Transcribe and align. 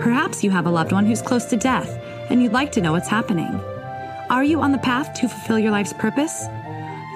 Perhaps 0.00 0.42
you 0.42 0.50
have 0.50 0.66
a 0.66 0.70
loved 0.70 0.90
one 0.90 1.06
who's 1.06 1.22
close 1.22 1.44
to 1.46 1.56
death 1.56 1.88
and 2.28 2.42
you'd 2.42 2.52
like 2.52 2.72
to 2.72 2.80
know 2.80 2.92
what's 2.92 3.08
happening. 3.08 3.54
Are 4.28 4.42
you 4.42 4.60
on 4.60 4.72
the 4.72 4.78
path 4.78 5.14
to 5.14 5.28
fulfill 5.28 5.58
your 5.58 5.70
life's 5.70 5.92
purpose? 5.92 6.46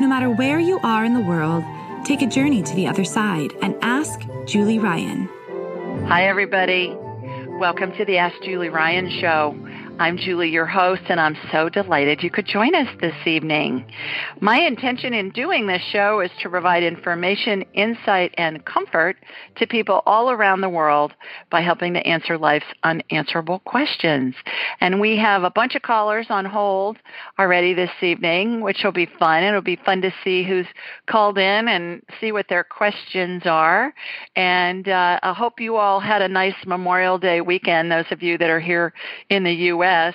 No 0.00 0.06
matter 0.06 0.30
where 0.30 0.60
you 0.60 0.78
are 0.84 1.04
in 1.04 1.12
the 1.12 1.20
world, 1.20 1.64
take 2.04 2.22
a 2.22 2.26
journey 2.26 2.62
to 2.62 2.74
the 2.76 2.86
other 2.86 3.04
side 3.04 3.50
and 3.62 3.74
ask 3.82 4.20
Julie 4.46 4.78
Ryan. 4.78 5.28
Hi, 6.06 6.28
everybody. 6.28 6.94
Welcome 7.58 7.92
to 7.96 8.04
the 8.04 8.18
Ask 8.18 8.40
Julie 8.42 8.68
Ryan 8.68 9.10
Show. 9.20 9.56
I'm 10.00 10.16
Julie, 10.16 10.50
your 10.50 10.64
host, 10.64 11.02
and 11.08 11.18
I'm 11.18 11.36
so 11.50 11.68
delighted 11.68 12.22
you 12.22 12.30
could 12.30 12.46
join 12.46 12.72
us 12.76 12.86
this 13.00 13.16
evening. 13.26 13.84
My 14.40 14.60
intention 14.60 15.12
in 15.12 15.30
doing 15.30 15.66
this 15.66 15.82
show 15.90 16.20
is 16.20 16.30
to 16.40 16.48
provide 16.48 16.84
information, 16.84 17.62
insight, 17.74 18.32
and 18.38 18.64
comfort 18.64 19.16
to 19.56 19.66
people 19.66 20.04
all 20.06 20.30
around 20.30 20.60
the 20.60 20.68
world 20.68 21.14
by 21.50 21.62
helping 21.62 21.94
to 21.94 22.06
answer 22.06 22.38
life's 22.38 22.64
unanswerable 22.84 23.58
questions. 23.64 24.36
And 24.80 25.00
we 25.00 25.18
have 25.18 25.42
a 25.42 25.50
bunch 25.50 25.74
of 25.74 25.82
callers 25.82 26.28
on 26.30 26.44
hold 26.44 26.98
already 27.36 27.74
this 27.74 27.90
evening, 28.00 28.60
which 28.60 28.82
will 28.84 28.92
be 28.92 29.08
fun. 29.18 29.42
It'll 29.42 29.62
be 29.62 29.80
fun 29.84 30.00
to 30.02 30.14
see 30.22 30.44
who's 30.44 30.68
called 31.08 31.38
in 31.38 31.66
and 31.66 32.02
see 32.20 32.30
what 32.30 32.46
their 32.48 32.62
questions 32.62 33.42
are. 33.46 33.92
And 34.36 34.88
uh, 34.88 35.18
I 35.24 35.32
hope 35.32 35.58
you 35.58 35.74
all 35.74 35.98
had 35.98 36.22
a 36.22 36.28
nice 36.28 36.54
Memorial 36.64 37.18
Day 37.18 37.40
weekend, 37.40 37.90
those 37.90 38.06
of 38.12 38.22
you 38.22 38.38
that 38.38 38.48
are 38.48 38.60
here 38.60 38.92
in 39.28 39.42
the 39.42 39.52
U.S. 39.52 39.87
U.S., 39.88 40.14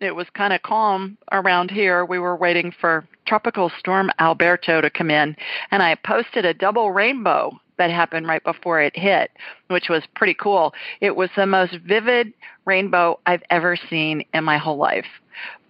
it 0.00 0.14
was 0.14 0.30
kind 0.30 0.52
of 0.52 0.62
calm 0.62 1.18
around 1.32 1.72
here. 1.72 2.04
We 2.04 2.20
were 2.20 2.36
waiting 2.36 2.72
for 2.80 3.04
Tropical 3.26 3.68
Storm 3.76 4.12
Alberto 4.20 4.80
to 4.80 4.90
come 4.90 5.10
in, 5.10 5.36
and 5.72 5.82
I 5.82 5.96
posted 5.96 6.44
a 6.44 6.54
double 6.54 6.92
rainbow 6.92 7.58
that 7.78 7.90
happened 7.90 8.28
right 8.28 8.44
before 8.44 8.80
it 8.80 8.96
hit, 8.96 9.32
which 9.66 9.88
was 9.88 10.04
pretty 10.14 10.34
cool. 10.34 10.72
It 11.00 11.16
was 11.16 11.30
the 11.34 11.46
most 11.46 11.78
vivid 11.84 12.32
rainbow 12.64 13.18
I've 13.26 13.42
ever 13.50 13.76
seen 13.76 14.24
in 14.32 14.44
my 14.44 14.56
whole 14.56 14.76
life. 14.76 15.06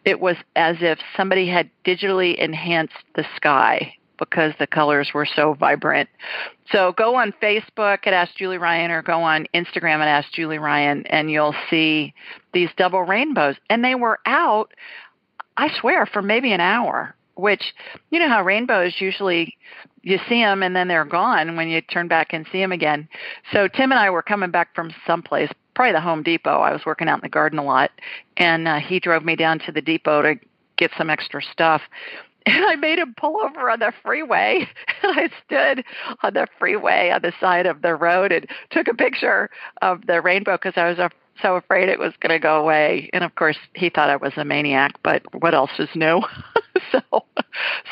It 0.05 0.21
was 0.21 0.37
as 0.55 0.77
if 0.81 0.99
somebody 1.17 1.49
had 1.49 1.71
digitally 1.87 2.37
enhanced 2.37 3.03
the 3.15 3.25
sky 3.35 3.95
because 4.19 4.53
the 4.59 4.67
colors 4.67 5.11
were 5.15 5.27
so 5.27 5.55
vibrant. 5.55 6.09
So 6.71 6.93
go 6.93 7.15
on 7.17 7.33
Facebook 7.43 8.07
at 8.07 8.13
Ask 8.13 8.37
Julie 8.37 8.59
Ryan 8.59 8.91
or 8.91 9.03
go 9.03 9.21
on 9.21 9.47
Instagram 9.55 10.01
at 10.01 10.09
Ask 10.09 10.33
Julie 10.33 10.59
Ryan 10.59 11.07
and 11.07 11.31
you'll 11.31 11.55
see 11.71 12.15
these 12.53 12.71
double 12.77 13.03
rainbows. 13.03 13.57
And 13.71 13.85
they 13.85 13.95
were 13.95 14.19
out, 14.27 14.73
I 15.57 15.71
swear, 15.81 16.07
for 16.07 16.23
maybe 16.23 16.53
an 16.53 16.61
hour, 16.61 17.15
which, 17.35 17.75
you 18.11 18.19
know 18.19 18.29
how 18.29 18.43
rainbows 18.43 18.95
usually, 18.99 19.57
you 20.03 20.19
see 20.29 20.41
them 20.43 20.63
and 20.63 20.75
then 20.75 20.89
they're 20.89 21.05
gone 21.05 21.57
when 21.57 21.69
you 21.69 21.81
turn 21.81 22.09
back 22.09 22.33
and 22.33 22.47
see 22.51 22.59
them 22.59 22.73
again. 22.73 23.09
So 23.53 23.69
Tim 23.69 23.93
and 23.93 23.99
I 23.99 24.11
were 24.11 24.23
coming 24.23 24.51
back 24.51 24.75
from 24.75 24.93
someplace, 25.07 25.51
probably 25.75 25.93
the 25.93 26.01
Home 26.01 26.23
Depot. 26.23 26.61
I 26.61 26.73
was 26.73 26.85
working 26.85 27.09
out 27.09 27.19
in 27.19 27.23
the 27.23 27.29
garden 27.29 27.59
a 27.59 27.65
lot. 27.65 27.91
And 28.37 28.69
uh, 28.69 28.79
he 28.79 29.01
drove 29.01 29.25
me 29.25 29.37
down 29.37 29.59
to 29.61 29.73
the 29.73 29.83
depot 29.83 30.23
to 30.23 30.35
get 30.79 30.93
some 30.97 31.11
extra 31.11 31.43
stuff 31.43 31.83
and 32.49 32.65
I 32.65 32.77
made 32.77 32.99
him 32.99 33.15
pull 33.17 33.41
over 33.41 33.71
on 33.71 33.81
the 33.81 33.93
freeway. 34.03 34.69
And 35.01 35.17
I 35.17 35.31
stood 35.47 35.85
on 36.25 36.35
the 36.35 36.49
freeway 36.59 37.11
on 37.11 37.23
the 37.23 37.33
side 37.39 37.67
of 37.67 37.83
the 37.83 37.95
road 37.95 38.33
and 38.33 38.49
took 38.71 38.89
a 38.89 38.95
picture 38.95 39.49
of 39.81 40.05
the 40.09 40.21
rainbow 40.21 40.57
because 40.57 40.73
I 40.77 40.89
was 40.89 40.99
so 41.41 41.55
afraid 41.55 41.89
it 41.89 42.01
was 42.01 42.13
going 42.19 42.33
to 42.33 42.41
go 42.41 42.61
away. 42.61 43.09
And 43.13 43.23
of 43.23 43.37
course, 43.37 43.57
he 43.75 43.91
thought 43.91 44.11
I 44.11 44.17
was 44.17 44.33
a 44.37 44.45
maniac, 44.45 44.97
but 45.05 45.23
what 45.41 45.55
else 45.55 45.71
is 45.79 45.89
new? 45.95 46.21
so, 46.93 47.01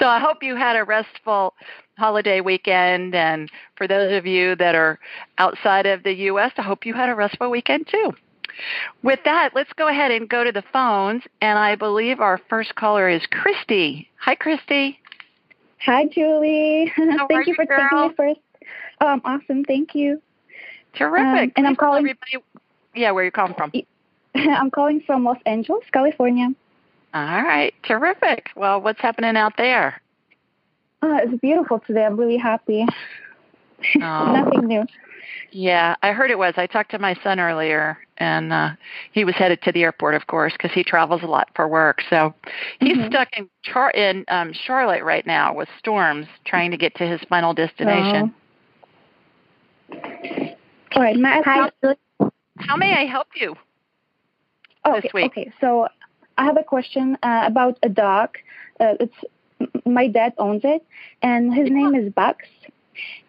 so 0.01 0.07
I 0.07 0.19
hope 0.19 0.43
you 0.43 0.57
had 0.57 0.75
a 0.75 0.83
restful 0.83 1.55
holiday 1.97 2.41
weekend. 2.41 3.15
And 3.15 3.49
for 3.77 3.87
those 3.87 4.13
of 4.13 4.27
you 4.27 4.57
that 4.57 4.75
are 4.75 4.99
outside 5.39 5.87
of 5.87 6.03
the 6.03 6.15
U.S., 6.15 6.51
I 6.57 6.63
hope 6.63 6.85
you 6.85 6.95
had 6.95 7.09
a 7.09 7.15
restful 7.15 7.51
weekend 7.51 7.87
too. 7.87 8.13
With 9.03 9.21
that, 9.25 9.51
let's 9.55 9.73
go 9.75 9.89
ahead 9.89 10.11
and 10.11 10.29
go 10.29 10.45
to 10.45 10.53
the 10.53 10.65
phones. 10.73 11.23
And 11.41 11.59
I 11.59 11.75
believe 11.75 12.21
our 12.21 12.39
first 12.49 12.75
caller 12.75 13.09
is 13.09 13.23
Christy. 13.31 14.09
Hi, 14.21 14.35
Christy. 14.35 14.99
Hi, 15.85 16.07
Julie. 16.07 16.93
How 16.97 17.27
thank 17.29 17.47
you, 17.47 17.55
for 17.55 17.67
girl? 17.67 17.89
taking 17.91 18.09
me 18.09 18.15
first. 18.17 18.41
Um, 19.01 19.21
awesome. 19.25 19.65
Thank 19.65 19.95
you. 19.95 20.23
Terrific. 20.95 21.27
Um, 21.27 21.53
and 21.57 21.67
I'm 21.67 21.77
calling. 21.77 22.01
Everybody, 22.01 22.39
yeah, 22.95 23.11
where 23.11 23.23
are 23.23 23.27
you 23.27 23.31
calling 23.31 23.55
from? 23.55 23.73
I'm 24.35 24.71
calling 24.71 25.03
from 25.07 25.25
Los 25.25 25.39
Angeles, 25.47 25.85
California. 25.93 26.49
All 27.15 27.43
right. 27.43 27.75
Terrific. 27.83 28.51
Well, 28.57 28.81
what's 28.81 29.01
happening 29.01 29.37
out 29.37 29.57
there? 29.57 30.01
Uh, 31.03 31.19
it's 31.23 31.41
beautiful 31.41 31.81
today. 31.87 32.05
I'm 32.05 32.17
really 32.17 32.39
happy. 32.39 32.87
Oh. 33.97 34.33
Nothing 34.33 34.67
new. 34.67 34.87
Yeah, 35.51 35.97
I 36.03 36.13
heard 36.13 36.31
it 36.31 36.39
was. 36.39 36.55
I 36.57 36.67
talked 36.67 36.91
to 36.93 36.99
my 36.99 37.15
son 37.23 37.41
earlier, 37.41 37.99
and 38.19 38.53
uh, 38.53 38.71
he 39.13 39.25
was 39.25 39.35
headed 39.35 39.63
to 39.63 39.73
the 39.73 39.83
airport, 39.83 40.15
of 40.15 40.27
course, 40.27 40.53
because 40.53 40.73
he 40.73 40.83
travels 40.85 41.23
a 41.23 41.27
lot 41.27 41.49
for 41.55 41.69
work. 41.69 42.03
So 42.09 42.35
he's 42.81 42.97
Mhm. 42.97 43.09
stuck 43.09 43.29
in 43.37 43.49
Char- 43.63 43.91
in 43.91 44.25
um, 44.29 44.53
Charlotte 44.53 45.05
right 45.05 45.27
now 45.27 45.55
with 45.55 45.69
storms, 45.79 46.27
trying 46.45 46.71
to 46.71 46.77
get 46.77 46.95
to 46.97 47.07
his 47.07 47.21
final 47.29 47.55
destination. 47.55 48.35
All 50.95 51.03
right. 51.03 51.17
My 51.17 51.43
Hi, 51.45 51.71
How 52.59 52.77
may 52.77 52.95
I 52.95 53.05
help 53.07 53.29
you? 53.35 53.57
okay, 54.87 55.01
this 55.01 55.13
week? 55.13 55.27
Okay. 55.27 55.53
So 55.61 55.89
I 56.39 56.45
have 56.45 56.57
a 56.57 56.65
question 56.65 57.19
uh, 57.23 57.45
about 57.47 57.79
a 57.83 57.89
dog. 57.89 58.39
Uh, 58.81 58.95
it's 59.01 59.15
my 59.85 60.07
dad 60.07 60.35
owns 60.39 60.63
it, 60.65 60.85
and 61.23 61.55
his 61.55 61.71
name 61.71 61.95
is 61.95 62.13
Bucks. 62.13 62.47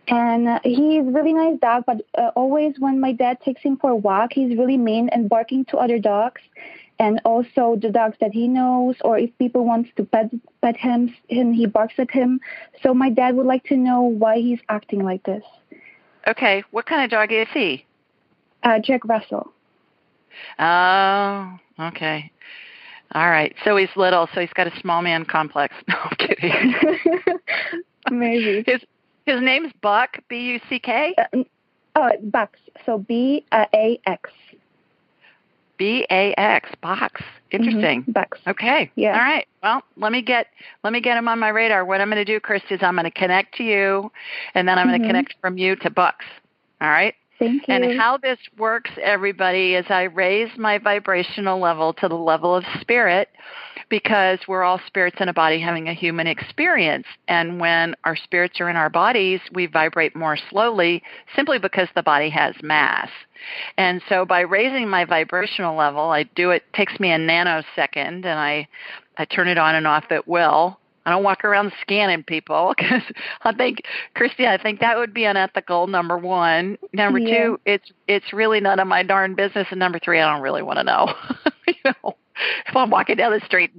And 0.07 0.47
uh, 0.47 0.59
he's 0.63 0.99
a 0.99 1.11
really 1.11 1.33
nice 1.33 1.59
dog, 1.59 1.83
but 1.85 2.01
uh, 2.17 2.31
always 2.35 2.75
when 2.79 2.99
my 2.99 3.11
dad 3.11 3.41
takes 3.41 3.61
him 3.61 3.77
for 3.77 3.89
a 3.89 3.95
walk, 3.95 4.31
he's 4.33 4.57
really 4.57 4.77
mean 4.77 5.09
and 5.09 5.27
barking 5.27 5.65
to 5.65 5.77
other 5.77 5.99
dogs, 5.99 6.41
and 6.97 7.19
also 7.25 7.77
the 7.81 7.89
dogs 7.89 8.15
that 8.21 8.31
he 8.31 8.47
knows, 8.47 8.95
or 9.01 9.17
if 9.17 9.37
people 9.37 9.65
wants 9.65 9.89
to 9.97 10.05
pet 10.05 10.29
pet 10.61 10.77
him, 10.77 11.13
and 11.29 11.53
he 11.53 11.65
barks 11.65 11.95
at 11.97 12.09
him. 12.09 12.39
So 12.81 12.93
my 12.93 13.09
dad 13.09 13.35
would 13.35 13.45
like 13.45 13.65
to 13.65 13.75
know 13.75 14.01
why 14.01 14.37
he's 14.37 14.59
acting 14.69 15.03
like 15.03 15.23
this. 15.23 15.43
Okay, 16.25 16.63
what 16.71 16.85
kind 16.85 17.03
of 17.03 17.09
dog 17.09 17.31
is 17.31 17.47
he? 17.53 17.85
Uh, 18.63 18.79
Jack 18.79 19.05
Russell. 19.05 19.51
Oh, 20.59 21.59
okay. 21.79 22.31
All 23.13 23.29
right. 23.29 23.55
So 23.63 23.77
he's 23.77 23.89
little, 23.95 24.27
so 24.33 24.41
he's 24.41 24.53
got 24.53 24.67
a 24.67 24.79
small 24.79 25.01
man 25.01 25.25
complex. 25.25 25.73
No, 25.87 25.95
I'm 25.95 26.15
kidding. 26.17 26.75
Maybe. 28.11 28.63
His 28.65 28.81
his 29.27 29.41
name's 29.41 29.71
Buck, 29.81 30.19
B 30.27 30.53
U 30.53 30.59
C 30.69 30.79
K. 30.79 31.15
Uh, 31.17 31.43
oh, 31.95 32.11
Bucks. 32.23 32.59
So 32.85 32.97
B 32.97 33.45
uh, 33.51 33.65
A 33.73 33.99
X. 34.05 34.31
B 35.77 36.05
A 36.09 36.33
X 36.37 36.69
box. 36.81 37.21
Interesting. 37.51 38.03
Mhm, 38.03 38.13
Bucks. 38.13 38.39
Okay. 38.47 38.91
Yeah. 38.95 39.13
All 39.13 39.23
right. 39.23 39.47
Well, 39.61 39.83
let 39.95 40.11
me 40.11 40.21
get 40.21 40.47
let 40.83 40.91
me 40.91 40.99
get 41.01 41.17
him 41.17 41.27
on 41.27 41.39
my 41.39 41.49
radar. 41.49 41.85
What 41.85 42.01
I'm 42.01 42.09
going 42.09 42.23
to 42.23 42.25
do, 42.25 42.39
Chris, 42.39 42.63
is 42.69 42.79
I'm 42.81 42.95
going 42.95 43.05
to 43.05 43.11
connect 43.11 43.55
to 43.55 43.63
you, 43.63 44.11
and 44.55 44.67
then 44.67 44.79
I'm 44.79 44.87
going 44.87 44.99
to 44.99 45.07
connect 45.07 45.35
from 45.39 45.57
you 45.57 45.75
to 45.77 45.89
Bucks. 45.89 46.25
All 46.81 46.89
right. 46.89 47.15
Thank 47.39 47.67
you. 47.67 47.73
And 47.73 47.99
how 47.99 48.17
this 48.17 48.39
works, 48.57 48.91
everybody, 49.01 49.75
is 49.75 49.85
I 49.89 50.03
raise 50.03 50.49
my 50.57 50.79
vibrational 50.79 51.59
level 51.59 51.93
to 51.93 52.07
the 52.07 52.15
level 52.15 52.55
of 52.55 52.63
spirit 52.81 53.29
because 53.89 54.39
we're 54.47 54.63
all 54.63 54.81
spirits 54.87 55.17
in 55.19 55.29
a 55.29 55.33
body 55.33 55.59
having 55.59 55.87
a 55.87 55.93
human 55.93 56.27
experience. 56.27 57.05
And 57.27 57.59
when 57.59 57.95
our 58.03 58.15
spirits 58.15 58.59
are 58.59 58.69
in 58.69 58.75
our 58.75 58.89
bodies, 58.89 59.39
we 59.53 59.67
vibrate 59.67 60.15
more 60.15 60.37
slowly 60.49 61.03
simply 61.35 61.59
because 61.59 61.87
the 61.95 62.03
body 62.03 62.29
has 62.29 62.55
mass. 62.61 63.09
And 63.77 64.01
so 64.09 64.25
by 64.25 64.41
raising 64.41 64.89
my 64.89 65.05
vibrational 65.05 65.75
level, 65.75 66.09
I 66.09 66.23
do 66.23 66.49
it 66.51 66.63
takes 66.73 66.99
me 66.99 67.11
a 67.11 67.17
nanosecond 67.17 68.25
and 68.25 68.27
I 68.27 68.67
I 69.19 69.25
turn 69.25 69.47
it 69.47 69.57
on 69.57 69.75
and 69.75 69.87
off 69.87 70.05
at 70.11 70.27
will. 70.27 70.79
I 71.07 71.11
don't 71.11 71.23
walk 71.23 71.45
around 71.45 71.71
scanning 71.81 72.23
people 72.23 72.73
because 72.77 73.01
I 73.43 73.53
think, 73.53 73.83
Christy, 74.13 74.45
I 74.45 74.61
think 74.61 74.81
that 74.81 74.97
would 74.97 75.13
be 75.13 75.23
unethical. 75.23 75.87
Number 75.87 76.17
one. 76.17 76.77
Number 76.91 77.17
Yeah. 77.19 77.37
two, 77.37 77.59
it's 77.65 77.89
it's 78.09 78.33
really 78.33 78.59
none 78.59 78.79
of 78.79 78.87
my 78.87 79.03
darn 79.03 79.33
business. 79.33 79.67
And 79.71 79.79
number 79.79 79.99
three, 79.99 80.19
I 80.19 80.31
don't 80.31 80.41
really 80.43 80.61
want 80.61 80.79
to 80.79 80.83
know. 80.83 81.13
you 81.67 81.73
know, 81.85 82.17
if 82.67 82.75
I'm 82.75 82.89
walking 82.89 83.15
down 83.15 83.31
the 83.31 83.45
street 83.45 83.71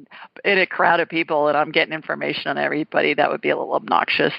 in 0.45 0.59
a 0.59 0.67
crowd 0.67 1.01
of 1.01 1.09
people 1.11 1.49
and 1.49 1.57
I'm 1.57 1.71
getting 1.71 1.93
information 1.93 2.49
on 2.49 2.57
everybody, 2.57 3.13
that 3.13 3.31
would 3.31 3.43
be 3.43 3.51
a 3.51 3.57
little 3.59 3.75
obnoxious. 3.75 4.33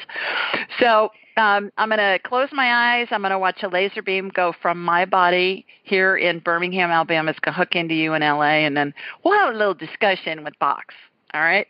So 0.80 1.12
Um, 1.38 1.71
I'm 1.77 1.88
going 1.89 2.00
to 2.00 2.19
close 2.27 2.50
my 2.51 2.97
eyes. 2.97 3.07
I'm 3.12 3.21
going 3.21 3.31
to 3.31 3.39
watch 3.39 3.63
a 3.63 3.69
laser 3.69 4.01
beam 4.01 4.30
go 4.30 4.51
from 4.62 4.83
my 4.83 5.06
body 5.06 5.65
here 5.83 6.18
in 6.18 6.39
Birmingham, 6.39 6.89
Alabama. 6.89 7.30
It's 7.30 7.39
going 7.39 7.53
to 7.53 7.57
hook 7.57 7.75
into 7.75 7.94
you 7.94 8.13
in 8.13 8.21
LA, 8.24 8.65
and 8.65 8.75
then 8.75 8.94
we'll 9.24 9.38
have 9.38 9.53
a 9.53 9.57
little 9.57 9.75
discussion 9.75 10.44
with 10.44 10.57
Box. 10.59 10.95
All 11.33 11.39
right? 11.42 11.68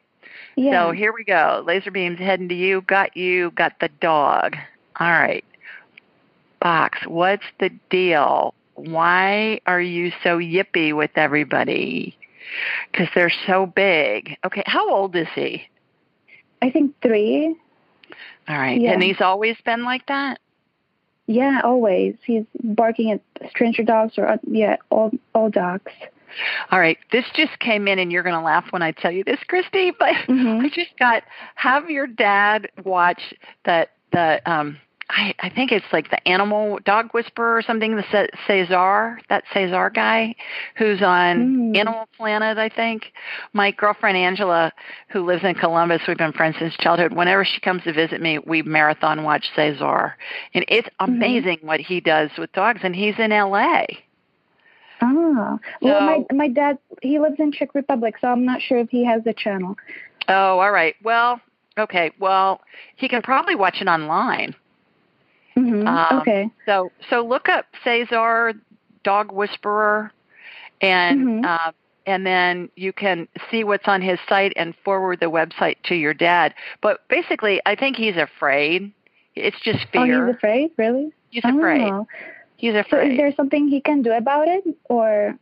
Yeah. 0.60 0.88
So 0.88 0.92
here 0.92 1.14
we 1.14 1.24
go. 1.24 1.64
Laser 1.66 1.90
beam's 1.90 2.20
heading 2.20 2.50
to 2.50 2.56
you. 2.56 2.82
Got 2.82 3.16
you. 3.16 3.52
Got 3.52 3.80
the 3.80 3.88
dog. 4.02 4.58
All 5.00 5.10
right. 5.10 5.46
Box, 6.60 7.00
what's 7.08 7.46
the 7.62 7.70
deal? 7.90 8.54
Why 8.76 9.62
are 9.66 9.80
you 9.80 10.12
so 10.22 10.38
yippy 10.38 10.94
with 10.94 11.12
everybody? 11.16 12.18
Because 12.92 13.08
they're 13.16 13.32
so 13.48 13.68
big. 13.68 14.36
Okay, 14.44 14.64
how 14.66 14.94
old 14.94 15.16
is 15.16 15.30
he? 15.34 15.64
I 16.62 16.70
think 16.72 16.94
three. 17.02 17.56
All 18.50 18.58
right. 18.58 18.82
Yeah. 18.82 18.92
And 18.92 19.02
he's 19.02 19.22
always 19.22 19.56
been 19.64 19.86
like 19.86 20.08
that? 20.08 20.40
Yeah, 21.28 21.62
always. 21.64 22.16
He's 22.26 22.44
barking 22.62 23.12
at 23.12 23.22
stranger 23.50 23.84
dogs 23.84 24.18
or 24.18 24.28
uh, 24.28 24.38
yeah, 24.46 24.76
all 24.90 25.12
all 25.34 25.50
dogs. 25.50 25.94
All 26.72 26.80
right. 26.80 26.98
This 27.12 27.26
just 27.36 27.58
came 27.60 27.88
in, 27.88 28.00
and 28.00 28.12
you're 28.12 28.24
going 28.24 28.36
to 28.36 28.42
laugh 28.42 28.66
when 28.72 28.82
I 28.82 28.92
tell 28.92 29.12
you 29.12 29.24
this, 29.24 29.40
Christy. 29.48 29.92
But 29.98 30.14
Mhm. 30.28 30.64
I 30.66 30.70
just 30.70 30.98
got 31.00 31.24
have 31.56 31.90
your 31.90 32.08
dad 32.08 32.70
watch 32.84 33.34
that 33.66 33.92
the 34.12 34.42
um. 34.50 34.78
I, 35.12 35.34
I 35.40 35.50
think 35.50 35.72
it's 35.72 35.88
like 35.92 36.12
the 36.12 36.28
animal 36.28 36.78
dog 36.86 37.16
whisperer 37.16 37.58
or 37.58 37.64
something. 37.64 37.96
The 37.96 38.04
Ce- 38.12 38.30
Cesar, 38.46 39.20
that 39.28 39.44
Cesar 39.52 39.90
guy, 39.90 40.36
who's 40.78 41.02
on 41.02 41.72
Mm. 41.74 41.78
Animal 41.78 42.08
Planet. 42.16 42.60
I 42.60 42.70
think 42.70 43.12
my 43.52 43.72
girlfriend 43.72 44.18
Angela, 44.18 44.72
who 45.08 45.26
lives 45.26 45.44
in 45.44 45.56
Columbus, 45.56 46.04
we've 46.08 46.16
been 46.16 46.32
friends 46.32 46.58
since 46.60 46.76
childhood. 46.78 47.12
Whenever 47.14 47.44
she 47.44 47.60
comes 47.60 47.82
to 47.86 47.92
visit 47.92 48.22
me, 48.22 48.38
we 48.38 48.62
marathon 48.62 49.24
watch 49.24 49.50
Cesar, 49.56 50.16
and 50.54 50.64
it's 50.68 50.88
amazing 51.00 51.58
what 51.64 51.80
he 51.80 52.00
does 52.00 52.30
with 52.38 52.52
dogs. 52.52 52.82
And 52.84 52.96
he's 52.96 53.16
in 53.18 53.32
L.A. 53.32 53.88
Oh. 55.02 55.60
Well, 55.82 56.02
my 56.02 56.26
So- 56.30 56.36
my 56.36 56.48
dad 56.48 56.78
he 57.02 57.20
lives 57.20 57.40
in 57.40 57.52
Czech 57.52 57.74
Republic, 57.76 58.16
so 58.20 58.28
I'm 58.28 58.46
not 58.46 58.62
sure 58.62 58.78
if 58.80 58.90
he 58.90 59.06
has 59.06 59.24
the 59.24 59.34
channel. 59.34 59.78
Oh, 60.28 60.60
all 60.60 60.72
right. 60.72 60.96
Well, 61.04 61.40
okay. 61.78 62.12
Well, 62.20 62.62
he 62.96 63.08
can 63.08 63.22
probably 63.22 63.56
watch 63.56 63.82
it 63.82 63.88
online. 63.88 64.56
hmm 65.56 65.88
Um, 65.88 66.20
okay. 66.20 66.50
So, 66.66 66.92
so 67.10 67.22
look 67.26 67.50
up 67.50 67.66
Cesar 67.84 68.54
Dog 69.04 69.32
Whisperer, 69.32 70.12
and 70.82 71.44
Mhm. 71.44 71.46
uh, 71.46 71.72
and 72.06 72.26
then 72.26 72.70
you 72.76 72.92
can 72.94 73.28
see 73.50 73.64
what's 73.64 73.88
on 73.88 74.02
his 74.02 74.20
site 74.28 74.54
and 74.56 74.76
forward 74.84 75.20
the 75.20 75.28
website 75.30 75.76
to 75.84 75.96
your 75.96 76.14
dad. 76.14 76.54
But 76.82 77.08
basically, 77.08 77.62
I 77.66 77.76
think 77.76 77.96
he's 77.98 78.18
afraid. 78.18 78.92
It's 79.36 79.60
just 79.62 79.86
fear. 79.92 80.24
Oh, 80.24 80.28
he's 80.28 80.36
afraid, 80.36 80.72
really? 80.78 81.12
He's 81.30 81.46
afraid. 81.46 81.94
He's 82.60 82.74
So 82.90 83.00
is 83.00 83.16
there 83.18 83.32
something 83.36 83.70
he 83.70 83.80
can 83.80 84.02
do 84.02 84.12
about 84.12 84.50
it, 84.50 84.66
or? 84.90 85.36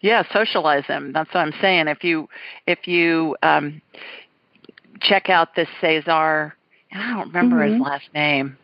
Yeah, 0.00 0.22
socialize 0.32 0.86
him. 0.86 1.12
That's 1.12 1.32
what 1.32 1.40
I'm 1.40 1.52
saying. 1.60 1.88
If 1.88 2.02
you 2.02 2.28
if 2.66 2.88
you 2.88 3.36
um, 3.42 3.82
check 5.00 5.28
out 5.28 5.54
this 5.54 5.68
Cesar, 5.80 6.54
I 6.92 7.10
don't 7.14 7.28
remember 7.28 7.62
his 7.62 7.74
Mhm. 7.74 7.84
last 7.84 8.08
name. 8.14 8.56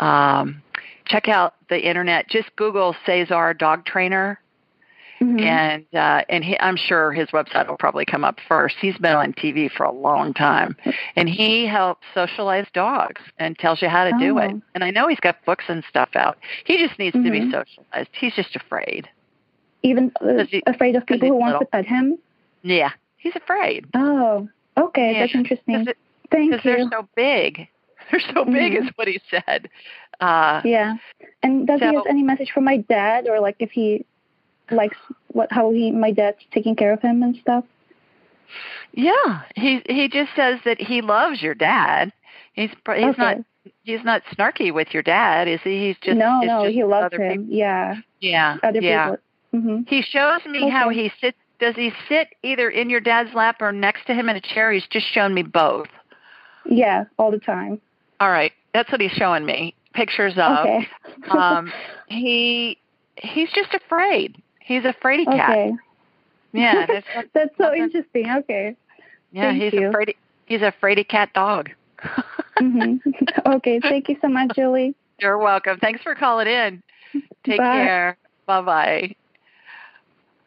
Um, 0.00 0.62
check 1.06 1.28
out 1.28 1.54
the 1.68 1.80
internet. 1.80 2.28
Just 2.28 2.54
Google 2.56 2.96
Cesar 3.06 3.54
dog 3.54 3.84
trainer, 3.84 4.40
Mhm. 5.22 5.40
and 5.40 5.84
uh, 5.94 6.24
and 6.28 6.42
he, 6.44 6.58
I'm 6.60 6.76
sure 6.76 7.12
his 7.12 7.28
website 7.28 7.68
will 7.68 7.76
probably 7.76 8.04
come 8.04 8.24
up 8.24 8.38
first. 8.48 8.76
He's 8.80 8.96
been 8.98 9.14
on 9.14 9.32
TV 9.32 9.70
for 9.70 9.84
a 9.84 9.92
long 9.92 10.34
time, 10.34 10.76
and 11.16 11.28
he 11.28 11.66
helps 11.66 12.02
socialize 12.14 12.66
dogs 12.74 13.20
and 13.38 13.58
tells 13.58 13.80
you 13.82 13.88
how 13.88 14.04
to 14.04 14.12
do 14.18 14.38
it. 14.38 14.50
Oh. 14.54 14.62
And 14.74 14.82
I 14.84 14.90
know 14.90 15.08
he's 15.08 15.20
got 15.20 15.36
books 15.44 15.64
and 15.68 15.84
stuff 15.88 16.10
out. 16.14 16.38
He 16.64 16.78
just 16.78 16.98
needs 16.98 17.14
to 17.14 17.22
be 17.30 17.40
Mhm. 17.40 17.52
socialized. 17.52 18.10
He's 18.12 18.34
just 18.34 18.56
afraid. 18.56 19.08
Even 19.82 20.12
uh, 20.20 20.44
he- 20.48 20.62
afraid 20.66 20.96
of 20.96 21.06
people 21.06 21.28
who 21.28 21.34
want 21.34 21.52
little. 21.52 21.60
to 21.66 21.70
pet 21.70 21.86
him? 21.86 22.18
Yeah, 22.62 22.90
he's 23.16 23.34
afraid. 23.36 23.86
Oh, 23.94 24.48
okay, 24.76 25.12
Yeah, 25.14 25.20
that's 25.20 25.34
interesting. 25.34 25.84
Because 25.84 25.94
Thank 26.30 26.62
they're 26.62 26.88
so 26.90 27.08
big. 27.16 27.68
They're 28.10 28.20
so 28.34 28.44
big, 28.44 28.72
Mhm. 28.72 28.82
is 28.86 28.90
what 28.96 29.08
he 29.08 29.20
said. 29.30 29.68
Uh, 30.20 30.60
Yeah. 30.64 30.96
And 31.42 31.66
does 31.66 31.80
he 31.80 31.86
So- 31.86 31.94
have 31.96 32.06
any 32.08 32.22
message 32.22 32.52
for 32.52 32.60
my 32.60 32.76
dad, 32.76 33.28
or 33.28 33.40
like 33.40 33.56
if 33.58 33.70
he 33.72 34.04
likes 34.72 34.96
what 35.28 35.50
how 35.50 35.70
he 35.72 35.90
my 35.90 36.10
dad's 36.10 36.38
taking 36.52 36.76
care 36.76 36.92
of 36.92 37.00
him 37.00 37.22
and 37.22 37.36
stuff? 37.36 37.64
yeah, 38.92 39.42
he 39.56 39.82
he 39.86 40.08
just 40.08 40.30
says 40.36 40.60
that 40.64 40.80
he 40.80 41.00
loves 41.00 41.42
your 41.42 41.54
dad. 41.54 42.12
He's 42.52 42.70
he's 42.70 42.78
okay. 42.88 43.14
not 43.18 43.36
he's 43.84 44.04
not 44.04 44.22
snarky 44.36 44.72
with 44.72 44.88
your 44.92 45.02
dad, 45.02 45.48
is 45.48 45.60
he? 45.62 45.86
He's 45.88 45.96
just 46.02 46.18
no, 46.18 46.40
it's 46.40 46.46
no, 46.48 46.64
just 46.64 46.74
he 46.74 46.84
loves 46.84 47.06
other 47.06 47.22
him. 47.22 47.42
people. 47.42 47.54
Yeah, 47.56 47.96
Yeah, 48.20 48.56
other 48.62 48.80
yeah. 48.80 49.16
people. 49.52 49.60
hmm 49.60 49.82
He 49.86 50.02
shows 50.02 50.44
me 50.46 50.68
how 50.68 50.88
he 50.90 51.10
sits. 51.20 51.38
Does 51.58 51.76
he 51.76 51.92
sit 52.08 52.28
either 52.42 52.68
in 52.68 52.90
your 52.90 53.00
dad's 53.00 53.34
lap 53.34 53.58
or 53.60 53.70
next 53.70 54.06
to 54.08 54.14
him 54.14 54.28
in 54.28 54.34
a 54.36 54.40
chair? 54.40 54.72
He's 54.72 54.86
just 54.90 55.06
shown 55.06 55.32
me 55.32 55.42
both. 55.44 55.86
Yeah, 56.66 57.04
all 57.18 57.30
the 57.30 57.38
time. 57.38 57.80
All 58.18 58.30
right, 58.30 58.52
that's 58.74 58.90
what 58.90 59.00
he's 59.00 59.12
showing 59.12 59.44
me 59.46 59.74
pictures 59.94 60.34
of. 60.36 60.66
okay. 60.66 60.88
um, 61.30 61.72
he 62.08 62.78
he's 63.16 63.50
just 63.52 63.74
afraid. 63.74 64.42
He's 64.64 64.84
a 64.84 64.94
fraidy 65.02 65.24
cat. 65.26 65.50
okay. 65.50 65.72
Yeah, 66.52 66.86
there's 66.86 67.04
some- 67.14 67.30
That's 67.34 67.56
so 67.58 67.74
interesting. 67.74 68.30
Okay. 68.30 68.76
Yeah, 69.32 69.50
Thank 69.50 69.62
he's 69.62 69.72
you. 69.72 69.88
a 69.88 69.92
fraidy 69.92 70.14
he's 70.46 70.62
a 70.62 70.72
fraidy 70.82 71.06
cat 71.06 71.30
dog. 71.34 71.70
hmm 72.58 72.96
okay. 73.46 73.80
Thank 73.80 74.08
you 74.08 74.16
so 74.20 74.28
much, 74.28 74.54
Julie. 74.54 74.94
You're 75.18 75.38
welcome. 75.38 75.78
Thanks 75.78 76.02
for 76.02 76.14
calling 76.14 76.46
in. 76.48 76.82
Take 77.44 77.58
Bye. 77.58 77.84
care. 77.84 78.16
Bye 78.46 78.60
bye. 78.62 79.14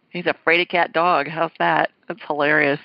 He's 0.09 0.25
a 0.25 0.35
fraidy 0.45 0.67
cat 0.67 0.93
dog. 0.93 1.27
How's 1.27 1.51
that? 1.59 1.91
That's 2.07 2.21
hilarious. 2.27 2.79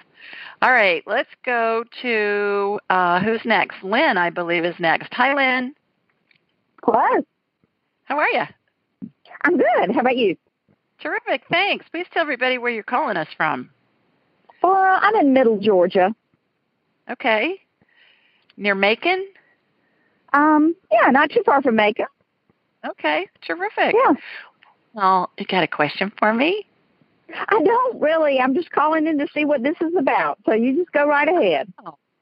All 0.62 0.72
right, 0.72 1.02
let's 1.06 1.30
go 1.44 1.84
to 2.02 2.78
uh, 2.90 3.20
who's 3.20 3.40
next? 3.44 3.82
Lynn, 3.82 4.18
I 4.18 4.28
believe, 4.30 4.64
is 4.64 4.74
next. 4.78 5.12
Hi, 5.14 5.34
Lynn. 5.34 5.74
Hello. 6.82 7.24
How 8.04 8.18
are 8.18 8.28
you? 8.28 8.42
I'm 9.42 9.56
good. 9.56 9.94
How 9.94 10.00
about 10.00 10.16
you? 10.16 10.36
Terrific. 11.00 11.42
Thanks. 11.50 11.86
Please 11.90 12.06
tell 12.12 12.22
everybody 12.22 12.58
where 12.58 12.70
you're 12.70 12.82
calling 12.82 13.16
us 13.16 13.28
from. 13.36 13.70
Well, 14.62 14.98
I'm 15.00 15.14
in 15.16 15.32
Middle 15.32 15.58
Georgia. 15.58 16.14
Okay. 17.10 17.60
Near 18.56 18.74
Macon? 18.74 19.26
Um, 20.32 20.76
yeah, 20.92 21.10
not 21.10 21.30
too 21.30 21.42
far 21.44 21.62
from 21.62 21.76
Macon. 21.76 22.06
Okay. 22.86 23.26
Terrific. 23.46 23.94
Yeah. 23.94 24.14
Well, 24.92 25.30
you 25.38 25.46
got 25.46 25.62
a 25.62 25.68
question 25.68 26.12
for 26.18 26.34
me? 26.34 26.66
I 27.34 27.62
don't 27.64 28.00
really. 28.00 28.40
I'm 28.40 28.54
just 28.54 28.70
calling 28.70 29.06
in 29.06 29.18
to 29.18 29.26
see 29.32 29.44
what 29.44 29.62
this 29.62 29.76
is 29.80 29.94
about. 29.98 30.38
So 30.46 30.52
you 30.52 30.76
just 30.76 30.92
go 30.92 31.06
right 31.06 31.28
ahead. 31.28 31.72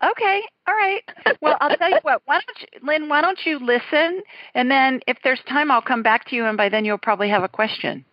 Okay. 0.05 0.43
All 0.67 0.75
right. 0.75 1.03
Well, 1.41 1.57
I'll 1.61 1.77
tell 1.77 1.91
you 1.91 1.99
what. 2.03 2.23
Why 2.27 2.41
don't 2.47 2.61
you, 2.61 2.87
Lynn? 2.87 3.09
Why 3.09 3.21
don't 3.21 3.39
you 3.45 3.59
listen, 3.59 4.23
and 4.55 4.71
then 4.71 5.01
if 5.07 5.17
there's 5.25 5.41
time, 5.49 5.71
I'll 5.71 5.83
come 5.83 6.03
back 6.03 6.29
to 6.29 6.37
you, 6.37 6.45
and 6.45 6.57
by 6.57 6.69
then 6.69 6.85
you'll 6.85 6.99
probably 6.99 7.29
have 7.31 7.43
a 7.43 7.49
question. 7.49 8.05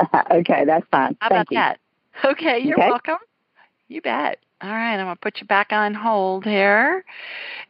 okay, 0.30 0.64
that's 0.64 0.86
fine. 0.90 1.16
How 1.20 1.28
Thank 1.28 1.50
about 1.50 1.50
you. 1.50 1.56
that? 1.58 1.78
Okay. 2.24 2.58
You're 2.58 2.78
Okay. 2.78 2.88
welcome. 2.88 3.18
You 3.88 4.02
bet. 4.02 4.38
All 4.60 4.70
right. 4.70 4.94
I'm 4.94 5.06
gonna 5.06 5.16
put 5.16 5.40
you 5.40 5.46
back 5.46 5.68
on 5.72 5.94
hold 5.94 6.44
here, 6.44 7.04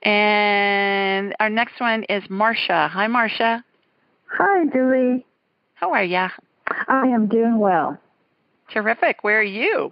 and 0.02 1.34
our 1.40 1.50
next 1.50 1.80
one 1.80 2.04
is 2.04 2.22
Marcia. 2.28 2.88
Hi, 2.88 3.06
Marcia. 3.06 3.64
Hi, 4.32 4.64
Julie. 4.72 5.24
How 5.74 5.92
are 5.92 6.04
ya? 6.04 6.30
I 6.88 7.06
am 7.06 7.28
doing 7.28 7.58
well. 7.58 7.98
Terrific. 8.72 9.22
Where 9.22 9.40
are 9.40 9.42
you? 9.42 9.90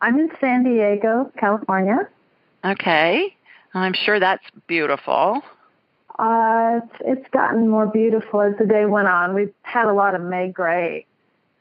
I'm 0.00 0.18
in 0.18 0.30
San 0.40 0.64
Diego, 0.64 1.30
California. 1.38 2.08
Okay. 2.64 3.34
I'm 3.74 3.92
sure 3.92 4.18
that's 4.18 4.44
beautiful. 4.66 5.42
Uh, 6.18 6.80
it's 7.00 7.28
gotten 7.32 7.68
more 7.68 7.86
beautiful 7.86 8.40
as 8.40 8.54
the 8.58 8.66
day 8.66 8.84
went 8.86 9.08
on. 9.08 9.34
We've 9.34 9.54
had 9.62 9.86
a 9.86 9.92
lot 9.92 10.14
of 10.14 10.22
May 10.22 10.48
gray 10.48 11.06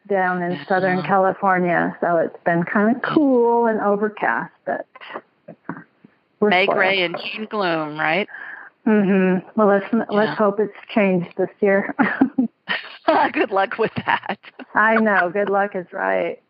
down 0.09 0.41
in 0.41 0.59
Southern. 0.67 1.01
California, 1.03 1.95
so 2.01 2.17
it's 2.17 2.35
been 2.43 2.63
kind 2.63 2.95
of 2.95 3.01
cool 3.01 3.67
and 3.67 3.79
overcast. 3.81 4.51
But 4.65 4.85
we're 6.39 6.49
May 6.49 6.65
gray 6.65 7.01
and 7.03 7.15
June 7.17 7.45
gloom, 7.49 7.99
right? 7.99 8.27
Mhm. 8.85 9.43
Well, 9.55 9.67
let's 9.67 9.85
Yeah. 9.93 10.05
let's 10.09 10.37
hope 10.37 10.59
it's 10.59 10.73
changed 10.89 11.35
this 11.37 11.49
year. 11.61 11.93
Good 13.33 13.51
luck 13.51 13.77
with 13.77 13.93
that. 14.05 14.39
I 14.75 14.95
know. 14.97 15.29
Good 15.29 15.49
luck 15.49 15.75
is 15.75 15.91
right. 15.93 16.39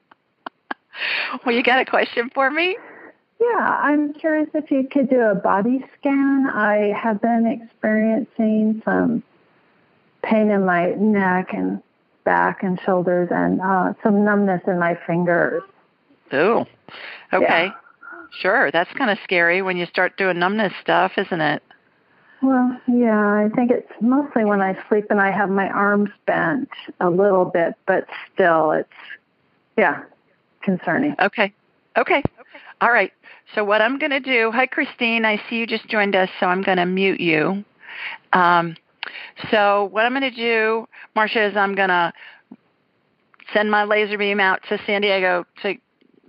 Well, 1.46 1.56
you 1.56 1.64
got 1.64 1.80
a 1.80 1.86
question 1.86 2.30
for 2.34 2.52
me? 2.52 2.76
Yeah, 3.40 3.80
I'm 3.82 4.12
curious 4.14 4.50
if 4.54 4.70
you 4.70 4.86
could 4.92 5.10
do 5.10 5.22
a 5.22 5.36
body 5.36 5.86
scan. 5.98 6.48
I 6.54 6.92
have 7.00 7.22
been 7.22 7.46
experiencing 7.48 8.82
some 8.84 9.24
pain 10.22 10.50
in 10.52 10.66
my 10.66 10.92
neck 10.96 11.54
and 11.54 11.82
back 12.30 12.62
and 12.62 12.80
shoulders 12.86 13.28
and 13.32 13.60
uh, 13.60 13.92
some 14.04 14.24
numbness 14.24 14.62
in 14.68 14.78
my 14.78 14.96
fingers. 15.08 15.64
Ooh. 16.32 16.64
Okay. 17.34 17.66
Yeah. 17.66 17.72
Sure. 18.40 18.70
That's 18.70 18.92
kind 18.94 19.10
of 19.10 19.18
scary 19.24 19.64
when 19.64 19.78
you 19.78 19.88
start 19.88 20.16
doing 20.16 20.38
numbness 20.38 20.72
stuff, 20.80 21.14
isn't 21.18 21.42
it? 21.42 21.64
Well, 22.44 22.80
yeah, 22.88 23.20
I 23.20 23.50
think 23.56 23.72
it's 23.72 23.92
mostly 24.00 24.46
when 24.46 24.62
I 24.62 24.78
sleep 24.88 25.08
and 25.10 25.20
I 25.20 25.32
have 25.32 25.50
my 25.50 25.70
arms 25.70 26.12
bent 26.28 26.70
a 27.00 27.10
little 27.10 27.46
bit, 27.46 27.74
but 27.88 28.06
still 28.32 28.74
it's, 28.74 28.88
yeah, 29.76 30.04
concerning. 30.62 31.16
Okay. 31.20 31.52
Okay. 31.98 32.20
Okay. 32.20 32.24
All 32.80 32.92
right. 32.92 33.12
So 33.56 33.64
what 33.64 33.82
I'm 33.82 33.98
going 33.98 34.12
to 34.12 34.20
do, 34.20 34.52
hi 34.52 34.68
Christine, 34.68 35.26
I 35.26 35.42
see 35.50 35.56
you 35.56 35.66
just 35.66 35.88
joined 35.88 36.16
us, 36.16 36.30
so 36.40 36.46
I'm 36.46 36.62
going 36.62 36.78
to 36.78 36.86
mute 36.86 37.20
you. 37.20 37.66
Um, 38.34 38.78
so 39.52 39.90
what 39.92 40.06
I'm 40.06 40.12
going 40.12 40.22
to 40.22 40.32
do, 40.32 40.88
Marcia, 41.16 41.46
is 41.46 41.56
I'm 41.56 41.76
going 41.76 41.90
to 41.90 42.14
send 43.54 43.72
my 43.72 43.84
laser 43.84 44.18
beam 44.18 44.40
out 44.40 44.62
to 44.70 44.80
San 44.86 45.02
Diego 45.02 45.46
to 45.64 45.76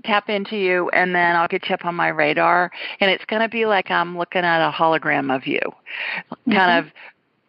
tap 0.04 0.28
into 0.28 0.56
you 0.56 0.88
and 0.90 1.14
then 1.14 1.36
I'll 1.36 1.48
get 1.48 1.68
you 1.68 1.74
up 1.74 1.84
on 1.84 1.94
my 1.94 2.08
radar 2.08 2.70
and 3.00 3.10
it's 3.10 3.24
going 3.26 3.42
to 3.42 3.48
be 3.48 3.66
like 3.66 3.90
I'm 3.90 4.16
looking 4.16 4.44
at 4.44 4.66
a 4.66 4.72
hologram 4.72 5.34
of 5.34 5.46
you. 5.46 5.60
Mm-hmm. 5.60 6.52
Kind 6.52 6.86
of 6.86 6.92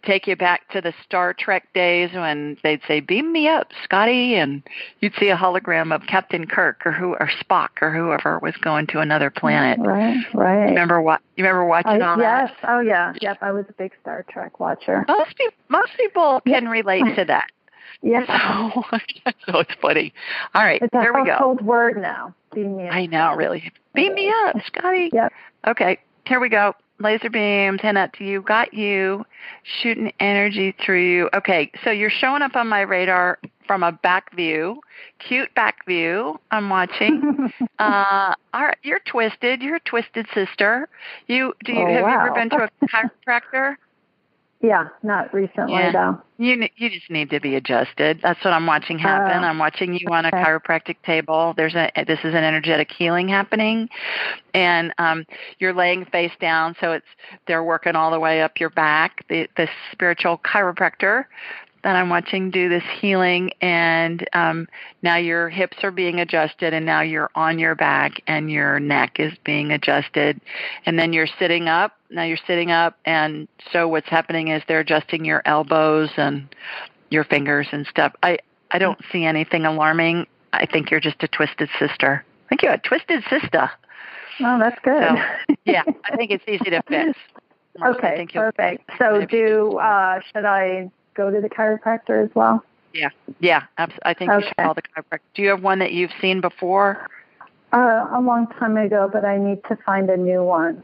take 0.03 0.27
you 0.27 0.35
back 0.35 0.69
to 0.71 0.81
the 0.81 0.93
Star 1.05 1.33
Trek 1.33 1.67
days 1.73 2.11
when 2.13 2.57
they'd 2.63 2.81
say, 2.87 2.99
"Beam 2.99 3.31
me 3.31 3.47
up, 3.47 3.71
Scotty," 3.83 4.35
and 4.35 4.63
you'd 4.99 5.15
see 5.15 5.29
a 5.29 5.35
hologram 5.35 5.93
of 5.93 6.05
Captain 6.07 6.47
Kirk 6.47 6.85
or 6.85 6.91
who 6.91 7.13
or 7.13 7.29
Spock 7.43 7.69
or 7.81 7.91
whoever 7.91 8.39
was 8.39 8.55
going 8.57 8.87
to 8.87 8.99
another 8.99 9.29
planet. 9.29 9.79
Right, 9.79 10.17
right. 10.33 10.63
You 10.63 10.69
remember 10.69 11.01
what? 11.01 11.21
You 11.35 11.43
remember 11.43 11.65
watching 11.65 12.01
uh, 12.01 12.05
all 12.05 12.17
yes. 12.17 12.51
that? 12.61 12.69
Oh, 12.69 12.79
yeah. 12.79 13.13
Yep. 13.21 13.37
I 13.41 13.51
was 13.51 13.65
a 13.69 13.73
big 13.73 13.91
Star 14.01 14.25
Trek 14.29 14.59
watcher. 14.59 15.05
Most 15.07 15.35
people, 15.35 15.53
most 15.69 15.91
people 15.97 16.41
can 16.47 16.67
relate 16.67 17.03
to 17.15 17.25
that. 17.25 17.49
Yes. 18.03 18.27
So, 18.91 19.31
so 19.45 19.59
it's 19.59 19.73
funny. 19.79 20.11
All 20.55 20.63
right, 20.63 20.81
it's 20.81 20.91
a 20.93 21.01
here 21.01 21.13
we 21.13 21.23
go. 21.23 21.33
household 21.33 21.61
word 21.61 22.01
now. 22.01 22.33
Beam 22.51 22.77
me 22.77 22.87
up. 22.87 22.93
I 22.95 23.05
know, 23.05 23.35
really. 23.35 23.71
Beam 23.93 24.15
me 24.15 24.33
up, 24.45 24.55
Scotty. 24.65 25.11
Yep. 25.13 25.31
Okay, 25.67 25.99
here 26.25 26.39
we 26.39 26.49
go. 26.49 26.73
Laser 27.01 27.29
beam, 27.29 27.77
10 27.77 27.97
up 27.97 28.13
to 28.13 28.23
you, 28.23 28.41
got 28.41 28.73
you, 28.73 29.25
shooting 29.63 30.11
energy 30.19 30.75
through 30.83 31.03
you. 31.03 31.29
Okay, 31.33 31.71
so 31.83 31.89
you're 31.89 32.11
showing 32.11 32.41
up 32.41 32.55
on 32.55 32.67
my 32.67 32.81
radar 32.81 33.39
from 33.65 33.83
a 33.83 33.91
back 33.91 34.35
view, 34.35 34.81
cute 35.19 35.53
back 35.55 35.85
view. 35.85 36.39
I'm 36.51 36.69
watching. 36.69 37.51
uh, 37.79 38.33
all 38.53 38.63
right, 38.63 38.77
you're 38.83 38.99
twisted. 38.99 39.61
You're 39.61 39.77
a 39.77 39.81
twisted 39.81 40.27
sister. 40.33 40.89
You 41.27 41.53
do 41.63 41.73
you 41.73 41.81
oh, 41.81 41.93
have 41.93 42.03
wow. 42.03 42.09
you 42.09 42.19
ever 42.19 42.33
been 42.33 42.49
to 42.49 42.67
a 42.67 42.85
chiropractor? 42.87 43.75
Yeah, 44.63 44.89
not 45.01 45.33
recently 45.33 45.73
yeah. 45.73 45.91
though. 45.91 46.21
You 46.37 46.67
you 46.75 46.89
just 46.91 47.09
need 47.09 47.31
to 47.31 47.39
be 47.39 47.55
adjusted. 47.55 48.19
That's 48.21 48.43
what 48.45 48.53
I'm 48.53 48.67
watching 48.67 48.99
happen. 48.99 49.43
Uh, 49.43 49.47
I'm 49.47 49.57
watching 49.57 49.93
you 49.93 50.05
okay. 50.07 50.15
on 50.15 50.25
a 50.25 50.31
chiropractic 50.31 50.97
table. 51.03 51.55
There's 51.57 51.73
a 51.73 51.91
this 52.05 52.19
is 52.19 52.35
an 52.35 52.43
energetic 52.43 52.91
healing 52.91 53.27
happening, 53.27 53.89
and 54.53 54.93
um, 54.99 55.25
you're 55.57 55.73
laying 55.73 56.05
face 56.05 56.31
down, 56.39 56.75
so 56.79 56.91
it's 56.91 57.07
they're 57.47 57.63
working 57.63 57.95
all 57.95 58.11
the 58.11 58.19
way 58.19 58.43
up 58.43 58.59
your 58.59 58.69
back. 58.69 59.25
The 59.29 59.47
the 59.57 59.67
spiritual 59.91 60.39
chiropractor 60.39 61.25
that 61.83 61.95
I'm 61.95 62.09
watching 62.09 62.51
do 62.51 62.69
this 62.69 62.83
healing, 62.99 63.51
and 63.61 64.27
um, 64.33 64.67
now 65.01 65.17
your 65.17 65.49
hips 65.49 65.77
are 65.83 65.91
being 65.91 66.19
adjusted, 66.19 66.73
and 66.73 66.85
now 66.85 67.01
you're 67.01 67.29
on 67.35 67.59
your 67.59 67.75
back, 67.75 68.21
and 68.27 68.51
your 68.51 68.79
neck 68.79 69.19
is 69.19 69.33
being 69.43 69.71
adjusted, 69.71 70.39
and 70.85 70.99
then 70.99 71.13
you're 71.13 71.27
sitting 71.39 71.67
up. 71.67 71.97
Now 72.09 72.23
you're 72.23 72.37
sitting 72.45 72.71
up, 72.71 72.97
and 73.05 73.47
so 73.71 73.87
what's 73.87 74.09
happening 74.09 74.49
is 74.49 74.61
they're 74.67 74.81
adjusting 74.81 75.25
your 75.25 75.41
elbows 75.45 76.09
and 76.17 76.47
your 77.09 77.23
fingers 77.23 77.67
and 77.71 77.85
stuff. 77.87 78.13
I 78.23 78.37
I 78.71 78.79
don't 78.79 78.99
see 79.11 79.25
anything 79.25 79.65
alarming. 79.65 80.27
I 80.53 80.65
think 80.65 80.91
you're 80.91 80.99
just 80.99 81.23
a 81.23 81.27
twisted 81.27 81.69
sister. 81.79 82.23
I 82.45 82.49
think 82.49 82.63
you're 82.63 82.73
a 82.73 82.79
twisted 82.79 83.23
sister. 83.29 83.69
Oh, 84.39 84.59
that's 84.59 84.79
good. 84.83 85.03
So, 85.03 85.55
yeah, 85.65 85.83
I 86.05 86.15
think 86.15 86.31
it's 86.31 86.43
easy 86.47 86.69
to 86.71 86.81
fix. 86.87 87.17
Okay, 87.81 88.27
perfect. 88.33 88.83
So, 88.99 89.25
do 89.25 89.77
uh, 89.77 90.19
should 90.33 90.43
I 90.43 90.91
go 91.13 91.29
to 91.29 91.41
the 91.41 91.49
chiropractor 91.49 92.23
as 92.23 92.29
well? 92.35 92.63
Yeah, 92.93 93.09
yeah. 93.39 93.63
I 93.77 94.13
think 94.13 94.31
okay. 94.31 94.41
you 94.41 94.47
should 94.47 94.57
call 94.57 94.73
the 94.73 94.81
chiropractor. 94.81 95.19
Do 95.33 95.41
you 95.41 95.49
have 95.49 95.63
one 95.63 95.79
that 95.79 95.93
you've 95.93 96.11
seen 96.19 96.41
before? 96.41 97.07
Uh, 97.73 98.07
a 98.13 98.21
long 98.21 98.47
time 98.59 98.75
ago, 98.77 99.09
but 99.11 99.23
I 99.23 99.37
need 99.37 99.63
to 99.69 99.77
find 99.85 100.09
a 100.09 100.17
new 100.17 100.43
one. 100.43 100.83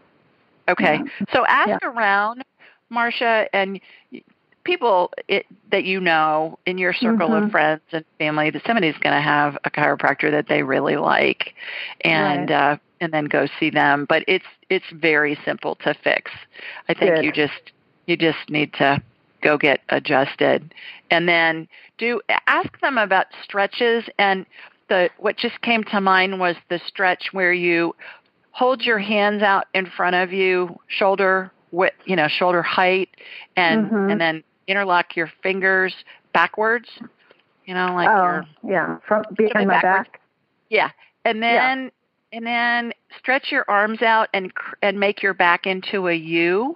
Okay, 0.69 0.95
Yeah. 1.03 1.25
so 1.33 1.45
ask 1.45 1.69
Yeah. 1.69 1.79
around, 1.83 2.43
Marcia, 2.89 3.47
and 3.53 3.79
people 4.63 5.11
it, 5.27 5.45
that 5.71 5.85
you 5.85 5.99
know 5.99 6.59
in 6.65 6.77
your 6.77 6.93
circle 6.93 7.29
Mhm. 7.29 7.45
of 7.45 7.51
friends 7.51 7.81
and 7.91 8.05
family 8.19 8.49
that 8.49 8.65
somebody's 8.65 8.97
going 8.97 9.15
to 9.15 9.21
have 9.21 9.57
a 9.63 9.69
chiropractor 9.69 10.29
that 10.31 10.47
they 10.47 10.63
really 10.63 10.97
like, 10.97 11.55
and 12.01 12.49
Right. 12.49 12.73
uh, 12.73 12.77
and 12.99 13.11
then 13.13 13.25
go 13.25 13.47
see 13.59 13.69
them. 13.69 14.05
But 14.05 14.23
it's 14.27 14.45
it's 14.69 14.89
very 14.91 15.35
simple 15.45 15.75
to 15.75 15.93
fix. 15.93 16.31
I 16.89 16.93
think 16.93 17.15
Good. 17.15 17.25
you 17.25 17.31
just 17.31 17.71
you 18.07 18.17
just 18.17 18.49
need 18.49 18.73
to 18.73 19.01
go 19.47 19.57
get 19.57 19.79
adjusted, 19.89 20.73
and 21.09 21.27
then 21.29 21.67
do 21.97 22.19
ask 22.47 22.79
them 22.81 22.97
about 22.97 23.27
stretches 23.43 24.03
and 24.19 24.45
the 24.89 25.09
what 25.19 25.37
just 25.37 25.61
came 25.61 25.83
to 25.85 26.01
mind 26.01 26.39
was 26.39 26.55
the 26.69 26.79
stretch 26.85 27.29
where 27.31 27.53
you 27.53 27.95
hold 28.51 28.81
your 28.81 28.99
hands 28.99 29.41
out 29.41 29.65
in 29.73 29.85
front 29.85 30.15
of 30.15 30.33
you, 30.33 30.77
shoulder 30.87 31.51
width, 31.71 31.95
you 32.05 32.15
know, 32.15 32.27
shoulder 32.27 32.61
height, 32.61 33.09
and 33.55 33.89
Mhm. 33.89 34.11
and 34.11 34.19
then 34.21 34.43
interlock 34.67 35.15
your 35.15 35.31
fingers 35.41 35.93
backwards. 36.33 36.89
You 37.65 37.73
know, 37.73 37.93
like 37.93 38.09
oh, 38.09 38.23
your 38.23 38.45
yeah, 38.63 38.97
from 39.07 39.23
behind 39.33 39.67
my 39.67 39.75
backwards. 39.75 40.09
back. 40.09 40.19
yeah, 40.69 40.89
and 41.23 41.41
then 41.41 41.91
and 42.33 42.45
then 42.45 42.93
stretch 43.17 43.51
your 43.51 43.65
arms 43.69 44.01
out 44.01 44.27
and 44.33 44.51
and 44.81 44.99
make 44.99 45.21
your 45.23 45.33
back 45.33 45.65
into 45.65 46.07
a 46.07 46.13
U. 46.13 46.75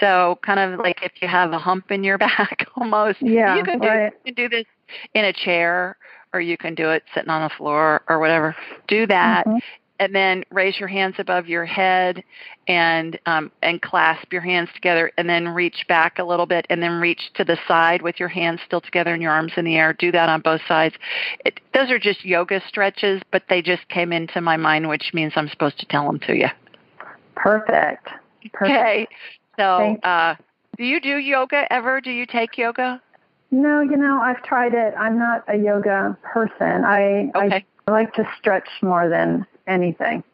So 0.00 0.38
kind 0.42 0.60
of 0.60 0.80
like 0.80 1.00
if 1.02 1.12
you 1.20 1.28
have 1.28 1.52
a 1.52 1.58
hump 1.58 1.90
in 1.90 2.04
your 2.04 2.18
back, 2.26 2.66
almost. 2.76 3.20
Yeah, 3.20 3.56
you 3.56 3.64
can 3.64 3.80
do 3.80 3.88
right. 3.88 4.12
you 4.24 4.34
can 4.34 4.34
do 4.34 4.48
this 4.48 4.66
in 5.14 5.24
a 5.24 5.32
chair, 5.32 5.96
or 6.32 6.40
you 6.40 6.56
can 6.56 6.74
do 6.74 6.90
it 6.90 7.02
sitting 7.14 7.30
on 7.30 7.42
the 7.42 7.54
floor 7.56 8.02
or 8.08 8.18
whatever. 8.18 8.54
Do 8.88 9.06
that, 9.06 9.46
Mhm. 9.46 9.60
and 10.00 10.14
then 10.14 10.44
raise 10.50 10.78
your 10.78 10.88
hands 10.88 11.14
above 11.18 11.46
your 11.46 11.64
head 11.64 12.22
and 12.66 13.18
um, 13.26 13.50
and 13.62 13.80
clasp 13.80 14.32
your 14.32 14.42
hands 14.42 14.68
together 14.74 15.12
and 15.16 15.28
then 15.28 15.48
reach 15.48 15.84
back 15.88 16.18
a 16.18 16.24
little 16.24 16.46
bit 16.46 16.66
and 16.70 16.82
then 16.82 17.00
reach 17.00 17.30
to 17.34 17.44
the 17.44 17.56
side 17.68 18.02
with 18.02 18.18
your 18.18 18.28
hands 18.28 18.60
still 18.66 18.80
together 18.80 19.12
and 19.12 19.22
your 19.22 19.30
arms 19.30 19.52
in 19.56 19.64
the 19.64 19.76
air 19.76 19.92
do 19.92 20.10
that 20.10 20.28
on 20.28 20.40
both 20.40 20.60
sides 20.66 20.94
it, 21.44 21.60
those 21.72 21.90
are 21.90 21.98
just 21.98 22.24
yoga 22.24 22.60
stretches 22.66 23.22
but 23.30 23.42
they 23.48 23.62
just 23.62 23.86
came 23.88 24.12
into 24.12 24.40
my 24.40 24.56
mind 24.56 24.88
which 24.88 25.10
means 25.12 25.32
i'm 25.36 25.48
supposed 25.48 25.78
to 25.78 25.86
tell 25.86 26.06
them 26.06 26.18
to 26.18 26.34
you 26.34 26.48
Perfect. 27.36 28.08
Perfect. 28.52 28.62
okay 28.62 29.06
so 29.56 29.96
uh, 30.02 30.34
do 30.76 30.84
you 30.84 31.00
do 31.00 31.16
yoga 31.16 31.70
ever 31.72 32.00
do 32.00 32.10
you 32.10 32.26
take 32.26 32.56
yoga 32.58 33.00
No, 33.50 33.80
you 33.80 33.96
know, 33.96 34.20
I've 34.20 34.42
tried 34.42 34.74
it. 34.74 34.94
I'm 34.98 35.18
not 35.18 35.44
a 35.48 35.56
yoga 35.56 36.16
person. 36.22 36.84
I 36.84 37.30
okay 37.34 37.64
I 37.86 37.90
like 37.90 38.14
to 38.14 38.24
stretch 38.38 38.68
more 38.82 39.08
than 39.08 39.46
anything. 39.66 40.24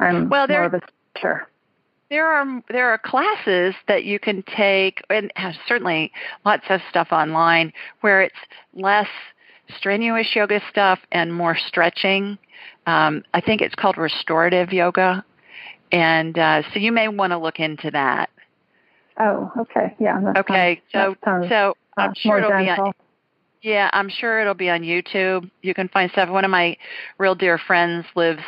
I'm 0.00 0.28
Well, 0.28 0.46
there- 0.46 0.60
more 0.60 0.66
of 0.66 0.74
a 0.74 0.80
stretcher. 1.16 1.48
there 2.10 2.26
are 2.26 2.62
there 2.70 2.88
are 2.90 2.98
classes 2.98 3.74
that 3.88 4.04
you 4.04 4.18
can 4.18 4.42
take 4.42 5.02
and 5.10 5.30
have 5.36 5.54
certainly 5.68 6.12
lots 6.44 6.64
of 6.70 6.80
stuff 6.90 7.08
online 7.12 7.72
where 8.00 8.22
it's 8.22 8.34
less 8.74 9.08
strenuous 9.76 10.34
yoga 10.34 10.60
stuff 10.70 10.98
and 11.12 11.32
more 11.32 11.56
stretching 11.56 12.36
um, 12.86 13.22
i 13.32 13.40
think 13.40 13.62
it's 13.62 13.74
called 13.74 13.96
restorative 13.96 14.72
yoga 14.72 15.24
and 15.92 16.38
uh, 16.38 16.62
so 16.72 16.78
you 16.78 16.92
may 16.92 17.08
want 17.08 17.30
to 17.32 17.38
look 17.38 17.58
into 17.60 17.90
that 17.90 18.28
Oh, 19.18 19.50
okay. 19.60 19.94
Yeah. 20.00 20.32
Okay 20.36 20.82
sounds, 20.92 21.16
so 21.22 21.24
sounds, 21.24 21.48
so 21.48 21.74
uh, 21.96 22.00
i'm 22.00 22.14
sure 22.14 22.38
it'll 22.38 22.50
be 22.50 22.68
on, 22.68 22.92
yeah 23.62 23.88
i'm 23.92 24.08
sure 24.08 24.40
it'll 24.40 24.54
be 24.54 24.68
on 24.68 24.82
youtube 24.82 25.48
you 25.62 25.74
can 25.74 25.88
find 25.88 26.10
stuff 26.10 26.28
one 26.28 26.44
of 26.44 26.50
my 26.50 26.76
real 27.18 27.34
dear 27.34 27.58
friends 27.58 28.04
lives 28.16 28.42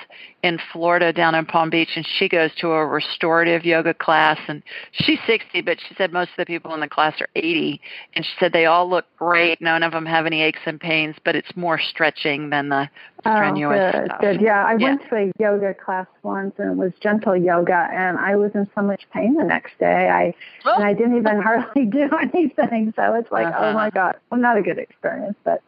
in 0.47 0.59
Florida 0.73 1.13
down 1.13 1.35
in 1.35 1.45
Palm 1.45 1.71
Beach 1.71 1.91
and 1.97 2.07
she 2.19 2.29
goes 2.29 2.51
to 2.61 2.69
a 2.71 2.87
restorative 2.87 3.65
yoga 3.65 3.93
class 3.93 4.39
and 4.47 4.63
she's 4.93 5.19
60 5.27 5.61
but 5.63 5.79
she 5.89 5.95
said 5.97 6.13
most 6.13 6.31
of 6.31 6.37
the 6.39 6.47
people 6.47 6.73
in 6.73 6.81
the 6.81 6.89
class 6.89 7.21
are 7.21 7.29
80 7.35 7.81
and 8.15 8.25
she 8.25 8.31
said 8.39 8.53
they 8.53 8.67
all 8.67 8.89
look 8.89 9.07
great 9.19 9.61
none 9.61 9.83
of 9.83 9.93
them 9.93 10.07
have 10.07 10.25
any 10.25 10.43
aches 10.43 10.61
and 10.65 10.81
pains 10.81 11.17
but 11.25 11.35
it's 11.35 11.55
more 11.57 11.81
stretching 11.81 12.51
than 12.51 12.69
the 12.69 12.89
strenuous 13.21 13.83
oh, 13.85 13.99
good, 13.99 14.07
stuff. 14.07 14.21
good. 14.21 14.41
Yeah, 14.41 14.65
I 14.65 14.77
Yeah. 14.77 14.87
went 14.87 15.03
to 15.09 15.17
a 15.17 15.33
yoga 15.41 15.75
class 15.75 16.07
once 16.23 16.55
and 16.59 16.73
it 16.73 16.77
was 16.77 16.93
gentle 17.01 17.37
yoga 17.37 17.89
and 17.93 18.19
I 18.19 18.37
was 18.37 18.53
in 18.55 18.69
so 18.75 18.83
much 18.83 19.09
pain 19.13 19.35
the 19.35 19.45
next 19.45 19.79
day. 19.79 20.09
I 20.09 20.35
and 20.65 20.85
I 20.85 20.93
didn't 20.95 21.17
even 21.17 21.41
hardly 21.43 21.87
do 21.87 22.09
anything. 22.23 22.93
So 22.95 23.15
it's 23.15 23.33
like, 23.33 23.49
Uh-huh. 23.49 23.65
oh 23.65 23.73
my 23.73 23.91
God. 23.91 24.17
Well 24.31 24.41
not 24.41 24.57
a 24.57 24.63
good 24.63 24.79
experience, 24.79 25.37
but 25.45 25.61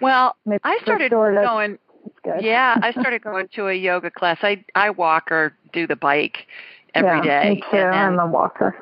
well 0.00 0.36
maybe 0.44 0.60
I 0.64 0.78
started 0.82 1.12
going 1.12 1.78
it's 2.06 2.18
good. 2.22 2.44
yeah 2.44 2.78
I 2.82 2.92
started 2.98 3.22
going 3.22 3.48
to 3.54 3.68
a 3.68 3.74
yoga 3.74 4.10
class 4.10 4.38
I 4.42 4.64
I 4.74 4.90
walk 4.90 5.30
or 5.30 5.56
do 5.72 5.86
the 5.86 5.96
bike 5.96 6.46
every 6.94 7.20
yeah, 7.20 7.22
day 7.22 7.48
Me 7.50 7.62
too. 7.70 7.76
and 7.76 7.94
I'm 7.94 8.18
a 8.18 8.26
walker. 8.26 8.76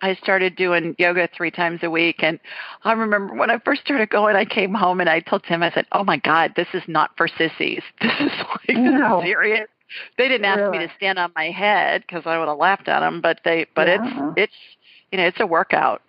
I 0.00 0.14
started 0.14 0.56
doing 0.56 0.94
yoga 0.98 1.28
three 1.36 1.50
times 1.50 1.80
a 1.82 1.90
week. 1.90 2.22
And 2.22 2.38
I 2.84 2.92
remember 2.92 3.34
when 3.34 3.50
I 3.50 3.58
first 3.58 3.80
started 3.80 4.10
going, 4.10 4.36
I 4.36 4.44
came 4.44 4.72
home 4.74 5.00
and 5.00 5.08
I 5.10 5.20
told 5.20 5.42
Tim, 5.44 5.62
I 5.62 5.70
said, 5.72 5.86
Oh 5.92 6.04
my 6.04 6.18
God, 6.18 6.52
this 6.56 6.68
is 6.72 6.82
not 6.86 7.10
for 7.16 7.26
sissies. 7.28 7.82
This 8.00 8.12
is 8.20 8.32
like 8.68 8.76
No. 8.76 9.20
serious. 9.22 9.68
They 10.16 10.28
didn't 10.28 10.44
ask 10.44 10.70
me 10.70 10.78
to 10.78 10.88
stand 10.96 11.18
on 11.18 11.32
my 11.34 11.50
head 11.50 12.02
because 12.06 12.24
I 12.26 12.38
would 12.38 12.48
have 12.48 12.58
laughed 12.58 12.88
at 12.88 13.00
them, 13.00 13.20
but 13.20 13.40
they, 13.44 13.66
but 13.74 13.88
Yeah. 13.88 14.04
it's, 14.04 14.36
it's, 14.36 14.52
you 15.10 15.18
know, 15.18 15.26
it's 15.26 15.40
a 15.40 15.46
workout. 15.46 16.02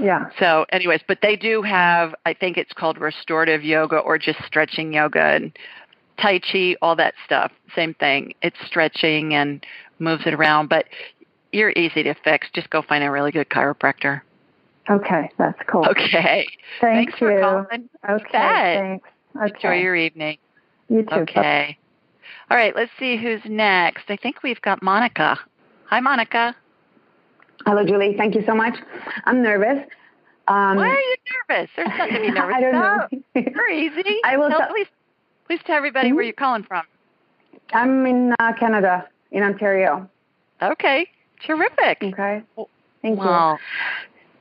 Yeah. 0.00 0.30
So, 0.38 0.66
anyways, 0.70 1.00
but 1.08 1.18
they 1.22 1.36
do 1.36 1.62
have, 1.62 2.14
I 2.26 2.34
think 2.34 2.56
it's 2.56 2.72
called 2.72 2.98
restorative 2.98 3.64
yoga 3.64 3.98
or 3.98 4.18
just 4.18 4.38
stretching 4.46 4.92
yoga 4.92 5.20
and 5.22 5.56
Tai 6.20 6.38
Chi, 6.40 6.76
all 6.82 6.94
that 6.96 7.14
stuff. 7.24 7.50
Same 7.74 7.94
thing. 7.94 8.34
It's 8.42 8.56
stretching 8.66 9.34
and 9.34 9.64
moves 9.98 10.22
it 10.26 10.34
around, 10.34 10.68
but 10.68 10.86
you're 11.52 11.70
easy 11.70 12.02
to 12.02 12.14
fix. 12.24 12.48
Just 12.54 12.70
go 12.70 12.82
find 12.82 13.02
a 13.04 13.10
really 13.10 13.30
good 13.32 13.48
chiropractor. 13.48 14.20
Okay, 14.90 15.30
that's 15.38 15.58
cool. 15.68 15.86
Okay. 15.86 16.46
Thank 16.80 17.10
Thanks 17.10 17.20
you. 17.20 17.28
for 17.28 17.40
calling. 17.40 17.88
Okay, 18.08 18.24
bet. 18.32 18.78
thanks. 18.78 19.08
Okay. 19.36 19.54
Enjoy 19.54 19.74
your 19.82 19.96
evening. 19.96 20.38
You 20.88 21.02
too. 21.04 21.14
Okay. 21.14 21.78
All 22.50 22.56
right, 22.56 22.74
let's 22.76 22.90
see 22.98 23.16
who's 23.16 23.40
next. 23.46 24.04
I 24.08 24.16
think 24.16 24.42
we've 24.42 24.60
got 24.60 24.82
Monica. 24.82 25.38
Hi, 25.86 26.00
Monica. 26.00 26.54
Hello, 27.64 27.84
Julie. 27.86 28.14
Thank 28.18 28.34
you 28.34 28.42
so 28.44 28.54
much. 28.54 28.74
I'm 29.24 29.42
nervous. 29.42 29.78
Um, 30.48 30.76
Why 30.76 30.88
are 30.88 30.98
you 30.98 31.16
nervous? 31.48 31.70
There's 31.76 31.88
nothing 31.96 32.14
to 32.14 32.20
be 32.20 32.30
nervous 32.32 32.54
I 32.56 32.60
don't 32.60 32.74
about. 32.74 33.12
know. 33.12 33.18
You're 33.36 33.70
easy. 33.70 34.16
I 34.24 34.36
will 34.36 34.48
Tell- 34.50 34.58
tell- 34.58 34.74
please, 35.46 35.60
tell 35.64 35.76
everybody 35.76 36.10
Mhm. 36.10 36.16
where 36.16 36.24
you're 36.24 36.32
calling 36.32 36.62
from. 36.62 36.84
I'm 37.72 38.06
in 38.06 38.34
uh, 38.38 38.52
Canada, 38.54 39.08
in 39.30 39.42
Ontario. 39.42 40.08
Okay. 40.60 41.06
Terrific. 41.44 42.02
Okay. 42.02 42.42
Thank 43.02 43.18
Wow. 43.18 43.54
you. 43.54 43.58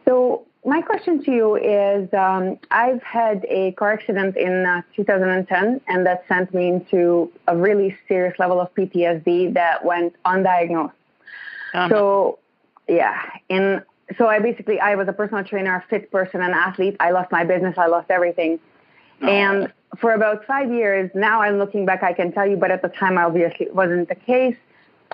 So 0.05 0.45
my 0.65 0.81
question 0.81 1.23
to 1.23 1.31
you 1.31 1.55
is, 1.55 2.13
um, 2.13 2.59
I've 2.69 3.01
had 3.01 3.45
a 3.49 3.71
car 3.73 3.93
accident 3.93 4.37
in 4.37 4.65
uh, 4.65 4.81
2010, 4.95 5.81
and 5.87 6.05
that 6.05 6.23
sent 6.27 6.53
me 6.53 6.67
into 6.67 7.31
a 7.47 7.57
really 7.57 7.97
serious 8.07 8.37
level 8.37 8.59
of 8.59 8.73
PTSD 8.75 9.53
that 9.53 9.83
went 9.83 10.15
undiagnosed. 10.25 10.91
Um, 11.73 11.89
So, 11.89 12.39
yeah, 12.87 13.19
and 13.49 13.81
so 14.17 14.27
I 14.27 14.39
basically 14.39 14.79
I 14.79 14.95
was 14.95 15.07
a 15.07 15.13
personal 15.13 15.43
trainer, 15.43 15.75
a 15.75 15.81
fit 15.89 16.11
person, 16.11 16.41
an 16.41 16.51
athlete. 16.51 16.97
I 16.99 17.11
lost 17.11 17.31
my 17.31 17.43
business, 17.45 17.77
I 17.77 17.87
lost 17.87 18.11
everything, 18.11 18.59
and 19.21 19.71
for 19.97 20.13
about 20.13 20.45
five 20.45 20.71
years 20.71 21.11
now, 21.13 21.41
I'm 21.41 21.57
looking 21.57 21.85
back, 21.85 22.03
I 22.03 22.13
can 22.13 22.31
tell 22.31 22.47
you, 22.47 22.57
but 22.57 22.71
at 22.71 22.81
the 22.81 22.89
time, 22.89 23.17
obviously, 23.17 23.67
it 23.67 23.75
wasn't 23.75 24.09
the 24.09 24.15
case. 24.15 24.55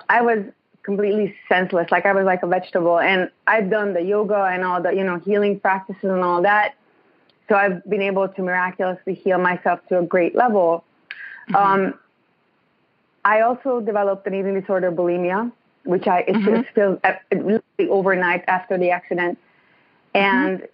I 0.08 0.22
was 0.22 0.44
completely 0.82 1.34
senseless, 1.48 1.90
like 1.90 2.06
I 2.06 2.12
was 2.12 2.24
like 2.24 2.42
a 2.42 2.46
vegetable, 2.46 2.98
and 2.98 3.30
I've 3.46 3.68
done 3.68 3.92
the 3.92 4.02
yoga 4.02 4.44
and 4.44 4.64
all 4.64 4.80
the 4.80 4.92
you 4.92 5.04
know 5.04 5.18
healing 5.18 5.60
practices 5.60 6.04
and 6.04 6.22
all 6.22 6.42
that. 6.42 6.74
So 7.48 7.56
I've 7.56 7.84
been 7.88 8.02
able 8.02 8.28
to 8.28 8.42
miraculously 8.42 9.14
heal 9.14 9.38
myself 9.38 9.80
to 9.88 9.98
a 9.98 10.02
great 10.02 10.34
level. 10.34 10.84
Um, 11.54 11.94
I 13.24 13.40
also 13.40 13.80
developed 13.80 14.26
an 14.26 14.34
eating 14.34 14.58
disorder, 14.58 14.92
bulimia, 14.92 15.50
which 15.84 16.06
I 16.06 16.20
it, 16.20 16.36
Mhm. 16.36 16.66
feels 16.74 16.98
uh, 17.04 17.14
it 17.30 17.38
literally 17.38 17.88
overnight 17.90 18.44
after 18.48 18.78
the 18.78 18.90
accident, 18.90 19.38
and 20.14 20.66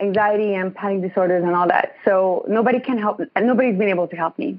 anxiety 0.00 0.54
and 0.54 0.74
panic 0.74 1.02
disorders 1.02 1.42
and 1.44 1.54
all 1.54 1.68
that. 1.68 1.96
So 2.04 2.44
nobody 2.48 2.80
can 2.80 2.98
help. 2.98 3.20
Nobody's 3.40 3.76
been 3.78 3.88
able 3.88 4.08
to 4.08 4.16
help 4.16 4.38
me. 4.38 4.58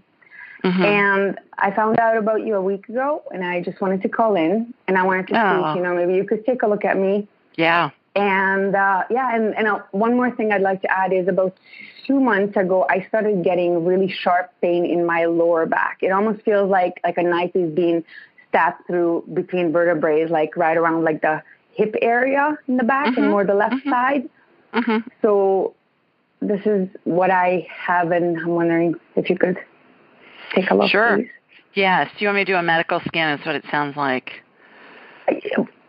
mhm. 0.63 0.84
And 0.84 1.39
I 1.58 1.72
found 1.72 2.00
out 2.00 2.17
about 2.17 2.44
you 2.46 2.56
a 2.56 2.62
week 2.62 2.89
ago, 2.89 3.22
and 3.32 3.44
I 3.46 3.62
just 3.62 3.79
wanted 3.79 4.01
to 4.01 4.10
call 4.10 4.36
in, 4.36 4.74
and 4.88 4.98
I 4.98 5.03
wanted 5.03 5.27
to 5.27 5.34
see, 5.36 5.39
Oh. 5.39 5.70
if, 5.72 5.75
you 5.77 5.84
know, 5.84 5.94
maybe 5.96 6.15
you 6.15 6.24
could 6.24 6.46
take 6.46 6.63
a 6.63 6.67
look 6.67 6.84
at 6.86 6.98
me. 6.98 7.27
yeah. 7.56 7.89
And 8.15 8.75
uh, 8.75 9.03
yeah, 9.12 9.36
and, 9.36 9.56
and 9.56 9.67
uh, 9.67 9.79
one 9.91 10.15
more 10.15 10.32
thing 10.32 10.51
I'd 10.51 10.62
like 10.63 10.82
to 10.82 10.91
add 10.91 11.13
is 11.13 11.27
about 11.27 11.56
two 12.08 12.20
months 12.20 12.58
ago, 12.58 12.84
I 12.89 13.06
started 13.10 13.44
getting 13.44 13.86
really 13.86 14.10
sharp 14.10 14.50
pain 14.60 14.86
in 14.88 15.06
my 15.06 15.25
lower 15.25 15.67
back. 15.67 16.00
It 16.01 16.10
almost 16.12 16.41
feels 16.41 16.67
like 16.67 17.00
like 17.03 17.17
a 17.20 17.22
knife 17.22 17.51
is 17.56 17.70
being 17.72 18.03
stabbed 18.50 18.88
through 18.88 19.24
between 19.32 19.72
vertebrae, 19.72 20.25
like 20.25 20.58
right 20.58 20.75
around 20.75 21.03
like 21.03 21.22
the 21.22 21.44
hip 21.74 21.94
area 22.01 22.58
in 22.67 22.77
the 22.77 22.84
back 22.84 23.10
Mhm. 23.13 23.17
and 23.17 23.29
more 23.29 23.44
the 23.44 23.53
left 23.53 23.75
Mhm. 23.86 23.89
side. 23.91 24.29
Hmm 24.86 24.98
So 25.22 25.74
this 26.41 26.62
is 26.65 26.88
what 27.03 27.31
I 27.31 27.67
have, 27.69 28.12
and 28.12 28.38
I'm 28.39 28.50
wondering 28.50 28.96
if 29.15 29.29
you 29.29 29.38
could 29.38 29.57
take 30.53 30.69
a 30.72 30.75
look, 30.75 30.89
Sure. 30.89 31.17
please. 31.17 31.29
Yes. 31.74 32.10
Do 32.17 32.25
you 32.25 32.27
want 32.29 32.38
me 32.38 32.46
to 32.46 32.51
do 32.53 32.57
a 32.57 32.63
medical 32.63 33.00
scan? 33.07 33.38
Is 33.39 33.46
what 33.46 33.55
it 33.55 33.65
sounds 33.69 33.96
like. 33.98 34.32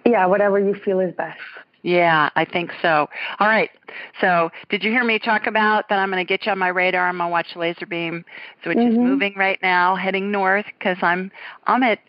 Yeah, 0.05 0.27
whatever 0.27 0.59
you 0.59 0.75
feel 0.75 1.01
is 1.01 1.15
best. 1.15 1.39
Yeah, 1.83 2.29
I 2.35 2.45
think 2.45 2.73
so. 2.83 3.09
All 3.39 3.47
right. 3.47 3.71
So, 4.21 4.51
did 4.69 4.83
you 4.83 4.91
hear 4.91 5.05
me 5.05 5.19
talk 5.19 5.47
about 5.47 5.89
that? 5.89 5.99
I'm 5.99 6.11
going 6.11 6.25
to 6.25 6.29
get 6.29 6.45
you 6.45 6.53
on 6.53 6.59
my 6.59 6.69
radar. 6.69 7.09
I'm 7.09 7.19
going 7.19 7.29
to 7.29 7.33
watch 7.33 7.55
laser 7.55 7.87
beam, 7.87 8.25
so 8.63 8.71
which 8.71 8.79
is 8.79 8.95
Mhm. 8.97 9.03
moving 9.03 9.35
right 9.37 9.59
now, 9.63 9.95
heading 9.95 10.31
north 10.33 10.67
because 10.67 10.99
I'm 11.03 11.31
I'm 11.67 11.83
at 11.85 12.01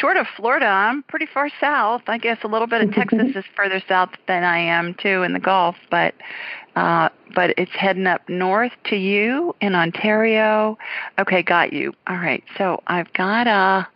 short 0.00 0.16
of 0.16 0.26
Florida. 0.36 0.66
I'm 0.66 1.02
pretty 1.04 1.26
far 1.26 1.50
south. 1.60 2.02
I 2.06 2.18
guess 2.18 2.38
a 2.42 2.48
little 2.48 2.66
bit 2.66 2.82
of 2.82 2.92
Texas 2.92 3.28
is 3.36 3.44
further 3.56 3.82
south 3.88 4.10
than 4.26 4.44
I 4.44 4.58
am 4.58 4.94
too 4.94 5.22
in 5.22 5.32
the 5.32 5.40
Gulf, 5.40 5.76
but 5.90 6.14
uh, 6.76 7.08
but 7.34 7.54
it's 7.58 7.72
heading 7.72 8.06
up 8.06 8.28
north 8.28 8.72
to 8.84 8.96
you 8.96 9.54
in 9.60 9.74
Ontario. 9.74 10.78
Okay, 11.18 11.42
got 11.42 11.72
you. 11.72 11.92
All 12.06 12.16
right. 12.16 12.44
So 12.56 12.82
I've 12.86 13.12
got 13.14 13.46
a 13.46 13.88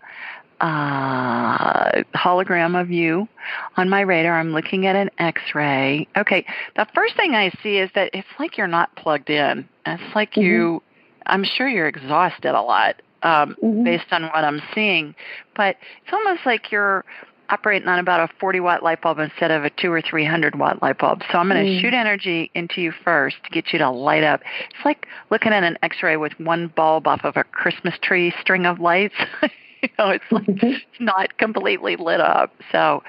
uh, 0.64 2.02
hologram 2.14 2.80
of 2.80 2.90
you 2.90 3.28
on 3.76 3.88
my 3.88 4.00
radar. 4.00 4.38
I'm 4.38 4.52
looking 4.52 4.86
at 4.86 4.96
an 4.96 5.10
X-ray. 5.18 6.06
Okay, 6.16 6.46
the 6.76 6.86
first 6.94 7.16
thing 7.16 7.34
I 7.34 7.50
see 7.62 7.78
is 7.78 7.90
that 7.94 8.10
it's 8.14 8.28
like 8.38 8.56
you're 8.56 8.66
not 8.68 8.94
plugged 8.96 9.30
in. 9.30 9.68
It's 9.86 10.14
like 10.14 10.36
you. 10.36 10.82
I'm 11.26 11.44
sure 11.44 11.68
you're 11.68 11.86
exhausted 11.86 12.56
a 12.56 12.62
lot 12.62 13.00
um, 13.22 13.56
Mhm. 13.62 13.84
based 13.84 14.12
on 14.12 14.24
what 14.24 14.44
I'm 14.44 14.62
seeing, 14.74 15.14
but 15.54 15.76
it's 16.04 16.12
almost 16.12 16.44
like 16.46 16.70
you're 16.72 17.04
operating 17.50 17.86
on 17.86 17.98
about 17.98 18.20
a 18.20 18.32
40 18.40 18.60
watt 18.60 18.82
light 18.82 19.02
bulb 19.02 19.18
instead 19.18 19.50
of 19.50 19.64
a 19.64 19.70
two 19.70 19.92
or 19.92 20.00
300 20.00 20.58
watt 20.58 20.80
light 20.82 20.98
bulb. 20.98 21.22
So 21.30 21.38
I'm 21.38 21.48
going 21.48 21.64
to 21.64 21.70
Mm. 21.70 21.80
shoot 21.80 21.92
energy 21.94 22.50
into 22.54 22.80
you 22.80 22.92
first 22.92 23.36
to 23.44 23.50
get 23.50 23.72
you 23.72 23.78
to 23.78 23.90
light 23.90 24.24
up. 24.24 24.40
It's 24.70 24.84
like 24.84 25.06
looking 25.30 25.52
at 25.52 25.62
an 25.62 25.76
X-ray 25.82 26.16
with 26.16 26.38
one 26.40 26.68
bulb 26.68 27.06
off 27.06 27.24
of 27.24 27.36
a 27.36 27.44
Christmas 27.44 27.94
tree 28.00 28.32
string 28.40 28.64
of 28.64 28.80
lights. 28.80 29.14
you 29.82 29.88
know, 29.98 30.08
it's 30.08 30.24
like 30.30 30.44
it's 30.48 31.00
not 31.00 31.36
completely 31.36 31.96
lit 31.96 32.20
up. 32.20 32.54
So 32.70 33.02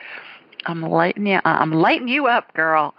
I'm 0.66 0.82
lighting 0.82 1.26
you. 1.28 1.40
I'm 1.46 1.72
lighting 1.72 2.10
you 2.10 2.28
up, 2.28 2.54
girl. 2.54 2.94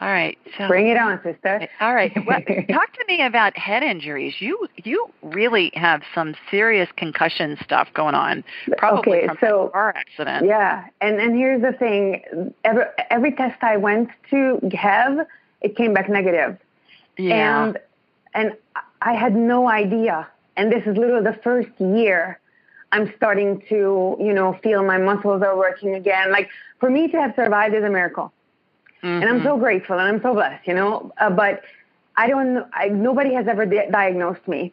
All 0.00 0.08
right. 0.08 0.38
So 0.56 0.68
Bring 0.68 0.86
it 0.86 0.96
on, 0.96 1.20
sister. 1.24 1.66
all 1.80 1.92
right. 1.94 2.12
Well, 2.24 2.40
talk 2.70 2.92
to 2.92 3.04
me 3.08 3.20
about 3.20 3.56
head 3.58 3.82
injuries. 3.82 4.34
You 4.38 4.68
you 4.84 5.08
really 5.22 5.72
have 5.74 6.02
some 6.14 6.36
serious 6.50 6.88
concussion 6.96 7.58
stuff 7.64 7.88
going 7.94 8.14
on, 8.14 8.44
probably 8.76 9.18
okay, 9.18 9.26
from 9.26 9.38
so 9.40 9.66
a 9.66 9.70
car 9.70 9.92
accident. 9.96 10.46
yeah, 10.46 10.86
and 11.00 11.20
and 11.20 11.36
here's 11.36 11.62
the 11.62 11.72
thing: 11.72 12.22
every 12.64 12.84
every 13.10 13.32
test 13.32 13.60
I 13.62 13.76
went 13.76 14.10
to 14.30 14.60
have, 14.72 15.26
it 15.62 15.76
came 15.76 15.94
back 15.94 16.08
negative, 16.08 16.56
Yeah. 17.16 17.64
and 17.64 17.78
and 18.34 18.52
I 19.02 19.14
had 19.14 19.34
no 19.34 19.68
idea. 19.68 20.28
And 20.56 20.72
this 20.72 20.82
is 20.86 20.96
literally 20.96 21.24
the 21.24 21.38
first 21.42 21.70
year 21.80 22.38
I'm 22.92 23.12
starting 23.16 23.62
to 23.68 24.16
you 24.20 24.32
know 24.32 24.52
feel 24.62 24.84
my 24.84 24.98
muscles 24.98 25.42
are 25.42 25.56
working 25.56 25.94
again. 25.96 26.30
Like 26.30 26.50
for 26.78 26.88
me 26.88 27.08
to 27.08 27.16
have 27.20 27.34
survived 27.34 27.74
is 27.74 27.82
a 27.82 27.90
miracle. 27.90 28.32
And 29.02 29.24
I'm 29.24 29.42
so 29.42 29.56
grateful 29.56 29.98
and 29.98 30.08
I'm 30.08 30.22
so 30.22 30.34
blessed, 30.34 30.66
you 30.66 30.74
know. 30.74 31.12
Uh, 31.18 31.30
but 31.30 31.62
I 32.16 32.26
don't. 32.28 32.66
I, 32.72 32.88
nobody 32.88 33.32
has 33.34 33.46
ever 33.46 33.64
di- 33.66 33.88
diagnosed 33.90 34.46
me, 34.48 34.72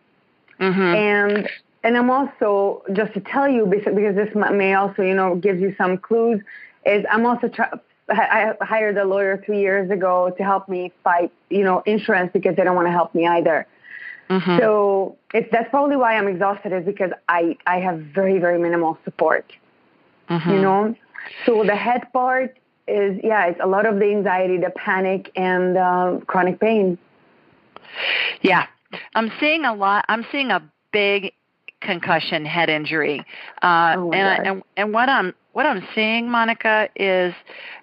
Mhm. 0.59 0.95
and 0.95 1.49
and 1.83 1.97
I'm 1.97 2.09
also 2.09 2.83
just 2.93 3.13
to 3.13 3.19
tell 3.19 3.47
you 3.47 3.65
because 3.65 3.93
because 3.95 4.15
this 4.15 4.33
may 4.35 4.73
also 4.73 5.03
you 5.03 5.13
know 5.13 5.35
gives 5.35 5.61
you 5.61 5.75
some 5.77 5.97
clues. 5.97 6.41
Is 6.85 7.05
I'm 7.11 7.25
also 7.25 7.47
try, 7.47 7.69
I 8.09 8.53
hired 8.61 8.97
a 8.97 9.05
lawyer 9.05 9.41
three 9.45 9.59
years 9.59 9.89
ago 9.91 10.33
to 10.37 10.43
help 10.43 10.67
me 10.69 10.91
fight 11.03 11.31
you 11.49 11.63
know 11.63 11.81
insurance 11.85 12.31
because 12.33 12.55
they 12.55 12.63
don't 12.63 12.75
want 12.75 12.87
to 12.87 12.91
help 12.91 13.13
me 13.13 13.27
either. 13.27 13.67
Mhm. 14.29 14.59
So 14.59 15.17
it's 15.33 15.49
that's 15.51 15.69
probably 15.69 15.97
why 15.97 16.15
I'm 16.17 16.27
exhausted 16.27 16.71
is 16.73 16.83
because 16.85 17.11
I 17.29 17.57
I 17.67 17.79
have 17.79 17.99
very 17.99 18.39
very 18.39 18.57
minimal 18.57 18.97
support 19.05 19.45
Mhm. 20.29 20.51
you 20.51 20.59
know 20.61 20.95
so 21.45 21.63
the 21.63 21.75
head 21.75 22.11
part 22.11 22.57
is 22.87 23.19
yeah 23.23 23.47
it's 23.47 23.59
a 23.61 23.67
lot 23.67 23.85
of 23.85 23.99
the 23.99 24.05
anxiety 24.05 24.57
the 24.57 24.69
panic 24.71 25.31
and 25.35 25.77
uh, 25.77 26.19
chronic 26.27 26.59
pain 26.59 26.97
Yeah, 28.41 28.65
I'm 29.15 29.31
seeing 29.39 29.65
a 29.65 29.73
lot. 29.73 30.05
I'm 30.07 30.25
seeing 30.31 30.51
a 30.51 30.61
big 30.91 31.33
concussion 31.81 32.45
head 32.45 32.69
injury, 32.69 33.23
uh, 33.61 33.95
Oh 33.97 34.11
and, 34.11 34.27
I, 34.27 34.35
and 34.43 34.63
and 34.77 34.93
what 34.93 35.09
I'm 35.09 35.33
what 35.53 35.65
I'm 35.65 35.87
seeing, 35.93 36.29
Monica, 36.29 36.89
is 36.95 37.33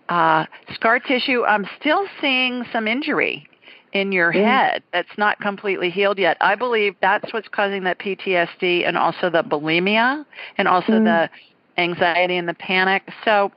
uh, 0.09 0.47
scar 0.75 0.99
tissue. 0.99 1.45
I'm 1.45 1.67
still 1.81 2.07
seeing 2.21 2.65
some 2.73 2.87
injury 2.87 3.47
in 3.93 4.13
your 4.13 4.33
Mm. 4.33 4.45
head 4.45 4.83
that's 4.93 5.17
not 5.19 5.39
completely 5.41 5.91
healed 5.91 6.19
yet. 6.19 6.37
I 6.41 6.55
believe 6.55 6.95
that's 7.01 7.33
what's 7.33 7.49
causing 7.49 7.85
that 7.85 7.99
PTSD 7.99 8.87
and 8.87 8.97
also 8.97 9.31
the 9.31 9.43
bulimia 9.43 10.25
and 10.57 10.67
also 10.69 10.93
Mm. 10.93 11.05
the 11.05 11.31
anxiety 11.79 12.37
and 12.37 12.49
the 12.49 12.55
panic. 12.55 13.03
So, 13.25 13.51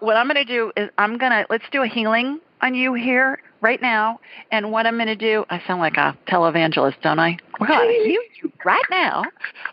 what 0.00 0.16
I'm 0.16 0.26
going 0.26 0.36
to 0.36 0.44
do 0.44 0.72
is 0.76 0.90
I'm 0.98 1.18
going 1.18 1.32
to 1.32 1.46
let's 1.50 1.64
do 1.72 1.82
a 1.82 1.86
healing 1.86 2.40
on 2.60 2.74
you 2.74 2.94
here 2.94 3.40
right 3.60 3.80
now. 3.80 4.20
And 4.50 4.70
what 4.72 4.86
I'm 4.86 4.96
going 4.96 5.06
to 5.06 5.16
do, 5.16 5.44
I 5.50 5.62
sound 5.66 5.80
like 5.80 5.96
a 5.96 6.16
televangelist, 6.28 7.00
don't 7.02 7.18
I? 7.18 7.38
We're 7.58 7.68
going 7.68 7.88
to 8.02 8.08
heal 8.08 8.20
you 8.42 8.52
right 8.64 8.84
now. 8.90 9.24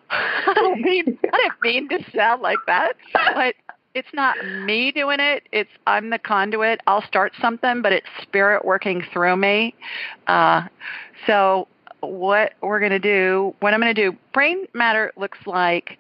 I 0.10 0.54
don't 0.56 0.82
mean 0.82 1.18
I 1.34 1.38
didn't 1.38 1.62
mean 1.62 1.90
to 1.90 2.12
sound 2.16 2.42
like 2.42 2.60
that, 2.68 2.94
but 3.14 3.56
it's 3.96 4.14
not 4.14 4.38
me 4.66 4.92
doing 4.92 5.20
it. 5.20 5.44
It's 5.52 5.70
I'm 5.88 6.10
the 6.10 6.20
conduit. 6.20 6.80
I'll 6.88 7.04
start 7.04 7.34
something, 7.42 7.82
but 7.82 7.92
it's 7.92 8.08
spirit 8.22 8.64
working 8.66 9.04
through 9.12 9.38
me. 9.38 9.76
Uh, 10.28 10.64
so 11.26 11.68
what 12.02 12.54
we're 12.62 12.80
going 12.80 12.92
to 12.92 13.00
do, 13.00 13.54
what 13.60 13.74
I'm 13.74 13.82
going 13.82 13.94
to 13.94 14.10
do, 14.12 14.18
brain 14.34 14.66
matter 14.74 15.12
looks 15.18 15.40
like 15.46 15.98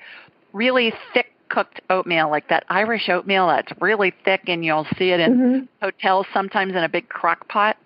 really 0.53 0.93
thick 1.13 1.31
cooked 1.49 1.81
oatmeal, 1.89 2.29
like 2.29 2.47
that 2.49 2.63
Irish 2.69 3.09
oatmeal 3.09 3.47
that's 3.47 3.71
really 3.81 4.13
thick, 4.23 4.41
and 4.47 4.63
you'll 4.63 4.87
see 4.97 5.11
it 5.11 5.19
in 5.19 5.37
mm-hmm. 5.37 5.65
hotels 5.81 6.25
sometimes 6.33 6.71
in 6.71 6.83
a 6.83 6.89
big 6.89 7.09
crock 7.09 7.47
pot. 7.49 7.77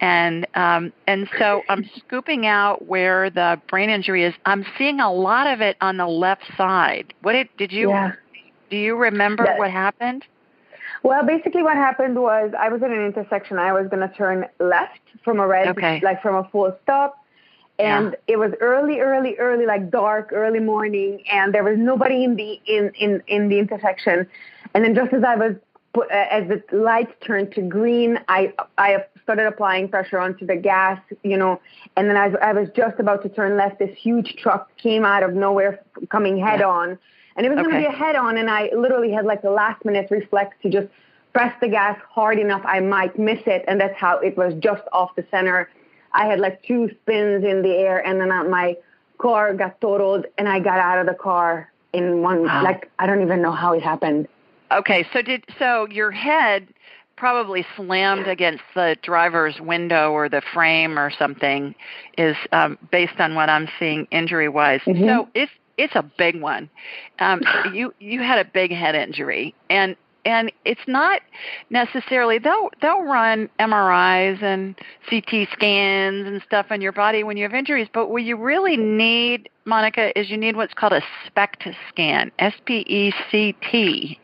And 0.00 0.46
um, 0.54 0.92
and 1.06 1.28
so 1.38 1.62
I'm 1.68 1.88
scooping 1.98 2.46
out 2.46 2.86
where 2.86 3.30
the 3.30 3.60
brain 3.68 3.90
injury 3.90 4.24
is. 4.24 4.34
I'm 4.46 4.64
seeing 4.76 4.98
a 5.00 5.12
lot 5.12 5.46
of 5.46 5.60
it 5.60 5.76
on 5.80 5.96
the 5.96 6.08
left 6.08 6.44
side. 6.56 7.14
What 7.22 7.32
did 7.32 7.48
did 7.56 7.72
you 7.72 7.90
yeah. 7.90 8.12
do? 8.70 8.76
You 8.76 8.96
remember 8.96 9.46
what 9.58 9.70
happened? 9.70 10.24
Well, 11.02 11.24
basically, 11.24 11.62
what 11.62 11.76
happened 11.76 12.20
was 12.20 12.52
I 12.58 12.68
was 12.68 12.82
at 12.82 12.90
an 12.90 13.04
intersection. 13.04 13.58
I 13.58 13.72
was 13.72 13.88
going 13.88 14.08
to 14.08 14.14
turn 14.14 14.46
left 14.60 15.00
from 15.24 15.40
a 15.40 15.46
red, 15.46 15.68
okay. 15.68 16.00
like 16.02 16.22
from 16.22 16.36
a 16.36 16.48
full 16.50 16.76
stop, 16.82 17.21
and 17.82 18.12
yeah. 18.12 18.34
it 18.34 18.38
was 18.38 18.52
early 18.60 19.00
early 19.00 19.36
early 19.38 19.66
like 19.66 19.90
dark 19.90 20.30
early 20.32 20.60
morning 20.60 21.22
and 21.30 21.52
there 21.52 21.64
was 21.64 21.76
nobody 21.78 22.24
in 22.24 22.36
the 22.36 22.60
in 22.66 22.90
in 22.94 23.22
in 23.26 23.48
the 23.48 23.58
intersection 23.58 24.26
and 24.74 24.84
then 24.84 24.94
just 24.94 25.12
as 25.12 25.22
i 25.24 25.34
was 25.36 25.54
uh, 25.94 26.04
as 26.10 26.48
the 26.48 26.62
lights 26.76 27.12
turned 27.26 27.52
to 27.52 27.60
green 27.62 28.18
i 28.28 28.52
i 28.78 28.96
started 29.22 29.46
applying 29.46 29.88
pressure 29.88 30.18
onto 30.18 30.46
the 30.46 30.56
gas 30.56 31.00
you 31.22 31.36
know 31.36 31.60
and 31.96 32.08
then 32.08 32.16
as 32.16 32.32
i 32.40 32.52
was 32.52 32.68
just 32.74 32.98
about 32.98 33.22
to 33.22 33.28
turn 33.28 33.56
left 33.56 33.78
this 33.78 33.96
huge 33.98 34.36
truck 34.36 34.74
came 34.76 35.04
out 35.04 35.22
of 35.22 35.34
nowhere 35.34 35.82
coming 36.08 36.36
head 36.38 36.60
yeah. 36.60 36.66
on 36.66 36.98
and 37.36 37.46
it 37.46 37.48
was 37.48 37.58
okay. 37.58 37.70
going 37.70 37.82
to 37.82 37.88
be 37.88 37.94
a 37.94 37.98
head 37.98 38.16
on 38.16 38.38
and 38.38 38.48
i 38.48 38.70
literally 38.76 39.12
had 39.12 39.24
like 39.24 39.42
the 39.42 39.50
last 39.50 39.84
minute 39.84 40.08
reflex 40.10 40.56
to 40.62 40.70
just 40.70 40.88
press 41.32 41.54
the 41.60 41.68
gas 41.68 41.98
hard 42.08 42.38
enough 42.38 42.62
i 42.64 42.78
might 42.80 43.18
miss 43.18 43.40
it 43.46 43.64
and 43.66 43.80
that's 43.80 43.98
how 43.98 44.18
it 44.18 44.36
was 44.36 44.54
just 44.60 44.82
off 44.92 45.14
the 45.16 45.26
center 45.30 45.68
I 46.14 46.26
had 46.26 46.40
like 46.40 46.62
two 46.62 46.90
spins 47.02 47.44
in 47.44 47.62
the 47.62 47.70
air, 47.70 48.04
and 48.04 48.20
then 48.20 48.28
my 48.50 48.76
car 49.18 49.54
got 49.54 49.80
totaled, 49.80 50.26
and 50.38 50.48
I 50.48 50.60
got 50.60 50.78
out 50.78 50.98
of 50.98 51.06
the 51.06 51.14
car 51.14 51.70
in 51.92 52.22
one. 52.22 52.44
Wow. 52.44 52.62
Like 52.62 52.90
I 52.98 53.06
don't 53.06 53.22
even 53.22 53.42
know 53.42 53.52
how 53.52 53.72
it 53.72 53.82
happened. 53.82 54.28
Okay, 54.70 55.06
so 55.12 55.22
did 55.22 55.44
so 55.58 55.86
your 55.90 56.10
head 56.10 56.68
probably 57.16 57.64
slammed 57.76 58.26
against 58.26 58.64
the 58.74 58.96
driver's 59.02 59.60
window 59.60 60.10
or 60.10 60.28
the 60.28 60.42
frame 60.52 60.98
or 60.98 61.10
something 61.10 61.74
is 62.18 62.36
um, 62.50 62.76
based 62.90 63.20
on 63.20 63.34
what 63.34 63.48
I'm 63.48 63.68
seeing 63.78 64.08
injury 64.10 64.48
wise. 64.48 64.80
Mm-hmm. 64.80 65.06
So 65.06 65.28
it's 65.34 65.52
it's 65.78 65.94
a 65.94 66.02
big 66.02 66.40
one. 66.40 66.68
Um, 67.18 67.42
you 67.72 67.94
you 68.00 68.20
had 68.20 68.44
a 68.44 68.48
big 68.48 68.72
head 68.72 68.94
injury, 68.94 69.54
and 69.70 69.96
and 70.24 70.52
it's 70.64 70.80
not 70.86 71.20
necessarily 71.70 72.38
they'll 72.38 72.70
they'll 72.80 73.02
run 73.02 73.48
MRIs 73.58 74.42
and 74.42 74.78
CT 75.08 75.48
scans 75.52 76.26
and 76.26 76.42
stuff 76.42 76.66
on 76.70 76.80
your 76.80 76.92
body 76.92 77.24
when 77.24 77.36
you 77.36 77.42
have 77.42 77.54
injuries, 77.54 77.88
but 77.92 78.08
what 78.08 78.22
you 78.22 78.36
really 78.36 78.76
need, 78.76 79.48
Monica, 79.64 80.16
is 80.18 80.30
you 80.30 80.36
need 80.36 80.56
what's 80.56 80.74
called 80.74 80.92
a 80.92 81.02
SPECT 81.26 81.68
scan, 81.88 82.30
S 82.38 82.54
P 82.64 82.84
E 82.86 83.12
C 83.30 83.54
T, 83.70 84.18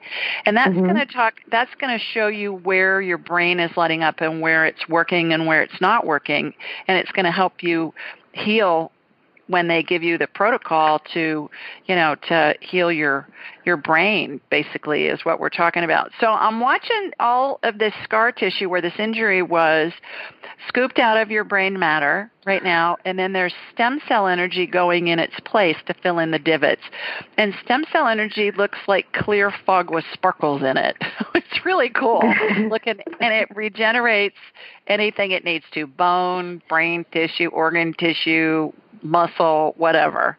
and 0.47 0.57
that's 0.57 0.71
mm-hmm. 0.71 0.85
going 0.85 0.97
to 0.97 1.07
talk. 1.07 1.35
That's 1.51 1.75
going 1.81 1.97
to 1.97 2.05
show 2.05 2.29
you 2.29 2.53
where 2.53 3.01
your 3.01 3.19
brain 3.19 3.59
is 3.61 3.77
lighting 3.77 4.03
up 4.03 4.21
and 4.21 4.41
where 4.41 4.67
it's 4.67 4.89
working 4.89 5.33
and 5.33 5.47
where 5.47 5.63
it's 5.63 5.81
not 5.81 6.07
working, 6.07 6.55
and 6.87 6.99
it's 6.99 7.13
going 7.13 7.27
to 7.27 7.33
help 7.33 7.63
you 7.63 7.93
heal 8.33 8.93
when 9.49 9.69
they 9.69 9.83
give 9.83 10.03
you 10.03 10.17
the 10.17 10.27
protocol 10.27 11.01
to, 11.13 11.51
you 11.87 11.95
know, 11.95 12.15
to 12.29 12.55
heal 12.61 12.93
your 12.93 13.27
your 13.65 13.77
brain 13.77 14.41
basically 14.51 15.07
is 15.07 15.27
what 15.27 15.41
we're 15.41 15.51
talking 15.51 15.85
about. 15.85 16.11
So 16.21 16.29
I'm 16.29 16.59
watching 16.61 17.13
all 17.21 17.59
of 17.63 17.79
this 17.79 17.93
scar 18.03 18.33
tissue 18.33 18.69
where 18.71 18.81
this 18.81 18.95
injury 18.99 19.43
was 19.43 19.93
scooped 20.67 20.99
out 20.99 21.19
of 21.19 21.31
your 21.31 21.45
brain 21.45 21.79
matter 21.79 22.31
right 22.47 22.65
now 22.65 22.97
and 23.05 23.19
then 23.19 23.35
there's 23.35 23.53
stem 23.75 24.01
cell 24.09 24.27
energy 24.27 24.67
going 24.67 25.09
in 25.09 25.19
its 25.19 25.39
place 25.45 25.77
to 25.87 25.93
fill 26.03 26.19
in 26.19 26.31
the 26.31 26.39
divots. 26.39 26.81
And 27.37 27.53
stem 27.63 27.85
cell 27.93 28.07
energy 28.09 28.51
looks 28.53 28.79
like 28.87 29.13
clear 29.13 29.53
fog 29.67 29.91
with 29.91 30.05
sparkles 30.15 30.63
in 30.63 30.79
it. 30.79 30.97
it's 31.35 31.67
really 31.67 31.91
cool 31.91 32.23
looking 32.71 33.01
and 33.21 33.35
it 33.35 33.55
regenerates 33.55 34.39
anything 34.87 35.33
it 35.33 35.45
needs 35.45 35.67
to, 35.75 35.87
bone, 35.87 36.63
brain 36.71 37.05
tissue, 37.13 37.49
organ 37.49 37.93
tissue, 37.99 38.73
muscle, 39.03 39.75
whatever. 39.77 40.37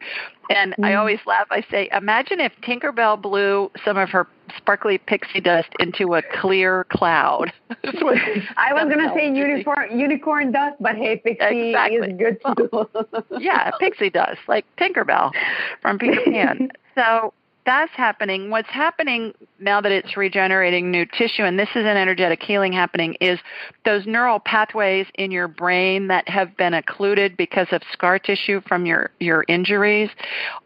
And 0.49 0.73
mm. 0.73 0.85
I 0.85 0.95
always 0.95 1.19
laugh. 1.25 1.47
I 1.51 1.63
say, 1.69 1.89
imagine 1.95 2.39
if 2.39 2.51
Tinkerbell 2.61 3.21
blew 3.21 3.71
some 3.85 3.97
of 3.97 4.09
her 4.09 4.27
sparkly 4.57 4.97
pixie 4.97 5.41
dust 5.41 5.69
into 5.79 6.15
a 6.15 6.23
clear 6.23 6.85
cloud. 6.85 7.53
I 7.83 8.73
was 8.73 8.85
going 8.85 9.07
to 9.07 9.13
say 9.15 9.31
unicorn, 9.31 9.99
unicorn 9.99 10.51
dust, 10.51 10.77
but 10.79 10.95
hey, 10.95 11.17
pixie 11.17 11.69
exactly. 11.69 11.97
is 11.97 12.17
good 12.17 12.39
too. 12.57 12.89
yeah, 13.39 13.71
pixie 13.79 14.09
dust, 14.09 14.39
like 14.47 14.65
Tinkerbell 14.77 15.31
from 15.81 15.99
Peter 15.99 16.21
Pan. 16.25 16.71
so 16.95 17.33
that's 17.69 17.91
happening. 17.93 18.49
What's 18.49 18.69
happening 18.69 19.31
now 19.59 19.79
that 19.79 19.91
it's 19.91 20.17
regenerating 20.17 20.89
new 20.89 21.05
tissue, 21.05 21.43
and 21.43 21.59
this 21.59 21.69
is 21.69 21.85
an 21.85 21.97
energetic 21.97 22.41
healing 22.41 22.73
happening, 22.73 23.15
is 23.21 23.37
those 23.85 24.07
neural 24.07 24.39
pathways 24.39 25.05
in 25.13 25.29
your 25.29 25.47
brain 25.47 26.07
that 26.07 26.27
have 26.27 26.57
been 26.57 26.73
occluded 26.73 27.37
because 27.37 27.67
of 27.71 27.83
scar 27.93 28.17
tissue 28.17 28.59
from 28.67 28.87
your, 28.87 29.11
your 29.19 29.45
injuries 29.47 30.09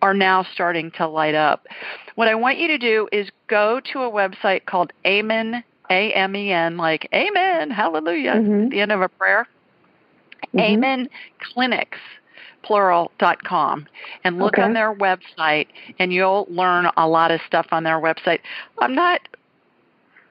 are 0.01 0.13
now 0.13 0.45
starting 0.53 0.91
to 0.91 1.05
light 1.05 1.35
up. 1.35 1.67
What 2.15 2.29
I 2.29 2.35
want 2.35 2.57
you 2.57 2.69
to 2.69 2.77
do 2.77 3.09
is 3.11 3.27
go 3.47 3.81
to 3.91 3.99
a 4.03 4.09
website 4.09 4.65
called 4.65 4.93
Amen, 5.05 5.61
A 5.89 6.13
M 6.13 6.33
E 6.37 6.53
N, 6.53 6.77
like 6.77 7.09
Amen, 7.13 7.69
hallelujah, 7.69 8.35
mm-hmm. 8.35 8.69
the 8.69 8.79
end 8.79 8.93
of 8.93 9.01
a 9.01 9.09
prayer. 9.09 9.45
Mm-hmm. 10.47 10.59
Amen 10.59 11.09
Clinics 11.53 11.99
plural.com 12.63 13.87
and 14.23 14.39
look 14.39 14.53
okay. 14.53 14.63
on 14.63 14.73
their 14.73 14.93
website 14.95 15.67
and 15.99 16.11
you'll 16.13 16.47
learn 16.49 16.87
a 16.97 17.07
lot 17.07 17.31
of 17.31 17.39
stuff 17.47 17.67
on 17.71 17.83
their 17.83 17.99
website. 17.99 18.39
I'm 18.79 18.95
not 18.95 19.21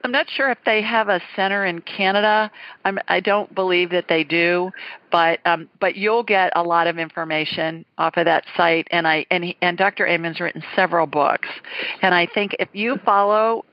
I'm 0.03 0.11
not 0.11 0.29
sure 0.29 0.51
if 0.51 0.57
they 0.65 0.81
have 0.81 1.07
a 1.07 1.21
center 1.35 1.65
in 1.65 1.79
Canada. 1.81 2.51
I'm, 2.83 2.99
I 3.07 3.21
don't 3.21 3.53
believe 3.55 3.89
that 3.91 4.09
they 4.09 4.25
do, 4.25 4.71
but 5.11 5.39
um, 5.45 5.69
but 5.79 5.95
you'll 5.95 6.23
get 6.23 6.51
a 6.57 6.63
lot 6.63 6.87
of 6.87 6.97
information 6.97 7.85
off 7.97 8.17
of 8.17 8.25
that 8.25 8.43
site. 8.57 8.87
And 8.91 9.07
I 9.07 9.25
and 9.31 9.45
he, 9.45 9.57
and 9.61 9.77
Dr. 9.77 10.05
Amen's 10.05 10.41
written 10.41 10.61
several 10.75 11.07
books, 11.07 11.47
and 12.01 12.13
I 12.13 12.25
think 12.25 12.53
if 12.59 12.67
you 12.73 12.97
follow 13.05 13.63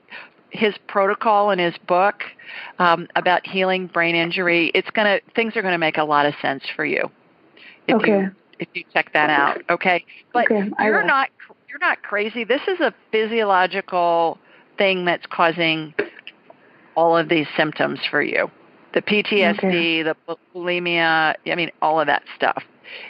his 0.51 0.73
protocol 0.87 1.51
in 1.51 1.59
his 1.59 1.75
book 1.87 2.23
um, 2.79 3.07
about 3.15 3.45
healing 3.45 3.87
brain 3.87 4.15
injury, 4.15 4.71
it's 4.73 4.89
gonna 4.91 5.19
things 5.35 5.57
are 5.57 5.61
gonna 5.61 5.77
make 5.77 5.97
a 5.97 6.03
lot 6.03 6.25
of 6.25 6.33
sense 6.41 6.63
for 6.75 6.85
you. 6.85 7.11
If 7.87 7.95
okay. 7.95 8.07
You, 8.09 8.31
if 8.61 8.69
you 8.73 8.83
check 8.93 9.11
that 9.13 9.29
out. 9.29 9.61
Okay, 9.69 10.05
but 10.31 10.49
okay, 10.49 10.69
you're 10.79 11.03
not 11.03 11.29
you're 11.67 11.79
not 11.79 12.01
crazy. 12.03 12.43
This 12.43 12.61
is 12.67 12.79
a 12.79 12.93
physiological 13.11 14.37
thing 14.77 15.05
that's 15.05 15.25
causing 15.25 15.93
all 16.95 17.17
of 17.17 17.29
these 17.29 17.47
symptoms 17.57 17.99
for 18.09 18.21
you. 18.21 18.49
The 18.93 19.01
PTSD, 19.01 19.57
okay. 19.57 20.03
the 20.03 20.15
bulimia, 20.53 21.35
I 21.45 21.55
mean, 21.55 21.71
all 21.81 21.99
of 21.99 22.07
that 22.07 22.23
stuff. 22.35 22.63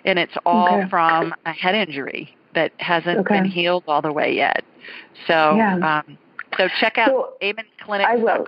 And 0.05 0.19
it's 0.19 0.35
all 0.45 0.67
okay. 0.67 0.89
from 0.89 1.33
a 1.45 1.51
head 1.51 1.73
injury 1.73 2.35
that 2.53 2.71
hasn't 2.77 3.27
been 3.27 3.45
healed 3.45 3.83
all 3.87 4.01
the 4.01 4.13
way 4.13 4.35
yet. 4.35 4.63
So, 5.25 5.55
yeah. 5.55 6.01
um, 6.05 6.17
so 6.57 6.67
check 6.79 6.99
out 6.99 7.09
so 7.09 7.33
Amen 7.41 7.65
Clinic. 7.83 8.05
I 8.07 8.17
will. 8.17 8.47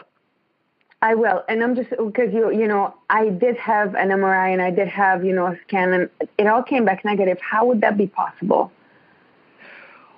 I 1.04 1.16
will, 1.16 1.44
and 1.50 1.62
I'm 1.62 1.76
just 1.76 1.90
because 1.90 2.34
you 2.34 2.50
you 2.50 2.66
know 2.66 2.96
I 3.10 3.28
did 3.28 3.58
have 3.58 3.94
an 3.94 4.08
MRI 4.08 4.54
and 4.54 4.62
I 4.62 4.72
did 4.72 4.88
have 4.88 5.26
you 5.26 5.36
know 5.36 5.48
a 5.48 5.60
scan 5.68 5.92
and 5.92 6.10
it 6.38 6.48
all 6.48 6.64
came 6.64 6.86
back 6.86 7.04
negative. 7.04 7.38
How 7.42 7.66
would 7.66 7.82
that 7.82 7.98
be 7.98 8.08
possible? 8.08 8.72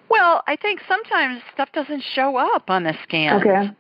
Well, 0.10 0.44
I 0.46 0.56
think 0.56 0.82
sometimes 0.88 1.42
stuff 1.52 1.70
doesn't 1.74 2.04
show 2.14 2.38
up 2.38 2.70
on 2.70 2.84
the 2.84 2.94
scan. 3.02 3.42
Okay. 3.42 3.72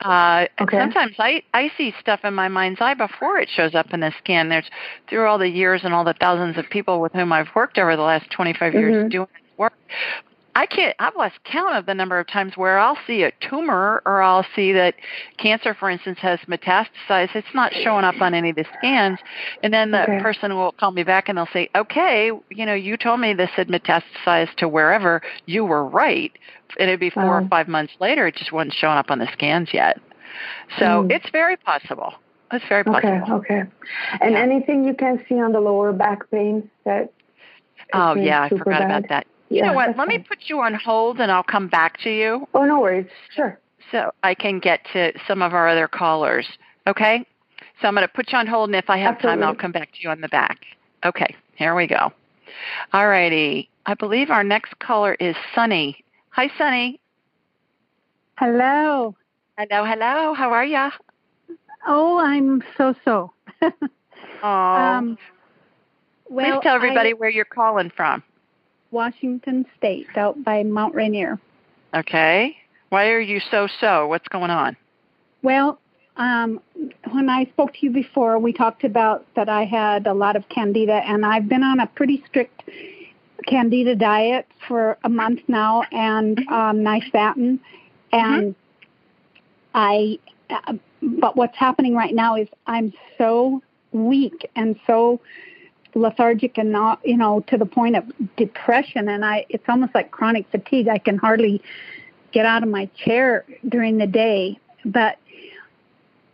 Uh, 0.00 0.46
okay. 0.58 0.78
Sometimes 0.78 1.16
I 1.18 1.42
I 1.52 1.70
see 1.76 1.92
stuff 2.00 2.20
in 2.24 2.32
my 2.32 2.48
mind's 2.48 2.80
eye 2.80 2.94
before 2.94 3.38
it 3.38 3.50
shows 3.54 3.74
up 3.74 3.92
in 3.92 4.00
the 4.00 4.12
scan. 4.18 4.48
There's 4.48 4.70
through 5.10 5.26
all 5.26 5.36
the 5.36 5.50
years 5.50 5.82
and 5.84 5.92
all 5.92 6.04
the 6.04 6.14
thousands 6.18 6.56
of 6.56 6.64
people 6.70 7.02
with 7.02 7.12
whom 7.12 7.30
I've 7.30 7.48
worked 7.54 7.76
over 7.76 7.94
the 7.94 8.02
last 8.02 8.30
25 8.30 8.72
years 8.72 8.94
mm-hmm. 8.94 9.08
doing 9.08 9.28
this 9.34 9.58
work. 9.58 9.74
I 10.56 10.66
can't, 10.66 10.94
I've 10.98 11.16
lost 11.16 11.34
count 11.44 11.76
of 11.76 11.86
the 11.86 11.94
number 11.94 12.18
of 12.18 12.28
times 12.28 12.56
where 12.56 12.78
I'll 12.78 12.98
see 13.06 13.22
a 13.24 13.32
tumor 13.40 14.02
or 14.06 14.22
I'll 14.22 14.46
see 14.54 14.72
that 14.72 14.94
cancer, 15.36 15.74
for 15.74 15.90
instance, 15.90 16.18
has 16.20 16.38
metastasized. 16.48 17.34
It's 17.34 17.54
not 17.54 17.72
showing 17.72 18.04
up 18.04 18.20
on 18.20 18.34
any 18.34 18.50
of 18.50 18.56
the 18.56 18.64
scans. 18.78 19.18
And 19.62 19.74
then 19.74 19.90
the 19.90 20.04
okay. 20.04 20.20
person 20.22 20.54
will 20.54 20.72
call 20.72 20.92
me 20.92 21.02
back 21.02 21.28
and 21.28 21.38
they'll 21.38 21.48
say, 21.52 21.68
okay, 21.74 22.30
you 22.50 22.66
know, 22.66 22.74
you 22.74 22.96
told 22.96 23.20
me 23.20 23.34
this 23.34 23.50
had 23.50 23.68
metastasized 23.68 24.54
to 24.56 24.68
wherever. 24.68 25.22
You 25.46 25.64
were 25.64 25.84
right. 25.84 26.32
And 26.78 26.88
it'd 26.88 27.00
be 27.00 27.10
4 27.10 27.24
or 27.24 27.48
five 27.48 27.68
months 27.68 27.92
later. 28.00 28.26
It 28.26 28.36
just 28.36 28.52
wasn't 28.52 28.74
showing 28.74 28.96
up 28.96 29.10
on 29.10 29.18
the 29.18 29.28
scans 29.32 29.70
yet. 29.72 30.00
So 30.78 30.84
mm. 30.84 31.10
it's 31.10 31.28
very 31.30 31.56
possible. 31.56 32.14
It's 32.52 32.64
very 32.68 32.84
possible. 32.84 33.22
Okay, 33.34 33.54
okay. 33.54 33.62
And 34.20 34.32
yeah. 34.32 34.40
anything 34.40 34.84
you 34.84 34.94
can 34.94 35.24
see 35.28 35.40
on 35.40 35.52
the 35.52 35.60
lower 35.60 35.92
back 35.92 36.30
pain 36.30 36.70
that 36.84 37.12
Oh 37.92 38.14
yeah, 38.14 38.42
I 38.42 38.48
forgot 38.48 38.80
bad? 38.80 38.84
about 38.84 39.08
that. 39.08 39.26
You 39.50 39.58
yeah, 39.58 39.66
know 39.68 39.72
what? 39.74 39.96
Let 39.96 40.08
me 40.08 40.18
put 40.18 40.38
you 40.46 40.60
on 40.60 40.74
hold 40.74 41.20
and 41.20 41.30
I'll 41.30 41.42
come 41.42 41.68
back 41.68 41.98
to 42.02 42.10
you. 42.10 42.48
Oh, 42.54 42.64
no 42.64 42.80
worries. 42.80 43.06
Sure. 43.34 43.58
so 43.90 44.10
I 44.22 44.34
can 44.34 44.58
get 44.58 44.80
to 44.92 45.12
some 45.28 45.42
of 45.42 45.54
our 45.54 45.68
other 45.68 45.86
callers. 45.86 46.46
Okay? 46.86 47.24
So 47.80 47.88
I'm 47.88 47.94
going 47.94 48.06
to 48.06 48.12
put 48.12 48.32
you 48.32 48.38
on 48.38 48.46
hold, 48.46 48.68
and 48.68 48.76
if 48.76 48.88
I 48.88 48.98
have 48.98 49.16
Absolutely. 49.16 49.42
time, 49.42 49.48
I'll 49.48 49.54
come 49.54 49.72
back 49.72 49.92
to 49.92 49.98
you 50.00 50.08
on 50.10 50.20
the 50.20 50.28
back. 50.28 50.64
Okay, 51.04 51.34
here 51.56 51.74
we 51.74 51.86
go. 51.86 52.12
All 52.92 53.08
righty. 53.08 53.68
I 53.86 53.94
believe 53.94 54.30
our 54.30 54.44
next 54.44 54.78
caller 54.78 55.14
is 55.20 55.36
Sunny. 55.54 56.02
Hi, 56.30 56.50
Sunny. 56.56 57.00
Hello. 58.36 59.14
Hello, 59.58 59.84
hello. 59.84 60.34
How 60.34 60.52
are 60.52 60.64
ya? 60.64 60.90
Oh, 61.86 62.18
I'm 62.18 62.62
so 62.78 62.94
so. 63.04 63.32
Oh, 63.62 64.48
um, 64.48 65.18
well, 66.28 66.56
please 66.56 66.62
tell 66.62 66.76
everybody 66.76 67.10
I, 67.10 67.12
where 67.12 67.30
you're 67.30 67.44
calling 67.44 67.90
from. 67.94 68.22
Washington 68.94 69.66
State, 69.76 70.06
out 70.16 70.42
by 70.42 70.62
Mount 70.62 70.94
Rainier. 70.94 71.38
Okay. 71.94 72.56
Why 72.88 73.08
are 73.08 73.20
you 73.20 73.40
so 73.50 73.68
so? 73.80 74.06
What's 74.06 74.28
going 74.28 74.50
on? 74.50 74.76
Well, 75.42 75.78
um, 76.16 76.60
when 77.10 77.28
I 77.28 77.44
spoke 77.46 77.72
to 77.74 77.78
you 77.82 77.90
before, 77.90 78.38
we 78.38 78.52
talked 78.52 78.84
about 78.84 79.26
that 79.34 79.48
I 79.48 79.64
had 79.64 80.06
a 80.06 80.14
lot 80.14 80.36
of 80.36 80.48
candida, 80.48 81.02
and 81.04 81.26
I've 81.26 81.48
been 81.48 81.62
on 81.62 81.80
a 81.80 81.86
pretty 81.88 82.22
strict 82.28 82.62
candida 83.46 83.96
diet 83.96 84.46
for 84.66 84.96
a 85.04 85.08
month 85.08 85.40
now, 85.48 85.82
and 85.92 86.38
um, 86.48 86.78
nystatin, 86.78 87.58
and 88.12 88.54
I. 89.74 90.18
Uh, 90.48 90.74
but 91.02 91.36
what's 91.36 91.56
happening 91.56 91.94
right 91.94 92.14
now 92.14 92.36
is 92.36 92.48
I'm 92.66 92.92
so 93.18 93.60
weak 93.92 94.48
and 94.56 94.76
so 94.86 95.20
lethargic 95.94 96.58
and 96.58 96.72
not, 96.72 97.00
you 97.04 97.16
know, 97.16 97.40
to 97.48 97.56
the 97.56 97.66
point 97.66 97.96
of 97.96 98.04
depression, 98.36 99.08
and 99.08 99.24
I. 99.24 99.46
It's 99.48 99.64
almost 99.68 99.94
like 99.94 100.10
chronic 100.10 100.46
fatigue. 100.50 100.88
I 100.88 100.98
can 100.98 101.18
hardly 101.18 101.62
get 102.32 102.46
out 102.46 102.62
of 102.62 102.68
my 102.68 102.86
chair 103.04 103.44
during 103.68 103.98
the 103.98 104.06
day, 104.06 104.58
but 104.84 105.18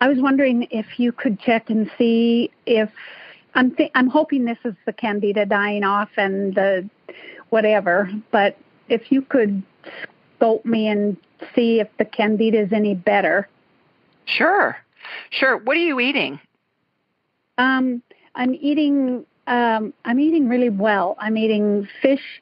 I 0.01 0.09
was 0.09 0.19
wondering 0.19 0.67
if 0.71 0.99
you 0.99 1.13
could 1.13 1.39
check 1.41 1.69
and 1.69 1.91
see 1.99 2.51
if 2.67 2.91
I'm 3.55 3.75
th- 3.75 3.91
I'm 3.95 4.09
hoping 4.09 4.45
this 4.45 4.59
is 4.65 4.75
the 4.87 4.93
candida 4.93 5.45
dying 5.45 5.85
off 5.85 6.11
and 6.17 6.55
the 6.55 6.89
whatever, 7.51 8.11
but 8.31 8.57
if 8.89 9.13
you 9.13 9.23
could 9.23 9.63
scope 10.37 10.65
me 10.65 10.87
and 10.89 11.17
see 11.55 11.81
if 11.81 11.89
the 11.99 12.05
candida 12.05 12.61
is 12.61 12.73
any 12.73 12.95
better. 12.95 13.49
Sure. 14.25 14.77
Sure. 15.31 15.59
What 15.59 15.77
are 15.77 15.81
you 15.81 16.01
eating? 16.01 16.41
Um, 17.59 18.03
I'm 18.35 18.55
eating 18.55 19.27
um, 19.47 19.93
I'm 20.05 20.19
eating 20.21 20.49
really 20.49 20.71
well. 20.71 21.17
I'm 21.19 21.37
eating 21.37 21.89
fish 22.03 22.41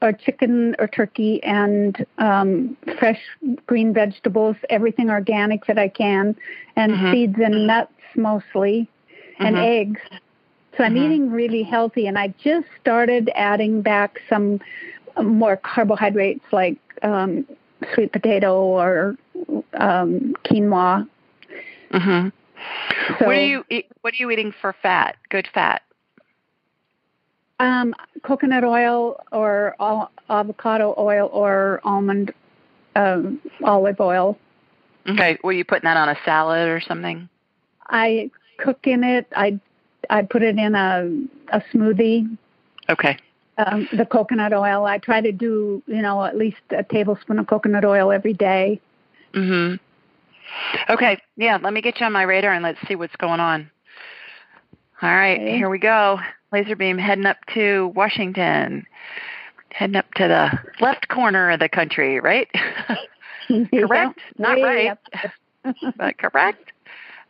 or 0.00 0.12
chicken 0.12 0.74
or 0.78 0.86
turkey 0.88 1.42
and 1.42 2.04
um, 2.18 2.76
fresh 2.98 3.20
green 3.66 3.92
vegetables, 3.92 4.56
everything 4.70 5.10
organic 5.10 5.66
that 5.66 5.78
I 5.78 5.88
can, 5.88 6.34
and 6.76 6.92
Mhm. 6.94 7.12
seeds 7.12 7.38
and 7.42 7.66
nuts 7.66 7.92
mostly, 8.16 8.88
and 9.38 9.56
Mhm. 9.56 9.64
eggs. 9.64 10.00
So 10.76 10.84
I'm 10.84 10.96
Mhm. 10.96 11.04
eating 11.06 11.30
really 11.30 11.62
healthy, 11.62 12.06
and 12.06 12.18
I 12.18 12.28
just 12.42 12.66
started 12.80 13.30
adding 13.34 13.82
back 13.82 14.20
some 14.28 14.60
uh, 15.16 15.22
more 15.22 15.56
carbohydrates 15.56 16.44
like 16.52 16.78
um, 17.02 17.46
sweet 17.94 18.12
potato 18.12 18.54
or 18.62 19.16
um, 19.74 20.34
quinoa. 20.44 21.08
Mm-hmm. 21.92 22.28
So, 23.18 23.26
what 23.26 23.36
are 23.36 23.44
you 23.44 23.64
What 24.02 24.14
are 24.14 24.16
you 24.18 24.30
eating 24.30 24.52
for 24.60 24.72
fat? 24.82 25.16
Good 25.30 25.48
fat. 25.52 25.82
Um, 27.62 27.94
coconut 28.24 28.64
oil 28.64 29.20
or 29.30 29.76
avocado 30.28 30.96
oil 30.98 31.30
or 31.32 31.80
almond 31.84 32.34
um, 32.96 33.40
olive 33.62 34.00
oil. 34.00 34.36
Okay. 35.08 35.38
Were 35.44 35.52
you 35.52 35.64
putting 35.64 35.84
that 35.84 35.96
on 35.96 36.08
a 36.08 36.16
salad 36.24 36.68
or 36.68 36.80
something? 36.80 37.28
I 37.88 38.30
cook 38.58 38.80
in 38.88 39.04
it. 39.04 39.28
I 39.36 39.60
I 40.10 40.22
put 40.22 40.42
it 40.42 40.58
in 40.58 40.74
a 40.74 41.08
a 41.52 41.60
smoothie. 41.72 42.36
Okay. 42.88 43.16
Um, 43.58 43.88
the 43.92 44.06
coconut 44.06 44.52
oil. 44.52 44.84
I 44.84 44.98
try 44.98 45.20
to 45.20 45.30
do 45.30 45.84
you 45.86 46.02
know 46.02 46.24
at 46.24 46.36
least 46.36 46.62
a 46.70 46.82
tablespoon 46.82 47.38
of 47.38 47.46
coconut 47.46 47.84
oil 47.84 48.10
every 48.10 48.34
day. 48.34 48.80
Mm-hmm. 49.34 49.76
Okay. 50.92 51.18
Yeah. 51.36 51.58
Let 51.62 51.72
me 51.72 51.80
get 51.80 52.00
you 52.00 52.06
on 52.06 52.12
my 52.12 52.22
radar 52.22 52.52
and 52.52 52.64
let's 52.64 52.80
see 52.88 52.96
what's 52.96 53.14
going 53.16 53.38
on. 53.38 53.70
All 55.02 55.12
right. 55.12 55.40
Okay. 55.40 55.56
Here 55.56 55.68
we 55.68 55.78
go. 55.78 56.20
Laser 56.52 56.76
beam 56.76 56.96
heading 56.96 57.26
up 57.26 57.38
to 57.54 57.88
Washington. 57.96 58.86
Heading 59.70 59.96
up 59.96 60.12
to 60.14 60.28
the 60.28 60.84
left 60.84 61.08
corner 61.08 61.50
of 61.50 61.60
the 61.60 61.68
country, 61.68 62.20
right? 62.20 62.48
Correct? 63.70 64.18
Not 64.38 64.60
right. 64.60 64.96
but 65.96 66.18
correct? 66.18 66.72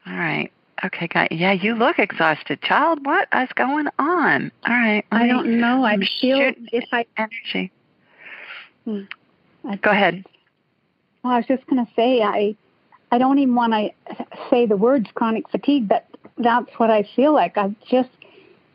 All 0.06 0.14
right. 0.14 0.52
Okay, 0.84 1.06
got 1.06 1.32
Yeah, 1.32 1.52
you 1.52 1.74
look 1.74 1.98
exhausted, 1.98 2.60
child. 2.62 3.04
What 3.06 3.28
is 3.34 3.48
going 3.54 3.86
on? 3.98 4.50
All 4.66 4.74
right. 4.74 5.04
I 5.12 5.26
don't 5.26 5.60
know. 5.60 5.84
I 5.84 5.92
I'm 5.92 6.02
feel 6.20 6.52
if 6.72 6.84
I. 6.92 7.06
energy. 7.16 7.70
Hmm. 8.84 9.02
I 9.64 9.76
Go 9.76 9.90
ahead. 9.90 10.24
Well, 11.22 11.34
I 11.34 11.36
was 11.36 11.46
just 11.46 11.66
going 11.68 11.84
to 11.84 11.90
say 11.94 12.20
I 12.20 12.56
I 13.12 13.18
don't 13.18 13.38
even 13.38 13.54
want 13.54 13.72
to 13.72 13.90
say 14.50 14.66
the 14.66 14.76
words 14.76 15.08
chronic 15.14 15.48
fatigue, 15.50 15.88
but 15.88 16.06
that's 16.38 16.70
what 16.76 16.90
I 16.90 17.08
feel 17.14 17.32
like. 17.32 17.56
I've 17.56 17.74
just 17.88 18.10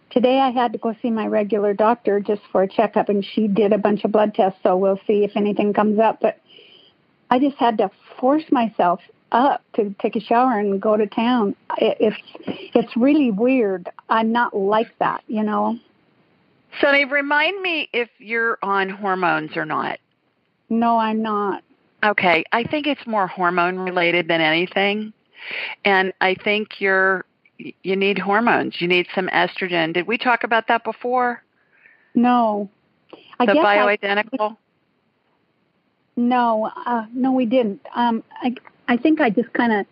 today 0.10 0.40
I 0.40 0.52
had 0.52 0.74
to 0.74 0.78
go 0.78 0.96
see 1.02 1.10
my 1.10 1.28
regular 1.28 1.74
doctor 1.74 2.20
just 2.20 2.42
for 2.52 2.64
a 2.64 2.68
checkup, 2.68 3.10
and 3.10 3.26
she 3.26 3.48
did 3.48 3.74
a 3.74 3.78
bunch 3.78 4.04
of 4.04 4.12
blood 4.12 4.34
tests, 4.34 4.60
so 4.64 4.78
we'll 4.78 5.00
see 5.08 5.24
if 5.24 5.32
anything 5.36 5.74
comes 5.74 6.00
up. 6.00 6.20
But 6.22 6.40
I 7.30 7.40
just 7.40 7.58
had 7.58 7.78
to 7.80 7.92
force 8.20 8.46
myself 8.52 9.02
up 9.32 9.62
to 9.74 9.94
take 10.02 10.16
a 10.16 10.22
shower 10.22 10.58
and 10.60 10.82
go 10.82 10.96
to 10.96 11.08
town. 11.08 11.56
It's 11.78 12.18
it's 12.46 12.96
really 12.96 13.32
weird. 13.32 13.90
I'm 14.10 14.32
not 14.32 14.56
like 14.56 14.98
that, 15.00 15.24
you 15.28 15.44
know. 15.44 15.78
Sunny, 16.82 17.06
remind 17.06 17.62
me 17.62 17.90
if 17.94 18.10
you're 18.20 18.58
on 18.62 18.90
hormones 18.90 19.58
or 19.58 19.66
not. 19.66 20.00
No, 20.70 20.98
I'm 20.98 21.22
not. 21.22 21.64
Okay, 22.04 22.44
I 22.52 22.64
think 22.64 22.86
it's 22.88 23.06
more 23.08 23.26
hormone 23.26 23.80
related 23.80 24.28
than 24.28 24.42
anything. 24.42 25.14
And 25.84 26.14
I 26.22 26.36
think 26.36 26.80
you're 26.80 27.26
you 27.58 27.96
need 27.96 28.20
hormones. 28.20 28.80
You 28.80 28.88
need 28.88 29.08
some 29.14 29.28
estrogen. 29.28 29.94
Did 29.94 30.08
we 30.08 30.18
talk 30.18 30.44
about 30.44 30.68
that 30.68 30.84
before? 30.84 31.44
No. 32.14 32.70
I 33.40 33.46
the 33.46 33.54
guess 33.54 33.66
I, 33.66 33.78
bioidentical? 33.78 34.58
No, 36.16 36.72
uh, 36.86 37.06
no, 37.14 37.32
we 37.32 37.46
didn't. 37.46 37.82
Um, 37.96 38.24
I, 38.42 38.56
I 38.88 38.98
think 38.98 39.22
I 39.22 39.30
just 39.30 39.54
kind 39.54 39.72
of 39.72 39.86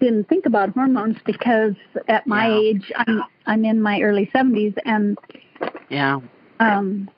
didn't 0.00 0.28
think 0.28 0.46
about 0.46 0.70
hormones 0.70 1.18
because 1.26 1.74
at 2.08 2.26
my 2.26 2.48
Yeah. 2.48 2.58
age, 2.58 2.92
I'm 2.96 3.22
I'm 3.46 3.64
in 3.64 3.82
my 3.82 4.00
early 4.00 4.30
seventies, 4.32 4.72
and 4.86 5.18
yeah. 5.90 6.20
um, 6.60 7.10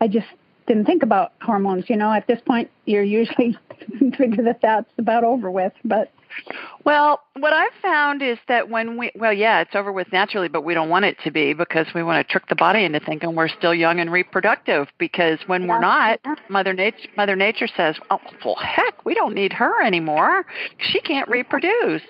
I 0.00 0.08
just 0.08 0.26
didn't 0.66 0.86
think 0.86 1.04
about 1.04 1.32
hormones. 1.40 1.88
You 1.88 1.96
know, 1.96 2.12
at 2.12 2.26
this 2.26 2.40
point, 2.40 2.68
you're 2.86 3.04
usually 3.04 3.56
figure 4.18 4.42
that 4.42 4.60
that's 4.60 4.90
about 4.98 5.22
over 5.22 5.50
with. 5.50 5.72
But 5.84 6.10
Well, 6.86 7.20
what 7.34 7.52
I've 7.52 7.72
found 7.82 8.22
is 8.22 8.38
that 8.46 8.70
when 8.70 8.96
we, 8.96 9.10
well, 9.16 9.32
yeah, 9.32 9.60
it's 9.60 9.74
over 9.74 9.90
with 9.90 10.12
naturally, 10.12 10.46
but 10.46 10.62
we 10.62 10.72
don't 10.72 10.88
want 10.88 11.04
it 11.04 11.16
to 11.24 11.32
be 11.32 11.52
because 11.52 11.88
we 11.96 12.04
want 12.04 12.24
to 12.24 12.32
trick 12.32 12.48
the 12.48 12.54
body 12.54 12.84
into 12.84 13.00
thinking 13.00 13.34
we're 13.34 13.48
still 13.48 13.74
young 13.74 13.98
and 13.98 14.12
reproductive. 14.12 14.86
Because 14.96 15.40
when 15.48 15.66
we're 15.66 15.80
not, 15.80 16.20
Mother 16.48 16.72
Nature, 16.72 17.08
Mother 17.16 17.34
Nature 17.34 17.66
says, 17.76 17.96
"Oh, 18.10 18.20
well, 18.44 18.54
heck, 18.54 19.04
we 19.04 19.14
don't 19.14 19.34
need 19.34 19.52
her 19.54 19.82
anymore. 19.84 20.46
She 20.78 21.00
can't 21.00 21.28
reproduce." 21.28 22.02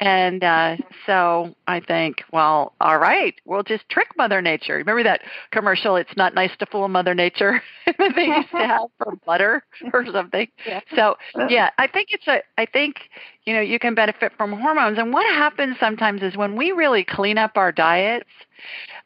And 0.00 0.42
uh, 0.42 0.76
so 1.06 1.54
I 1.68 1.78
think, 1.78 2.24
well, 2.32 2.72
all 2.80 2.98
right, 2.98 3.34
we'll 3.44 3.62
just 3.62 3.88
trick 3.88 4.08
Mother 4.18 4.42
Nature. 4.42 4.74
Remember 4.74 5.04
that 5.04 5.20
commercial? 5.52 5.94
It's 5.94 6.16
not 6.16 6.34
nice 6.34 6.50
to 6.58 6.66
fool 6.66 6.88
Mother 6.88 7.14
Nature 7.14 7.62
they 7.86 8.24
used 8.24 8.50
to 8.50 8.56
have 8.66 8.88
for 8.98 9.14
butter 9.24 9.62
or 9.92 10.04
something. 10.12 10.48
Yeah. 10.66 10.80
So 10.96 11.16
yeah, 11.48 11.70
I 11.78 11.86
think 11.86 12.08
it's 12.10 12.26
a. 12.26 12.42
I 12.58 12.66
think 12.66 12.96
you 13.44 13.54
know 13.54 13.60
you 13.60 13.78
can 13.78 13.94
benefit 13.94 14.15
from 14.36 14.52
hormones. 14.58 14.98
And 14.98 15.12
what 15.12 15.26
happens 15.26 15.76
sometimes 15.78 16.22
is 16.22 16.36
when 16.36 16.56
we 16.56 16.72
really 16.72 17.04
clean 17.04 17.38
up 17.38 17.52
our 17.56 17.72
diets 17.72 18.28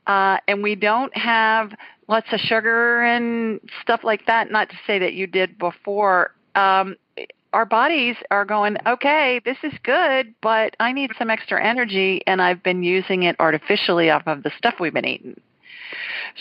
uh, 0.06 0.38
and 0.48 0.62
we 0.62 0.74
don't 0.74 1.16
have 1.16 1.72
lots 2.08 2.26
of 2.32 2.40
sugar 2.40 3.02
and 3.02 3.60
stuff 3.82 4.00
like 4.02 4.26
that. 4.26 4.50
Not 4.50 4.70
to 4.70 4.76
say 4.86 4.98
that 4.98 5.14
you 5.14 5.26
did 5.26 5.58
before. 5.58 6.34
Um, 6.54 6.96
our 7.52 7.64
bodies 7.64 8.16
are 8.30 8.44
going, 8.44 8.76
okay, 8.86 9.40
this 9.44 9.56
is 9.62 9.72
good, 9.82 10.34
but 10.40 10.76
I 10.78 10.92
need 10.92 11.10
some 11.18 11.30
extra 11.30 11.64
energy, 11.64 12.22
and 12.26 12.40
I've 12.40 12.62
been 12.62 12.84
using 12.84 13.24
it 13.24 13.36
artificially 13.38 14.08
off 14.10 14.22
of 14.26 14.42
the 14.42 14.52
stuff 14.56 14.74
we've 14.78 14.94
been 14.94 15.06
eating. 15.06 15.40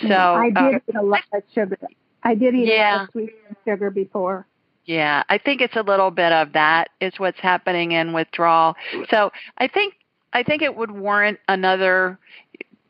So 0.02 0.14
I 0.14 0.52
uh, 0.56 0.72
did 0.72 0.82
eat 0.88 0.96
a 0.96 1.02
lot 1.02 1.24
of 1.34 1.44
sugar. 1.54 1.78
I 2.22 2.36
did 2.36 2.54
eat 2.54 2.70
a 2.72 2.92
lot 2.92 3.04
of 3.04 3.10
sweet 3.12 3.36
sugar 3.66 3.90
before. 3.90 4.46
Yeah, 4.90 5.22
I 5.30 5.38
think 5.38 5.62
it's 5.62 5.76
a 5.76 5.84
little 5.84 6.10
bit 6.10 6.32
of 6.32 6.54
that 6.54 6.90
is 7.00 7.14
what's 7.18 7.40
happening 7.40 7.92
in 7.92 8.12
withdrawal. 8.12 8.74
So 9.12 9.32
I 9.60 9.68
think 9.68 9.94
I 10.34 10.42
think 10.42 10.64
it 10.64 10.76
would 10.76 10.90
warrant 10.90 11.38
another 11.48 12.18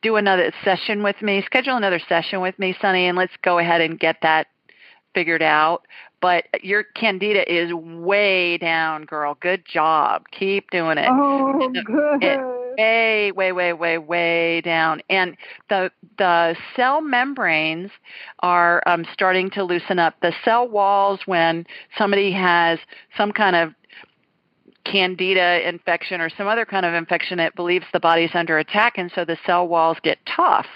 do 0.02 0.16
another 0.16 0.54
session 0.64 1.04
with 1.04 1.22
me, 1.22 1.42
schedule 1.46 1.76
another 1.76 2.00
session 2.08 2.40
with 2.40 2.58
me, 2.58 2.74
Sunny, 2.80 3.08
and 3.08 3.18
let's 3.18 3.34
go 3.42 3.60
ahead 3.60 3.82
and 3.82 4.00
get 4.00 4.16
that 4.22 4.48
figured 5.14 5.42
out. 5.44 5.84
but 6.22 6.46
your 6.64 6.84
candida 6.84 7.44
is 7.54 7.74
way 7.74 8.58
down, 8.58 9.04
girl. 9.04 9.38
Good 9.42 9.66
job. 9.66 10.24
Keep 10.32 10.72
doing 10.72 10.98
it. 10.98 11.10
Oh, 11.10 11.70
good. 11.86 12.24
It, 12.24 12.59
way, 12.80 13.32
way, 13.32 13.52
way, 13.52 13.74
way, 13.74 13.98
way 13.98 14.62
down. 14.62 15.02
And 15.10 15.36
the 15.70 15.92
the 16.18 16.56
cell 16.76 17.02
membranes 17.02 17.92
are 18.40 18.82
um, 18.86 19.06
starting 19.14 19.50
to 19.52 19.64
loosen 19.64 20.00
up. 20.00 20.16
The 20.22 20.34
cell 20.46 20.68
walls, 20.68 21.22
when 21.26 21.66
somebody 21.98 22.32
has 22.32 22.80
some 23.18 23.32
kind 23.32 23.56
of 23.56 23.74
candida 24.86 25.68
infection 25.68 26.22
or 26.22 26.30
some 26.30 26.48
other 26.48 26.66
kind 26.66 26.86
of 26.86 26.94
infection, 26.94 27.40
it 27.40 27.56
believes 27.56 27.86
the 27.92 28.00
body's 28.00 28.32
under 28.34 28.58
attack, 28.58 28.98
and 28.98 29.12
so 29.14 29.26
the 29.26 29.38
cell 29.46 29.68
walls 29.68 29.98
get 30.02 30.18
tough. 30.26 30.68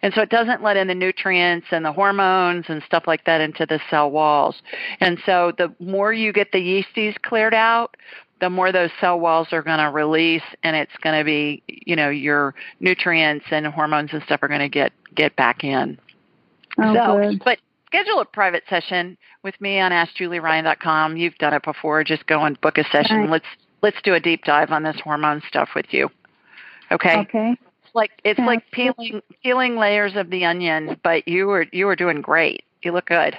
And 0.00 0.14
so 0.14 0.22
it 0.22 0.30
doesn't 0.30 0.62
let 0.62 0.78
in 0.78 0.88
the 0.88 0.94
nutrients 0.94 1.66
and 1.70 1.84
the 1.84 1.92
hormones 1.92 2.66
and 2.68 2.82
stuff 2.84 3.04
like 3.06 3.24
that 3.26 3.42
into 3.42 3.66
the 3.66 3.78
cell 3.90 4.10
walls. 4.10 4.62
And 5.00 5.18
so 5.26 5.52
the 5.58 5.74
more 5.78 6.10
you 6.10 6.32
get 6.32 6.52
the 6.52 6.58
yeasties 6.58 7.20
cleared 7.20 7.52
out, 7.52 7.94
the 8.40 8.50
more 8.50 8.72
those 8.72 8.90
cell 9.00 9.18
walls 9.18 9.48
are 9.52 9.62
going 9.62 9.78
to 9.78 9.90
release 9.90 10.42
and 10.62 10.76
it's 10.76 10.92
going 11.02 11.18
to 11.18 11.24
be, 11.24 11.62
you 11.66 11.96
know, 11.96 12.08
your 12.08 12.54
nutrients 12.80 13.46
and 13.50 13.66
hormones 13.66 14.10
and 14.12 14.22
stuff 14.22 14.42
are 14.42 14.48
going 14.48 14.60
to 14.60 14.68
get 14.68 14.92
get 15.14 15.34
back 15.36 15.64
in. 15.64 15.98
Oh, 16.78 16.94
so, 16.94 17.30
good. 17.30 17.42
but 17.44 17.58
schedule 17.86 18.20
a 18.20 18.24
private 18.24 18.62
session 18.68 19.16
with 19.42 19.60
me 19.60 19.80
on 19.80 19.90
askjulieryan.com. 19.90 21.16
You've 21.16 21.36
done 21.36 21.54
it 21.54 21.62
before. 21.64 22.04
Just 22.04 22.26
go 22.26 22.44
and 22.44 22.60
book 22.60 22.78
a 22.78 22.84
session. 22.90 23.18
Right. 23.22 23.30
Let's 23.30 23.46
let's 23.82 24.00
do 24.02 24.14
a 24.14 24.20
deep 24.20 24.44
dive 24.44 24.70
on 24.70 24.82
this 24.82 24.96
hormone 25.02 25.42
stuff 25.48 25.70
with 25.74 25.86
you. 25.90 26.08
Okay? 26.92 27.18
Okay. 27.18 27.56
It's 27.84 27.94
like 27.94 28.10
it's 28.24 28.36
Sounds 28.36 28.46
like 28.46 28.70
peeling 28.70 29.22
peeling 29.42 29.76
layers 29.76 30.14
of 30.14 30.30
the 30.30 30.44
onion, 30.44 31.00
but 31.02 31.26
you 31.26 31.46
were 31.46 31.66
you 31.72 31.86
were 31.86 31.96
doing 31.96 32.20
great. 32.20 32.64
You 32.82 32.92
look 32.92 33.06
good. 33.06 33.36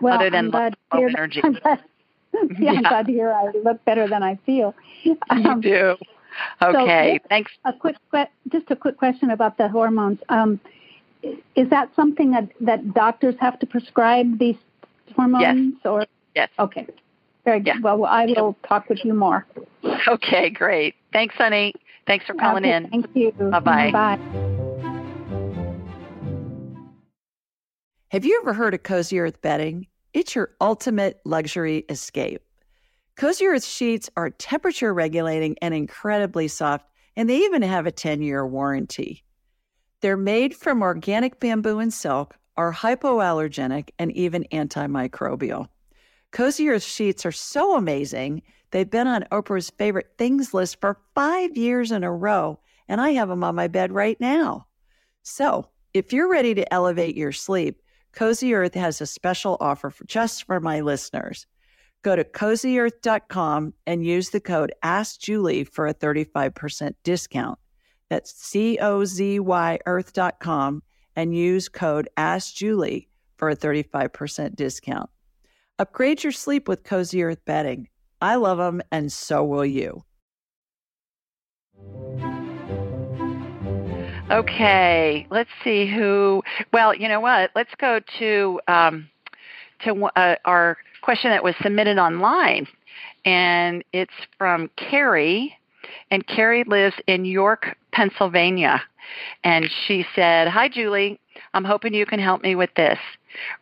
Well, 0.00 0.14
other 0.14 0.30
than 0.30 0.46
I'm 0.46 0.50
glad 0.50 0.76
low 0.92 1.06
energy. 1.06 1.40
I'm 1.42 1.54
glad, 1.54 1.82
yeah, 2.58 2.72
I'm 2.72 2.82
glad 2.82 3.06
to 3.06 3.12
hear 3.12 3.32
I 3.32 3.50
look 3.64 3.84
better 3.84 4.08
than 4.08 4.22
I 4.22 4.38
feel. 4.46 4.74
you 5.02 5.18
Um, 5.30 5.60
do. 5.60 5.96
Okay. 6.60 7.18
Thanks. 7.28 7.52
a 7.64 7.72
quick 7.72 7.96
just 8.52 8.70
a 8.70 8.76
quick 8.76 8.96
question 8.98 9.30
about 9.30 9.56
the 9.56 9.68
hormones. 9.68 10.18
Um, 10.28 10.60
is 11.54 11.68
that 11.70 11.90
something 11.96 12.30
that, 12.32 12.50
that 12.60 12.94
doctors 12.94 13.34
have 13.40 13.58
to 13.60 13.66
prescribe 13.66 14.38
these 14.38 14.56
hormones 15.14 15.74
or 15.84 16.06
Yes. 16.34 16.50
okay. 16.58 16.86
Very 17.46 17.60
good. 17.60 17.66
Yeah. 17.76 17.80
Well, 17.80 18.04
I 18.04 18.26
will 18.26 18.56
talk 18.68 18.88
with 18.90 19.04
you 19.04 19.14
more. 19.14 19.46
Okay, 20.08 20.50
great. 20.50 20.94
Thanks, 21.12 21.34
honey. 21.36 21.72
Thanks 22.06 22.26
for 22.26 22.34
calling 22.34 22.64
Okay, 22.64 22.74
in. 22.74 22.90
Thank 22.90 23.06
you. 23.14 23.32
Bye-bye. 23.32 23.90
Bye. 23.92 24.18
Have 28.10 28.24
you 28.24 28.38
ever 28.42 28.52
heard 28.52 28.74
of 28.74 28.82
Cozy 28.82 29.18
Earth 29.18 29.40
bedding? 29.40 29.86
It's 30.16 30.34
your 30.34 30.52
ultimate 30.62 31.20
luxury 31.26 31.84
escape. 31.90 32.40
Cozy 33.16 33.44
Earth 33.48 33.66
sheets 33.66 34.08
are 34.16 34.30
temperature 34.30 34.94
regulating 34.94 35.56
and 35.60 35.74
incredibly 35.74 36.48
soft, 36.48 36.86
and 37.16 37.28
they 37.28 37.36
even 37.40 37.60
have 37.60 37.86
a 37.86 37.92
10 37.92 38.22
year 38.22 38.46
warranty. 38.46 39.24
They're 40.00 40.16
made 40.16 40.56
from 40.56 40.80
organic 40.80 41.38
bamboo 41.38 41.80
and 41.80 41.92
silk, 41.92 42.34
are 42.56 42.72
hypoallergenic, 42.72 43.90
and 43.98 44.10
even 44.12 44.46
antimicrobial. 44.52 45.68
Cozy 46.32 46.70
Earth 46.70 46.82
sheets 46.82 47.26
are 47.26 47.32
so 47.32 47.76
amazing, 47.76 48.40
they've 48.70 48.88
been 48.88 49.06
on 49.06 49.26
Oprah's 49.30 49.68
favorite 49.68 50.14
things 50.16 50.54
list 50.54 50.80
for 50.80 50.98
five 51.14 51.58
years 51.58 51.92
in 51.92 52.04
a 52.04 52.10
row, 52.10 52.58
and 52.88 53.02
I 53.02 53.10
have 53.10 53.28
them 53.28 53.44
on 53.44 53.54
my 53.54 53.68
bed 53.68 53.92
right 53.92 54.18
now. 54.18 54.66
So, 55.22 55.68
if 55.92 56.14
you're 56.14 56.30
ready 56.30 56.54
to 56.54 56.72
elevate 56.72 57.18
your 57.18 57.32
sleep, 57.32 57.82
Cozy 58.16 58.54
Earth 58.54 58.74
has 58.74 59.02
a 59.02 59.06
special 59.06 59.58
offer 59.60 59.90
for 59.90 60.04
just 60.06 60.44
for 60.44 60.58
my 60.58 60.80
listeners. 60.80 61.46
Go 62.02 62.16
to 62.16 62.24
cozyearth.com 62.24 63.74
and 63.86 64.06
use 64.06 64.30
the 64.30 64.40
code 64.40 64.72
AskJulie 64.82 65.68
for 65.68 65.86
a 65.86 65.92
35% 65.92 66.94
discount. 67.04 67.58
That's 68.08 68.32
C 68.32 68.78
O 68.80 69.04
Z 69.04 69.40
Y 69.40 69.78
earth.com 69.84 70.82
and 71.14 71.36
use 71.36 71.68
code 71.68 72.08
AskJulie 72.16 73.08
for 73.36 73.50
a 73.50 73.56
35% 73.56 74.56
discount. 74.56 75.10
Upgrade 75.78 76.24
your 76.24 76.32
sleep 76.32 76.68
with 76.68 76.84
Cozy 76.84 77.22
Earth 77.22 77.44
bedding. 77.44 77.88
I 78.22 78.36
love 78.36 78.56
them, 78.56 78.80
and 78.90 79.12
so 79.12 79.44
will 79.44 79.66
you. 79.66 80.04
Okay, 84.30 85.24
let's 85.30 85.50
see 85.62 85.86
who. 85.86 86.42
Well, 86.72 86.92
you 86.92 87.06
know 87.08 87.20
what? 87.20 87.52
Let's 87.54 87.74
go 87.78 88.00
to 88.18 88.60
um, 88.66 89.08
to 89.84 90.04
uh, 90.16 90.34
our 90.44 90.76
question 91.02 91.30
that 91.30 91.44
was 91.44 91.54
submitted 91.62 91.96
online, 91.96 92.66
and 93.24 93.84
it's 93.92 94.12
from 94.36 94.68
Carrie, 94.76 95.56
and 96.10 96.26
Carrie 96.26 96.64
lives 96.64 96.96
in 97.06 97.24
York, 97.24 97.76
Pennsylvania, 97.92 98.82
and 99.44 99.70
she 99.86 100.04
said, 100.16 100.48
"Hi, 100.48 100.68
Julie. 100.68 101.20
I'm 101.54 101.64
hoping 101.64 101.94
you 101.94 102.04
can 102.04 102.18
help 102.18 102.42
me 102.42 102.56
with 102.56 102.70
this. 102.74 102.98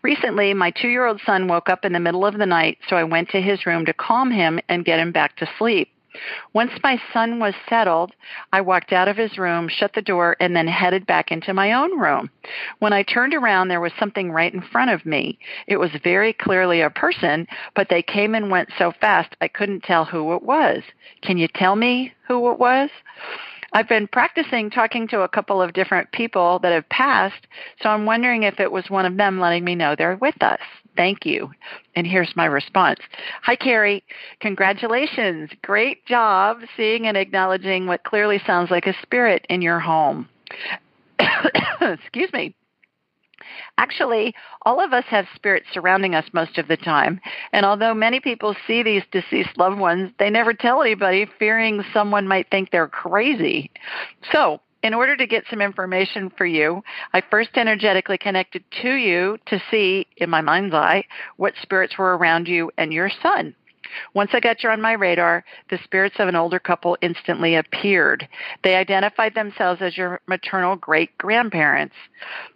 Recently, 0.01 0.55
my 0.55 0.71
two-year-old 0.71 1.21
son 1.27 1.47
woke 1.47 1.69
up 1.69 1.85
in 1.85 1.93
the 1.93 2.01
middle 2.01 2.25
of 2.25 2.39
the 2.39 2.47
night, 2.47 2.79
so 2.89 2.97
I 2.97 3.05
went 3.05 3.29
to 3.31 3.43
his 3.43 3.67
room 3.67 3.85
to 3.85 3.93
calm 3.93 4.31
him 4.31 4.61
and 4.71 4.83
get 4.87 4.99
him 4.99 5.13
back 5.13 5.37
to 5.37 5.49
sleep." 5.59 5.91
Once 6.53 6.73
my 6.83 7.01
son 7.13 7.39
was 7.39 7.55
settled, 7.69 8.13
I 8.53 8.61
walked 8.61 8.93
out 8.93 9.09
of 9.09 9.17
his 9.17 9.39
room, 9.39 9.69
shut 9.69 9.93
the 9.95 10.03
door, 10.03 10.37
and 10.41 10.55
then 10.55 10.69
headed 10.69 11.07
back 11.07 11.33
into 11.33 11.53
my 11.53 11.73
own 11.73 11.99
room. 11.99 12.31
When 12.79 12.93
I 12.93 13.03
turned 13.03 13.35
around, 13.35 13.69
there 13.69 13.81
was 13.81 13.93
something 13.99 14.31
right 14.31 14.53
in 14.53 14.63
front 14.63 14.91
of 14.91 15.05
me. 15.05 15.39
It 15.67 15.79
was 15.79 15.91
very 16.03 16.33
clearly 16.33 16.81
a 16.81 16.91
person, 16.91 17.47
but 17.75 17.89
they 17.89 18.03
came 18.03 18.35
and 18.35 18.51
went 18.51 18.71
so 18.79 18.93
fast 19.01 19.35
I 19.41 19.49
couldn't 19.49 19.83
tell 19.83 20.05
who 20.05 20.35
it 20.35 20.43
was. 20.43 20.83
Can 21.23 21.39
you 21.39 21.49
tell 21.49 21.77
me 21.77 22.13
who 22.29 22.51
it 22.53 22.59
was? 22.59 22.91
I've 23.73 23.89
been 23.89 24.07
practicing 24.07 24.71
talking 24.71 25.09
to 25.09 25.23
a 25.23 25.29
couple 25.29 25.61
of 25.61 25.73
different 25.73 26.13
people 26.13 26.61
that 26.61 26.73
have 26.73 26.89
passed, 26.91 27.49
so 27.83 27.89
I'm 27.89 28.07
wondering 28.07 28.45
if 28.45 28.61
it 28.61 28.71
was 28.71 28.89
one 28.89 29.05
of 29.05 29.17
them 29.17 29.41
letting 29.41 29.65
me 29.65 29.75
know 29.75 29.97
they're 29.97 30.17
with 30.17 30.41
us. 30.45 30.61
Thank 30.97 31.27
you. 31.27 31.51
And 31.97 32.07
here's 32.07 32.37
my 32.37 32.45
response. 32.45 33.01
Hi, 33.43 33.57
Carrie. 33.57 34.05
Congratulations. 34.41 35.51
Great 35.63 36.07
job 36.07 36.59
seeing 36.77 37.07
and 37.07 37.17
acknowledging 37.17 37.87
what 37.87 38.05
clearly 38.05 38.41
sounds 38.47 38.71
like 38.71 38.87
a 38.87 38.95
spirit 39.03 39.45
in 39.49 39.61
your 39.61 39.81
home. 39.81 40.29
Excuse 41.81 42.33
me. 42.33 42.55
Actually, 43.77 44.35
all 44.63 44.81
of 44.81 44.93
us 44.93 45.05
have 45.09 45.27
spirits 45.35 45.67
surrounding 45.73 46.15
us 46.15 46.25
most 46.33 46.59
of 46.59 46.69
the 46.69 46.77
time. 46.77 47.21
And 47.53 47.67
although 47.67 47.93
many 47.93 48.21
people 48.21 48.55
see 48.67 48.83
these 48.83 49.03
deceased 49.11 49.59
loved 49.59 49.79
ones, 49.79 50.13
they 50.19 50.31
never 50.31 50.55
tell 50.55 50.81
anybody, 50.81 51.27
fearing 51.39 51.85
someone 51.93 52.29
might 52.29 52.51
think 52.51 52.71
they're 52.71 52.89
crazy. 52.89 53.71
So, 54.33 54.61
in 54.85 54.93
order 54.93 55.17
to 55.17 55.27
get 55.27 55.45
some 55.49 55.63
information 55.63 56.31
for 56.37 56.45
you, 56.45 56.85
I 57.15 57.23
first 57.31 57.51
energetically 57.57 58.19
connected 58.19 58.63
to 58.83 58.93
you 58.93 59.39
to 59.47 59.59
see, 59.71 60.07
in 60.19 60.29
my 60.29 60.43
mind's 60.43 60.75
eye, 60.75 61.05
what 61.39 61.55
spirits 61.63 61.97
were 61.97 62.19
around 62.19 62.47
you 62.47 62.71
and 62.77 62.93
your 62.93 63.11
son. 63.23 63.57
Once 64.15 64.31
I 64.33 64.41
got 64.41 64.63
you 64.63 64.71
on 64.71 64.81
my 64.81 64.93
radar, 64.93 65.45
the 65.71 65.79
spirits 65.85 66.17
of 66.19 66.29
an 66.29 66.37
older 66.37 66.59
couple 66.59 66.97
instantly 67.01 67.55
appeared. 67.55 68.29
They 68.63 68.75
identified 68.77 69.35
themselves 69.35 69.83
as 69.83 69.97
your 69.97 70.21
maternal 70.27 70.77
great 70.77 71.17
grandparents. 71.19 71.95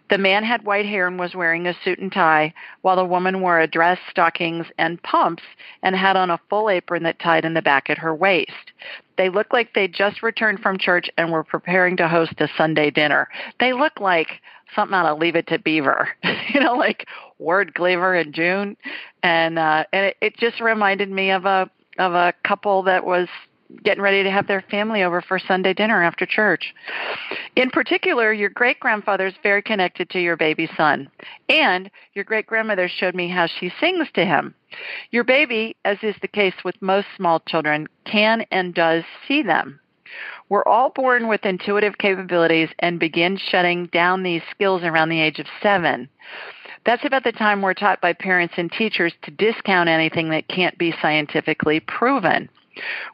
The 0.09 0.17
man 0.17 0.43
had 0.43 0.65
white 0.65 0.87
hair 0.87 1.07
and 1.07 1.19
was 1.19 1.35
wearing 1.35 1.67
a 1.67 1.75
suit 1.83 1.99
and 1.99 2.11
tie, 2.11 2.53
while 2.81 2.95
the 2.95 3.05
woman 3.05 3.41
wore 3.41 3.59
a 3.59 3.67
dress, 3.67 3.99
stockings, 4.09 4.65
and 4.77 5.01
pumps 5.03 5.43
and 5.83 5.95
had 5.95 6.15
on 6.15 6.31
a 6.31 6.39
full 6.49 6.69
apron 6.69 7.03
that 7.03 7.19
tied 7.19 7.45
in 7.45 7.53
the 7.53 7.61
back 7.61 7.89
at 7.89 7.99
her 7.99 8.15
waist. 8.15 8.73
They 9.17 9.29
looked 9.29 9.53
like 9.53 9.73
they 9.73 9.87
just 9.87 10.23
returned 10.23 10.61
from 10.61 10.77
church 10.77 11.09
and 11.17 11.31
were 11.31 11.43
preparing 11.43 11.97
to 11.97 12.07
host 12.07 12.33
a 12.39 12.47
Sunday 12.57 12.89
dinner. 12.89 13.27
They 13.59 13.73
look 13.73 13.99
like 13.99 14.41
something 14.75 14.95
out 14.95 15.05
of 15.05 15.19
Leave 15.19 15.35
It 15.35 15.47
to 15.47 15.59
Beaver, 15.59 16.09
you 16.53 16.59
know, 16.59 16.75
like 16.75 17.07
Ward 17.39 17.73
Cleaver 17.73 18.13
and 18.13 18.33
June, 18.33 18.77
and 19.23 19.57
uh, 19.57 19.85
and 19.91 20.07
it, 20.07 20.17
it 20.21 20.37
just 20.37 20.59
reminded 20.59 21.09
me 21.09 21.31
of 21.31 21.45
a 21.45 21.69
of 21.97 22.13
a 22.13 22.33
couple 22.43 22.83
that 22.83 23.05
was 23.05 23.27
getting 23.83 24.01
ready 24.01 24.23
to 24.23 24.31
have 24.31 24.47
their 24.47 24.63
family 24.71 25.03
over 25.03 25.21
for 25.21 25.37
Sunday 25.37 25.73
dinner 25.73 26.03
after 26.03 26.25
church. 26.25 26.73
In 27.55 27.69
particular, 27.69 28.33
your 28.33 28.49
great 28.49 28.79
grandfather 28.79 29.27
is 29.27 29.35
very 29.43 29.61
connected 29.61 30.09
to 30.09 30.19
your 30.19 30.37
baby 30.37 30.69
son, 30.75 31.09
and 31.49 31.89
your 32.13 32.25
great 32.25 32.47
grandmother 32.47 32.89
showed 32.89 33.15
me 33.15 33.29
how 33.29 33.47
she 33.47 33.71
sings 33.79 34.07
to 34.15 34.25
him. 34.25 34.55
Your 35.11 35.23
baby, 35.23 35.75
as 35.85 35.97
is 36.01 36.15
the 36.21 36.27
case 36.27 36.55
with 36.63 36.81
most 36.81 37.07
small 37.15 37.39
children, 37.41 37.87
can 38.05 38.45
and 38.51 38.73
does 38.73 39.03
see 39.27 39.43
them. 39.43 39.79
We're 40.49 40.65
all 40.65 40.89
born 40.89 41.27
with 41.27 41.45
intuitive 41.45 41.99
capabilities 41.99 42.69
and 42.79 42.99
begin 42.99 43.37
shutting 43.37 43.85
down 43.87 44.23
these 44.23 44.41
skills 44.49 44.81
around 44.81 45.09
the 45.09 45.21
age 45.21 45.37
of 45.37 45.45
seven. 45.61 46.09
That's 46.89 47.05
about 47.05 47.23
the 47.23 47.31
time 47.31 47.61
we're 47.61 47.75
taught 47.75 48.01
by 48.01 48.13
parents 48.13 48.55
and 48.57 48.71
teachers 48.71 49.13
to 49.21 49.29
discount 49.29 49.89
anything 49.89 50.31
that 50.31 50.47
can't 50.47 50.75
be 50.79 50.91
scientifically 50.99 51.79
proven. 51.81 52.49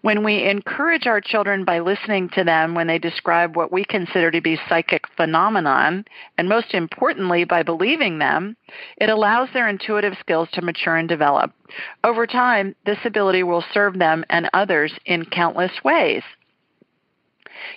When 0.02 0.24
we 0.24 0.48
encourage 0.48 1.08
our 1.08 1.20
children 1.20 1.66
by 1.66 1.80
listening 1.80 2.30
to 2.36 2.46
them 2.46 2.74
when 2.74 2.88
they 2.88 3.00
describe 3.00 3.58
what 3.58 3.74
we 3.74 3.84
consider 3.84 4.32
to 4.32 4.40
be 4.40 4.58
psychic 4.70 5.04
phenomenon, 5.18 6.06
and 6.38 6.48
most 6.48 6.74
importantly, 6.74 7.44
by 7.44 7.64
believing 7.64 8.18
them, 8.18 8.56
it 8.96 9.10
allows 9.10 9.50
their 9.52 9.68
intuitive 9.68 10.14
skills 10.22 10.48
to 10.54 10.62
mature 10.62 10.96
and 10.96 11.10
develop. 11.10 11.52
Over 12.06 12.26
time, 12.26 12.76
this 12.86 13.00
ability 13.04 13.44
will 13.44 13.66
serve 13.74 14.00
them 14.00 14.24
and 14.30 14.50
others 14.54 14.94
in 15.06 15.26
countless 15.26 15.84
ways. 15.84 16.24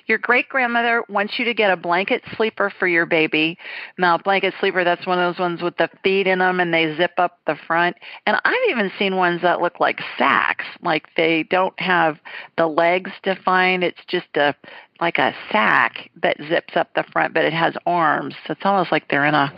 Your 0.06 0.18
great 0.18 0.48
grandmother 0.48 1.04
wants 1.08 1.38
you 1.38 1.44
to 1.44 1.54
get 1.54 1.70
a 1.70 1.76
blanket 1.76 2.22
sleeper 2.36 2.72
for 2.78 2.86
your 2.86 3.06
baby. 3.06 3.58
Now, 3.98 4.16
a 4.16 4.22
blanket 4.22 4.54
sleeper, 4.60 4.84
that's 4.84 5.06
one 5.06 5.18
of 5.18 5.34
those 5.34 5.40
ones 5.40 5.62
with 5.62 5.76
the 5.76 5.88
feet 6.02 6.26
in 6.26 6.38
them 6.38 6.60
and 6.60 6.72
they 6.72 6.96
zip 6.96 7.12
up 7.18 7.38
the 7.46 7.56
front. 7.66 7.96
And 8.26 8.38
I've 8.44 8.70
even 8.70 8.90
seen 8.98 9.16
ones 9.16 9.42
that 9.42 9.60
look 9.60 9.80
like 9.80 10.00
sacks, 10.16 10.64
like 10.82 11.08
they 11.16 11.44
don't 11.44 11.78
have 11.80 12.18
the 12.56 12.66
legs 12.66 13.10
defined. 13.22 13.84
It's 13.84 14.04
just 14.06 14.36
a 14.36 14.54
like 15.00 15.18
a 15.18 15.32
sack 15.52 16.10
that 16.22 16.36
zips 16.48 16.76
up 16.76 16.92
the 16.94 17.04
front, 17.12 17.32
but 17.32 17.44
it 17.44 17.52
has 17.52 17.74
arms. 17.86 18.34
So 18.46 18.52
it's 18.52 18.62
almost 18.64 18.90
like 18.90 19.08
they're 19.08 19.26
in 19.26 19.34
a 19.34 19.52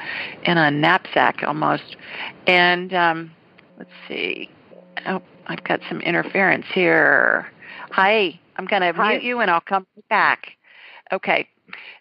in 0.44 0.58
a 0.58 0.70
knapsack 0.70 1.42
almost. 1.46 1.96
And 2.46 2.92
um, 2.92 3.30
let's 3.78 3.90
see. 4.06 4.50
Oh, 5.06 5.22
I've 5.46 5.64
got 5.64 5.80
some 5.88 6.00
interference 6.02 6.66
here. 6.72 7.50
Hi. 7.90 8.38
I'm 8.60 8.66
going 8.66 8.82
to 8.82 8.92
mute 8.92 9.22
you 9.22 9.40
and 9.40 9.50
I'll 9.50 9.62
come 9.62 9.86
back. 10.10 10.48
Okay. 11.10 11.48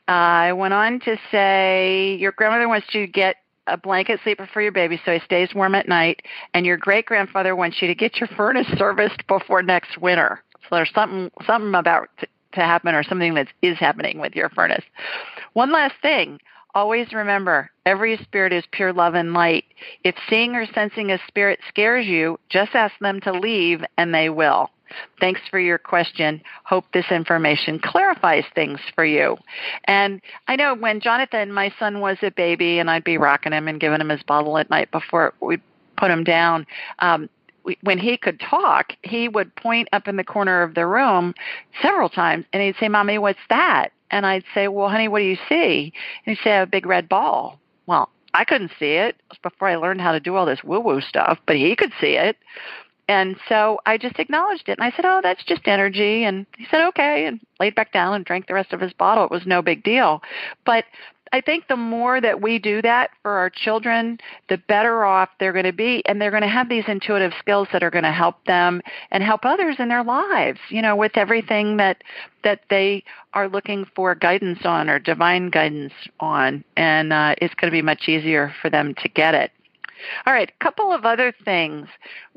Uh, 0.07 0.11
I 0.11 0.53
went 0.53 0.73
on 0.73 0.99
to 1.01 1.17
say 1.31 2.17
your 2.19 2.33
grandmother 2.33 2.67
wants 2.67 2.87
you 2.91 3.05
to 3.05 3.11
get 3.11 3.37
a 3.67 3.77
blanket 3.77 4.19
sleeper 4.23 4.49
for 4.51 4.61
your 4.61 4.73
baby 4.73 4.99
so 5.05 5.13
he 5.13 5.19
stays 5.19 5.53
warm 5.55 5.75
at 5.75 5.87
night, 5.87 6.21
and 6.53 6.65
your 6.65 6.75
great 6.75 7.05
grandfather 7.05 7.55
wants 7.55 7.81
you 7.81 7.87
to 7.87 7.95
get 7.95 8.17
your 8.17 8.27
furnace 8.35 8.67
serviced 8.77 9.25
before 9.27 9.61
next 9.61 9.97
winter. 9.99 10.43
So 10.63 10.75
there's 10.75 10.91
something 10.93 11.31
something 11.45 11.75
about 11.75 12.09
to, 12.19 12.27
to 12.53 12.59
happen 12.59 12.93
or 12.95 13.03
something 13.03 13.35
that 13.35 13.47
is 13.61 13.77
happening 13.77 14.19
with 14.19 14.35
your 14.35 14.49
furnace. 14.49 14.83
One 15.53 15.71
last 15.71 15.95
thing. 16.01 16.39
Always 16.75 17.13
remember, 17.13 17.71
every 17.85 18.17
spirit 18.17 18.53
is 18.53 18.63
pure 18.71 18.93
love 18.93 19.15
and 19.15 19.33
light. 19.33 19.65
If 20.03 20.15
seeing 20.29 20.55
or 20.55 20.67
sensing 20.67 21.11
a 21.11 21.19
spirit 21.27 21.59
scares 21.67 22.05
you, 22.05 22.39
just 22.49 22.75
ask 22.75 22.93
them 22.99 23.21
to 23.21 23.31
leave 23.31 23.83
and 23.97 24.13
they 24.13 24.29
will. 24.29 24.69
Thanks 25.19 25.41
for 25.49 25.59
your 25.59 25.77
question. 25.77 26.41
Hope 26.63 26.85
this 26.93 27.11
information 27.11 27.79
clarifies 27.79 28.45
things 28.55 28.79
for 28.95 29.05
you. 29.05 29.37
And 29.85 30.21
I 30.47 30.55
know 30.55 30.75
when 30.75 30.99
Jonathan, 30.99 31.51
my 31.51 31.73
son, 31.79 31.99
was 31.99 32.17
a 32.21 32.31
baby, 32.31 32.79
and 32.79 32.89
I'd 32.89 33.03
be 33.03 33.17
rocking 33.17 33.53
him 33.53 33.67
and 33.67 33.79
giving 33.79 34.01
him 34.01 34.09
his 34.09 34.23
bottle 34.23 34.57
at 34.57 34.69
night 34.69 34.91
before 34.91 35.33
we 35.41 35.57
put 35.97 36.11
him 36.11 36.23
down. 36.23 36.65
Um, 36.99 37.29
when 37.81 37.99
he 37.99 38.17
could 38.17 38.39
talk, 38.39 38.93
he 39.03 39.27
would 39.27 39.55
point 39.55 39.89
up 39.93 40.07
in 40.07 40.15
the 40.15 40.23
corner 40.23 40.61
of 40.63 40.75
the 40.75 40.87
room 40.87 41.35
several 41.81 42.09
times, 42.09 42.45
and 42.53 42.63
he'd 42.63 42.75
say, 42.79 42.87
"Mommy, 42.87 43.17
what's 43.17 43.39
that?" 43.49 43.89
And 44.11 44.25
I'd 44.25 44.45
say, 44.53 44.67
"Well, 44.67 44.89
honey, 44.89 45.07
what 45.07 45.19
do 45.19 45.25
you 45.25 45.37
see?" 45.47 45.93
And 46.25 46.35
he'd 46.35 46.43
say, 46.43 46.57
"A 46.57 46.65
big 46.65 46.85
red 46.85 47.09
ball." 47.09 47.59
Well, 47.85 48.09
I 48.33 48.45
couldn't 48.45 48.71
see 48.79 48.93
it. 48.93 49.15
It 49.15 49.23
was 49.29 49.37
before 49.41 49.67
I 49.67 49.75
learned 49.75 50.01
how 50.01 50.11
to 50.11 50.19
do 50.19 50.35
all 50.35 50.45
this 50.45 50.63
woo-woo 50.63 51.01
stuff, 51.01 51.39
but 51.45 51.55
he 51.55 51.75
could 51.75 51.91
see 51.99 52.15
it. 52.15 52.37
And 53.09 53.37
so 53.49 53.79
I 53.87 53.97
just 53.97 54.19
acknowledged 54.19 54.69
it. 54.69 54.77
And 54.77 54.83
I 54.83 54.95
said, 54.95 55.03
Oh, 55.03 55.19
that's 55.21 55.43
just 55.43 55.67
energy. 55.67 56.23
And 56.23 56.45
he 56.55 56.67
said, 56.69 56.87
Okay. 56.89 57.25
And 57.25 57.39
laid 57.59 57.73
back 57.73 57.91
down 57.91 58.13
and 58.13 58.23
drank 58.23 58.45
the 58.45 58.53
rest 58.53 58.71
of 58.71 58.79
his 58.79 58.93
bottle. 58.93 59.25
It 59.25 59.31
was 59.31 59.47
no 59.47 59.63
big 59.63 59.83
deal. 59.83 60.21
But 60.63 60.85
I 61.33 61.41
think 61.41 61.67
the 61.67 61.75
more 61.75 62.21
that 62.21 62.39
we 62.39 62.59
do 62.59 62.83
that 62.83 63.09
for 63.23 63.31
our 63.31 63.49
children, 63.49 64.19
the 64.47 64.57
better 64.57 65.03
off 65.05 65.29
they're 65.39 65.53
going 65.53 65.65
to 65.65 65.73
be. 65.73 66.03
And 66.05 66.21
they're 66.21 66.29
going 66.29 66.43
to 66.43 66.47
have 66.47 66.69
these 66.69 66.83
intuitive 66.87 67.33
skills 67.39 67.67
that 67.73 67.81
are 67.81 67.89
going 67.89 68.03
to 68.03 68.11
help 68.11 68.45
them 68.45 68.79
and 69.09 69.23
help 69.23 69.43
others 69.43 69.77
in 69.79 69.89
their 69.89 70.03
lives, 70.03 70.59
you 70.69 70.83
know, 70.83 70.95
with 70.95 71.17
everything 71.17 71.77
that, 71.77 72.03
that 72.43 72.61
they 72.69 73.03
are 73.33 73.49
looking 73.49 73.85
for 73.95 74.13
guidance 74.13 74.59
on 74.65 74.87
or 74.87 74.99
divine 74.99 75.49
guidance 75.49 75.93
on. 76.19 76.63
And 76.77 77.11
uh, 77.11 77.33
it's 77.39 77.55
going 77.55 77.71
to 77.71 77.75
be 77.75 77.81
much 77.81 78.07
easier 78.07 78.53
for 78.61 78.69
them 78.69 78.93
to 79.01 79.09
get 79.09 79.33
it. 79.33 79.51
All 80.25 80.33
right, 80.33 80.49
a 80.49 80.63
couple 80.63 80.91
of 80.91 81.05
other 81.05 81.33
things. 81.45 81.87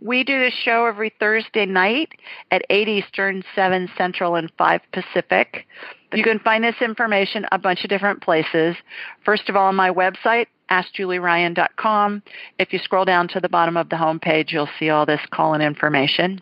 We 0.01 0.25
do 0.25 0.39
this 0.39 0.55
show 0.55 0.87
every 0.87 1.13
Thursday 1.19 1.67
night 1.67 2.13
at 2.51 2.65
8 2.71 2.89
Eastern, 2.89 3.45
7 3.55 3.91
Central, 3.97 4.35
and 4.35 4.51
5 4.59 4.81
Pacific. 4.93 5.67
You 6.13 6.23
can 6.23 6.39
find 6.41 6.63
this 6.63 6.81
information 6.81 7.47
a 7.53 7.59
bunch 7.59 7.85
of 7.85 7.91
different 7.91 8.23
places. 8.23 8.77
First 9.25 9.49
of 9.49 9.57
all, 9.57 9.69
on 9.69 9.77
my 9.77 9.91
website, 9.91 10.47
AskJulieRyan.com. 10.71 12.23
If 12.59 12.73
you 12.73 12.79
scroll 12.79 13.05
down 13.05 13.29
to 13.29 13.41
the 13.41 13.49
bottom 13.49 13.77
of 13.77 13.89
the 13.89 13.97
homepage, 13.97 14.51
you'll 14.51 14.69
see 14.79 14.91
all 14.91 15.07
this 15.07 15.21
call-in 15.31 15.61
information. 15.61 16.41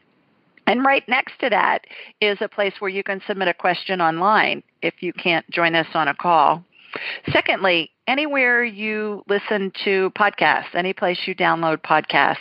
And 0.67 0.85
right 0.85 1.03
next 1.09 1.39
to 1.41 1.51
that 1.51 1.87
is 2.21 2.39
a 2.41 2.49
place 2.49 2.75
where 2.79 2.91
you 2.91 3.03
can 3.03 3.21
submit 3.27 3.49
a 3.49 3.55
question 3.55 4.01
online 4.01 4.63
if 4.83 5.03
you 5.03 5.13
can't 5.13 5.49
join 5.51 5.75
us 5.75 5.89
on 5.95 6.07
a 6.09 6.15
call. 6.15 6.65
Secondly, 7.31 7.91
anywhere 8.07 8.65
you 8.65 9.23
listen 9.29 9.73
to 9.85 10.11
podcasts, 10.19 10.75
any 10.75 10.93
place 10.93 11.19
you 11.27 11.35
download 11.35 11.79
podcasts, 11.79 12.37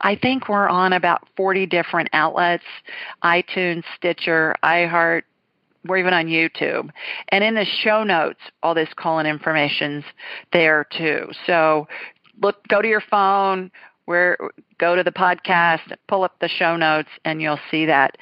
I 0.00 0.16
think 0.16 0.48
we're 0.48 0.68
on 0.68 0.92
about 0.92 1.26
40 1.36 1.66
different 1.66 2.08
outlets 2.12 2.64
iTunes, 3.22 3.84
Stitcher, 3.96 4.54
iHeart, 4.62 5.22
we're 5.86 5.98
even 5.98 6.14
on 6.14 6.26
YouTube. 6.26 6.90
And 7.28 7.42
in 7.42 7.54
the 7.54 7.64
show 7.64 8.04
notes, 8.04 8.40
all 8.62 8.74
this 8.74 8.88
call-in 8.96 9.26
information's 9.26 10.04
there 10.52 10.86
too. 10.90 11.30
So 11.46 11.88
look, 12.42 12.66
go 12.68 12.82
to 12.82 12.88
your 12.88 13.00
phone, 13.00 13.70
where 14.04 14.36
go 14.78 14.96
to 14.96 15.02
the 15.02 15.12
podcast, 15.12 15.92
pull 16.08 16.24
up 16.24 16.38
the 16.40 16.48
show 16.48 16.76
notes, 16.76 17.10
and 17.24 17.42
you'll 17.42 17.60
see 17.70 17.86
that. 17.86 18.16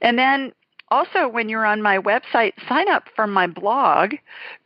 And 0.00 0.18
then 0.18 0.52
also, 0.90 1.28
when 1.28 1.48
you're 1.48 1.64
on 1.64 1.80
my 1.82 1.98
website, 1.98 2.52
sign 2.68 2.88
up 2.90 3.04
for 3.16 3.26
my 3.26 3.46
blog 3.46 4.14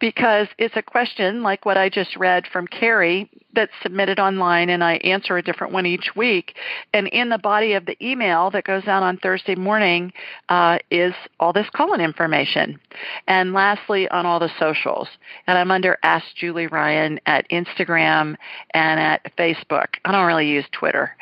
because 0.00 0.48
it's 0.58 0.76
a 0.76 0.82
question 0.82 1.42
like 1.42 1.64
what 1.64 1.78
I 1.78 1.88
just 1.88 2.16
read 2.16 2.44
from 2.52 2.66
Carrie 2.66 3.30
that's 3.54 3.72
submitted 3.82 4.18
online, 4.18 4.68
and 4.68 4.82
I 4.82 4.94
answer 4.96 5.36
a 5.36 5.42
different 5.42 5.72
one 5.72 5.86
each 5.86 6.10
week. 6.16 6.56
And 6.92 7.06
in 7.08 7.28
the 7.28 7.38
body 7.38 7.74
of 7.74 7.86
the 7.86 7.96
email 8.04 8.50
that 8.50 8.64
goes 8.64 8.86
out 8.86 9.02
on 9.02 9.16
Thursday 9.18 9.54
morning 9.54 10.12
uh, 10.48 10.78
is 10.90 11.14
all 11.38 11.52
this 11.52 11.70
call-in 11.72 12.00
information. 12.00 12.80
And 13.26 13.52
lastly, 13.52 14.08
on 14.08 14.26
all 14.26 14.40
the 14.40 14.50
socials. 14.58 15.08
And 15.46 15.56
I'm 15.56 15.70
under 15.70 15.98
Ask 16.02 16.26
Julie 16.36 16.66
Ryan 16.66 17.20
at 17.26 17.48
Instagram 17.50 18.34
and 18.74 19.00
at 19.00 19.36
Facebook. 19.36 19.86
I 20.04 20.12
don't 20.12 20.26
really 20.26 20.48
use 20.48 20.66
Twitter. 20.72 21.16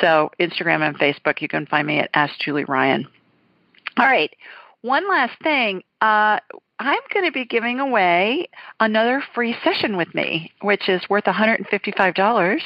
So 0.00 0.30
Instagram 0.40 0.86
and 0.86 0.98
Facebook, 0.98 1.42
you 1.42 1.48
can 1.48 1.66
find 1.66 1.86
me 1.86 1.98
at 1.98 2.10
Ask 2.14 2.38
Julie 2.40 2.64
Ryan. 2.64 3.06
All 3.98 4.06
right. 4.06 4.32
One 4.82 5.08
last 5.08 5.40
thing. 5.42 5.82
Uh, 6.00 6.38
I'm 6.80 7.00
going 7.12 7.26
to 7.26 7.32
be 7.32 7.44
giving 7.44 7.80
away 7.80 8.48
another 8.78 9.22
free 9.34 9.56
session 9.64 9.96
with 9.96 10.14
me, 10.14 10.52
which 10.62 10.88
is 10.88 11.02
worth 11.10 11.24
$155 11.24 12.60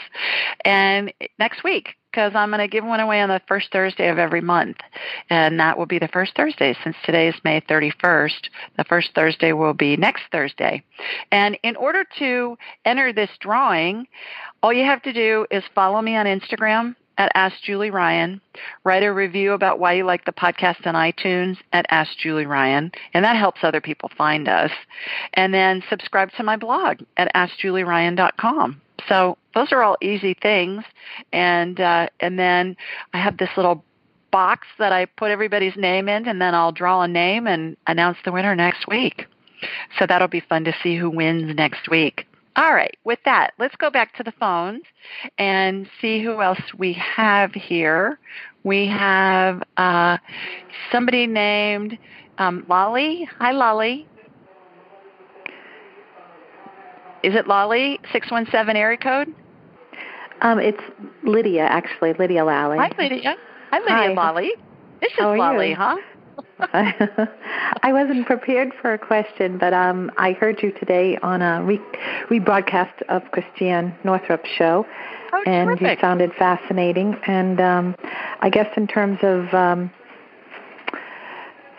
and 0.66 1.12
next 1.38 1.64
week 1.64 1.96
because 2.10 2.32
I'm 2.34 2.50
going 2.50 2.60
to 2.60 2.68
give 2.68 2.84
one 2.84 3.00
away 3.00 3.22
on 3.22 3.30
the 3.30 3.40
first 3.48 3.72
Thursday 3.72 4.10
of 4.10 4.18
every 4.18 4.42
month. 4.42 4.76
And 5.30 5.58
that 5.58 5.78
will 5.78 5.86
be 5.86 5.98
the 5.98 6.08
first 6.08 6.36
Thursday 6.36 6.76
since 6.84 6.94
today 7.06 7.28
is 7.28 7.34
May 7.42 7.62
31st. 7.62 8.50
The 8.76 8.84
first 8.84 9.08
Thursday 9.14 9.54
will 9.54 9.72
be 9.72 9.96
next 9.96 10.24
Thursday. 10.30 10.84
And 11.30 11.58
in 11.62 11.74
order 11.76 12.04
to 12.18 12.58
enter 12.84 13.14
this 13.14 13.30
drawing, 13.40 14.06
all 14.62 14.74
you 14.74 14.84
have 14.84 15.00
to 15.02 15.14
do 15.14 15.46
is 15.50 15.64
follow 15.74 16.02
me 16.02 16.16
on 16.16 16.26
Instagram 16.26 16.96
at 17.18 17.32
Ask 17.34 17.62
Julie 17.62 17.90
Ryan. 17.90 18.40
Write 18.84 19.02
a 19.02 19.12
review 19.12 19.52
about 19.52 19.78
why 19.78 19.94
you 19.94 20.04
like 20.04 20.24
the 20.24 20.32
podcast 20.32 20.86
on 20.86 20.94
iTunes 20.94 21.56
at 21.72 21.86
Ask 21.90 22.16
Julie 22.18 22.46
Ryan, 22.46 22.92
and 23.14 23.24
that 23.24 23.36
helps 23.36 23.60
other 23.62 23.80
people 23.80 24.10
find 24.16 24.48
us. 24.48 24.70
And 25.34 25.52
then 25.52 25.82
subscribe 25.88 26.30
to 26.32 26.42
my 26.42 26.56
blog 26.56 26.98
at 27.16 27.32
AskJulieRyan.com. 27.34 28.80
So 29.08 29.36
those 29.54 29.72
are 29.72 29.82
all 29.82 29.96
easy 30.00 30.34
things, 30.40 30.84
and 31.32 31.80
uh, 31.80 32.08
and 32.20 32.38
then 32.38 32.76
I 33.12 33.18
have 33.18 33.36
this 33.36 33.50
little 33.56 33.84
box 34.30 34.66
that 34.78 34.92
I 34.92 35.06
put 35.06 35.30
everybody's 35.30 35.76
name 35.76 36.08
in, 36.08 36.26
and 36.26 36.40
then 36.40 36.54
I'll 36.54 36.72
draw 36.72 37.02
a 37.02 37.08
name 37.08 37.46
and 37.46 37.76
announce 37.86 38.18
the 38.24 38.32
winner 38.32 38.54
next 38.54 38.86
week. 38.86 39.26
So 39.98 40.06
that'll 40.06 40.28
be 40.28 40.40
fun 40.40 40.64
to 40.64 40.74
see 40.82 40.96
who 40.96 41.10
wins 41.10 41.54
next 41.54 41.88
week. 41.88 42.26
All 42.54 42.74
right, 42.74 42.96
with 43.04 43.18
that, 43.24 43.52
let's 43.58 43.74
go 43.76 43.90
back 43.90 44.14
to 44.16 44.22
the 44.22 44.32
phones 44.32 44.82
and 45.38 45.88
see 46.00 46.22
who 46.22 46.42
else 46.42 46.60
we 46.76 46.92
have 46.92 47.52
here. 47.52 48.18
We 48.62 48.86
have 48.88 49.62
uh, 49.78 50.18
somebody 50.90 51.26
named 51.26 51.96
um, 52.36 52.66
Lolly. 52.68 53.26
Hi, 53.38 53.52
Lolly. 53.52 54.06
Is 57.22 57.34
it 57.34 57.46
Lolly? 57.46 58.00
617 58.12 58.76
area 58.76 58.98
code? 58.98 59.34
Um, 60.42 60.58
it's 60.58 60.82
Lydia, 61.24 61.62
actually, 61.62 62.12
Lydia 62.18 62.44
Lally. 62.44 62.78
Hi, 62.78 62.90
Lydia. 62.98 63.36
Hi, 63.70 63.78
Lydia 63.78 63.94
Hi. 63.94 64.12
Lolly. 64.12 64.50
This 65.00 65.12
is 65.12 65.18
Lolly, 65.20 65.70
you? 65.70 65.76
huh? 65.76 65.96
I 66.72 67.92
wasn't 67.92 68.26
prepared 68.26 68.72
for 68.80 68.92
a 68.92 68.98
question, 68.98 69.58
but 69.58 69.72
um, 69.72 70.10
I 70.16 70.32
heard 70.32 70.62
you 70.62 70.72
today 70.72 71.18
on 71.22 71.42
a 71.42 71.62
re- 71.62 71.80
rebroadcast 72.28 73.02
of 73.08 73.22
Christiane 73.32 73.94
Northrup's 74.04 74.48
show, 74.48 74.86
Oh, 75.34 75.42
and 75.46 75.68
terrific. 75.68 75.98
you 75.98 76.00
sounded 76.00 76.32
fascinating. 76.34 77.16
And 77.26 77.58
um, 77.60 77.96
I 78.40 78.50
guess 78.50 78.68
in 78.76 78.86
terms 78.86 79.18
of 79.22 79.52
um, 79.54 79.90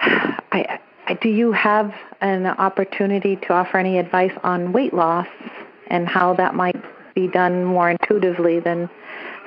I, 0.01 0.79
I, 1.07 1.13
do 1.21 1.29
you 1.29 1.51
have 1.51 1.93
an 2.21 2.47
opportunity 2.47 3.35
to 3.37 3.53
offer 3.53 3.77
any 3.77 3.99
advice 3.99 4.33
on 4.43 4.73
weight 4.73 4.93
loss 4.93 5.27
and 5.87 6.07
how 6.07 6.33
that 6.35 6.55
might 6.55 6.75
be 7.13 7.27
done 7.27 7.63
more 7.63 7.91
intuitively 7.91 8.59
than 8.59 8.89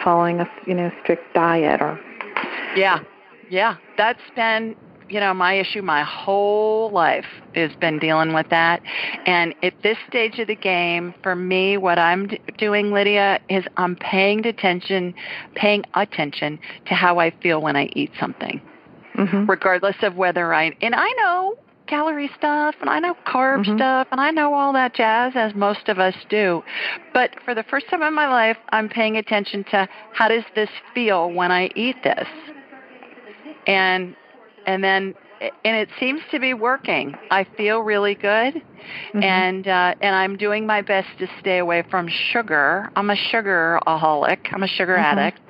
following 0.04 0.40
a 0.40 0.48
you 0.66 0.74
know 0.74 0.92
strict 1.02 1.34
diet 1.34 1.82
or? 1.82 1.98
Yeah, 2.76 3.00
yeah, 3.50 3.76
that's 3.96 4.20
been 4.36 4.76
you 5.08 5.20
know, 5.20 5.32
my 5.32 5.54
issue 5.54 5.82
my 5.82 6.02
whole 6.02 6.90
life 6.90 7.26
has 7.54 7.70
been 7.76 7.98
dealing 7.98 8.32
with 8.34 8.48
that. 8.50 8.82
And 9.24 9.54
at 9.62 9.74
this 9.82 9.96
stage 10.08 10.38
of 10.38 10.48
the 10.48 10.56
game, 10.56 11.14
for 11.22 11.36
me, 11.36 11.76
what 11.76 11.98
I'm 11.98 12.28
d- 12.28 12.40
doing, 12.58 12.92
Lydia, 12.92 13.40
is 13.48 13.64
I'm 13.76 13.96
paying 13.96 14.44
attention, 14.46 15.14
paying 15.54 15.84
attention 15.94 16.58
to 16.86 16.94
how 16.94 17.18
I 17.18 17.30
feel 17.42 17.60
when 17.62 17.76
I 17.76 17.86
eat 17.92 18.10
something, 18.18 18.60
mm-hmm. 19.16 19.46
regardless 19.46 19.96
of 20.02 20.16
whether 20.16 20.52
I, 20.52 20.76
and 20.80 20.94
I 20.94 21.08
know 21.18 21.56
calorie 21.86 22.30
stuff 22.36 22.74
and 22.80 22.90
I 22.90 22.98
know 22.98 23.14
carb 23.26 23.64
mm-hmm. 23.64 23.76
stuff 23.76 24.08
and 24.10 24.20
I 24.20 24.32
know 24.32 24.54
all 24.54 24.72
that 24.72 24.94
jazz 24.94 25.34
as 25.36 25.54
most 25.54 25.88
of 25.88 26.00
us 26.00 26.14
do. 26.28 26.64
But 27.14 27.30
for 27.44 27.54
the 27.54 27.62
first 27.62 27.88
time 27.88 28.02
in 28.02 28.12
my 28.12 28.28
life, 28.28 28.56
I'm 28.70 28.88
paying 28.88 29.16
attention 29.16 29.64
to 29.70 29.88
how 30.12 30.26
does 30.26 30.42
this 30.56 30.70
feel 30.94 31.30
when 31.30 31.52
I 31.52 31.70
eat 31.76 31.96
this? 32.02 32.26
And 33.68 34.16
and 34.66 34.82
then 34.82 35.14
and 35.40 35.76
it 35.76 35.88
seems 36.00 36.20
to 36.30 36.38
be 36.38 36.54
working. 36.54 37.14
I 37.30 37.44
feel 37.56 37.80
really 37.80 38.14
good, 38.14 38.54
mm-hmm. 38.54 39.22
and 39.22 39.68
uh, 39.68 39.94
and 40.00 40.14
I'm 40.14 40.36
doing 40.36 40.66
my 40.66 40.82
best 40.82 41.08
to 41.18 41.28
stay 41.40 41.58
away 41.58 41.84
from 41.90 42.08
sugar. 42.08 42.90
I'm 42.96 43.10
a 43.10 43.16
sugaraholic. 43.16 44.38
I'm 44.52 44.62
a 44.62 44.68
sugar 44.68 44.96
mm-hmm. 44.96 45.18
addict, 45.18 45.40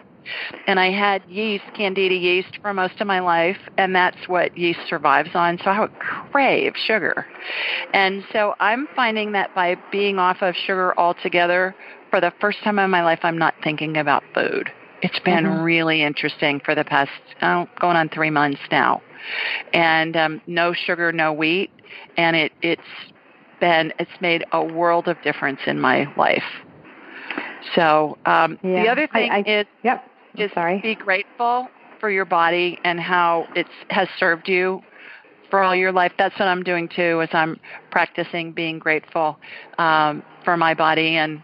and 0.67 0.81
I 0.81 0.91
had 0.91 1.23
yeast, 1.29 1.65
candida 1.75 2.15
yeast, 2.15 2.59
for 2.63 2.75
most 2.75 3.01
of 3.01 3.07
my 3.07 3.21
life, 3.21 3.59
and 3.79 3.95
that's 3.95 4.29
what 4.29 4.57
yeast 4.57 4.81
survives 4.89 5.31
on. 5.35 5.59
So 5.59 5.71
I 5.71 5.81
would 5.81 5.99
crave 5.99 6.75
sugar, 6.77 7.27
and 7.93 8.25
so 8.33 8.55
I'm 8.61 8.89
finding 8.97 9.33
that 9.33 9.55
by 9.55 9.77
being 9.93 10.19
off 10.19 10.39
of 10.41 10.55
sugar 10.55 10.99
altogether, 10.99 11.75
for 12.11 12.21
the 12.21 12.33
first 12.41 12.59
time 12.65 12.79
in 12.79 12.91
my 12.91 13.05
life, 13.05 13.21
I'm 13.23 13.39
not 13.39 13.55
thinking 13.63 13.97
about 13.97 14.23
food. 14.35 14.71
It's 15.07 15.21
been 15.21 15.45
mm-hmm. 15.45 15.63
really 15.63 16.03
interesting 16.03 16.61
for 16.65 16.75
the 16.75 16.83
past 16.83 17.13
oh, 17.41 17.69
going 17.81 17.97
on 17.97 18.09
three 18.09 18.31
months 18.31 18.61
now, 18.73 19.01
and 19.73 20.17
um, 20.17 20.43
no 20.49 20.73
sugar, 20.73 21.13
no 21.13 21.33
wheat, 21.33 21.71
and 22.17 22.35
it 22.35 22.51
it's 22.61 22.83
been 23.61 23.93
it's 24.01 24.11
made 24.21 24.43
a 24.51 24.65
world 24.65 25.07
of 25.07 25.17
difference 25.23 25.61
in 25.65 25.81
my 25.81 26.13
life. 26.17 26.43
So 27.77 28.19
um, 28.27 28.59
yeah. 28.65 28.83
the 28.83 28.89
other 28.89 29.07
thing 29.07 29.31
I, 29.31 29.37
I, 29.37 29.61
is 29.61 29.67
yep. 29.85 30.05
is 30.37 30.51
sorry. 30.55 30.81
be 30.81 30.97
grateful 30.97 31.69
for 32.01 32.11
your 32.11 32.25
body 32.25 32.81
and 32.83 32.99
how 32.99 33.47
it 33.55 33.69
has 33.91 34.09
served 34.19 34.49
you 34.49 34.83
for 35.51 35.63
all 35.63 35.77
your 35.77 35.93
life. 35.93 36.11
That's 36.19 36.37
what 36.37 36.49
I'm 36.49 36.65
doing 36.65 36.89
too. 36.89 37.21
Is 37.21 37.29
I'm 37.33 37.61
practicing 37.93 38.51
being 38.51 38.81
grateful 38.81 39.39
um, 39.79 40.25
for 40.45 40.57
my 40.57 40.75
body 40.75 41.17
and 41.17 41.41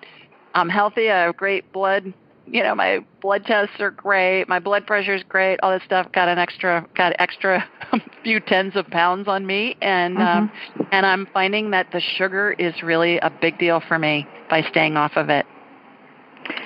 I'm 0.52 0.68
healthy. 0.68 1.12
I 1.12 1.22
have 1.26 1.36
great 1.36 1.72
blood 1.72 2.12
you 2.52 2.62
know, 2.62 2.74
my 2.74 3.02
blood 3.22 3.46
tests 3.46 3.80
are 3.80 3.90
great, 3.90 4.46
my 4.46 4.58
blood 4.58 4.86
pressure 4.86 5.14
is 5.14 5.22
great, 5.26 5.58
all 5.62 5.72
this 5.72 5.82
stuff. 5.86 6.12
Got 6.12 6.28
an 6.28 6.38
extra, 6.38 6.86
got 6.94 7.14
extra 7.18 7.66
few 8.22 8.40
tens 8.40 8.76
of 8.76 8.86
pounds 8.88 9.26
on 9.26 9.46
me, 9.46 9.74
and 9.80 10.18
um, 10.18 10.50
mm-hmm. 10.50 10.80
um, 10.82 10.88
and 10.92 11.06
I'm 11.06 11.26
finding 11.32 11.70
that 11.70 11.90
the 11.92 12.00
sugar 12.00 12.52
is 12.52 12.82
really 12.82 13.18
a 13.18 13.30
big 13.30 13.58
deal 13.58 13.80
for 13.88 13.98
me 13.98 14.26
by 14.50 14.62
staying 14.70 14.98
off 14.98 15.12
of 15.16 15.30
it. 15.30 15.46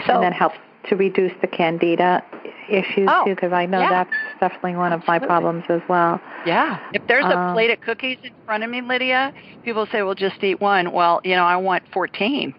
So 0.07 0.15
and 0.15 0.25
that 0.25 0.33
helps 0.33 0.57
to 0.89 0.97
reduce 0.97 1.33
the 1.41 1.47
candida 1.47 2.25
issues 2.69 3.09
oh, 3.09 3.25
too, 3.25 3.37
because 3.37 3.53
I 3.53 3.67
know 3.67 3.81
yeah. 3.81 3.91
that's 3.91 4.11
definitely 4.41 4.75
one 4.75 4.93
of 4.93 5.07
my 5.07 5.21
problems 5.21 5.65
as 5.69 5.83
well. 5.89 6.21
Yeah. 6.45 6.81
If 6.95 7.07
there's 7.07 7.25
a 7.25 7.39
um, 7.39 7.55
plate 7.55 7.71
of 7.71 7.81
cookies 7.81 8.19
in 8.25 8.33
front 8.45 8.65
of 8.65 8.71
me, 8.71 8.81
Lydia, 8.81 9.33
people 9.65 9.87
say, 9.93 10.03
"Well, 10.03 10.17
just 10.17 10.43
eat 10.43 10.61
one." 10.61 10.91
Well, 10.91 11.21
you 11.23 11.37
know, 11.37 11.45
I 11.45 11.57
want 11.57 11.85
14 11.93 12.55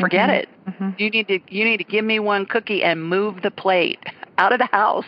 forget 0.00 0.28
mm-hmm. 0.28 0.38
it. 0.38 0.48
Mm-hmm. 0.68 0.90
You 0.98 1.10
need 1.10 1.28
to 1.28 1.38
you 1.48 1.64
need 1.64 1.78
to 1.78 1.84
give 1.84 2.04
me 2.04 2.18
one 2.18 2.46
cookie 2.46 2.82
and 2.82 3.02
move 3.02 3.42
the 3.42 3.50
plate 3.50 3.98
out 4.38 4.52
of 4.52 4.58
the 4.58 4.68
house. 4.72 5.06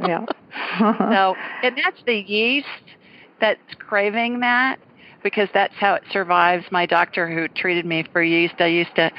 yeah. 0.00 0.24
so, 0.78 1.34
and 1.62 1.76
that's 1.76 2.02
the 2.06 2.16
yeast 2.16 2.68
that's 3.40 3.74
craving 3.78 4.40
that 4.40 4.78
because 5.22 5.48
that's 5.52 5.74
how 5.74 5.94
it 5.94 6.02
survives. 6.10 6.64
My 6.70 6.86
doctor 6.86 7.28
who 7.28 7.48
treated 7.48 7.84
me 7.84 8.04
for 8.12 8.22
yeast, 8.22 8.54
I 8.58 8.66
used 8.66 8.94
to 8.96 9.10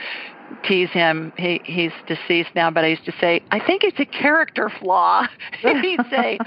tease 0.63 0.89
him. 0.91 1.33
He 1.37 1.61
he's 1.65 1.91
deceased 2.07 2.49
now, 2.55 2.71
but 2.71 2.83
I 2.83 2.87
used 2.87 3.05
to 3.05 3.13
say, 3.19 3.43
I 3.51 3.59
think 3.59 3.83
it's 3.83 3.99
a 3.99 4.05
character 4.05 4.71
flaw. 4.79 5.27
and 5.63 5.83
he'd 5.83 5.99
say, 6.09 6.37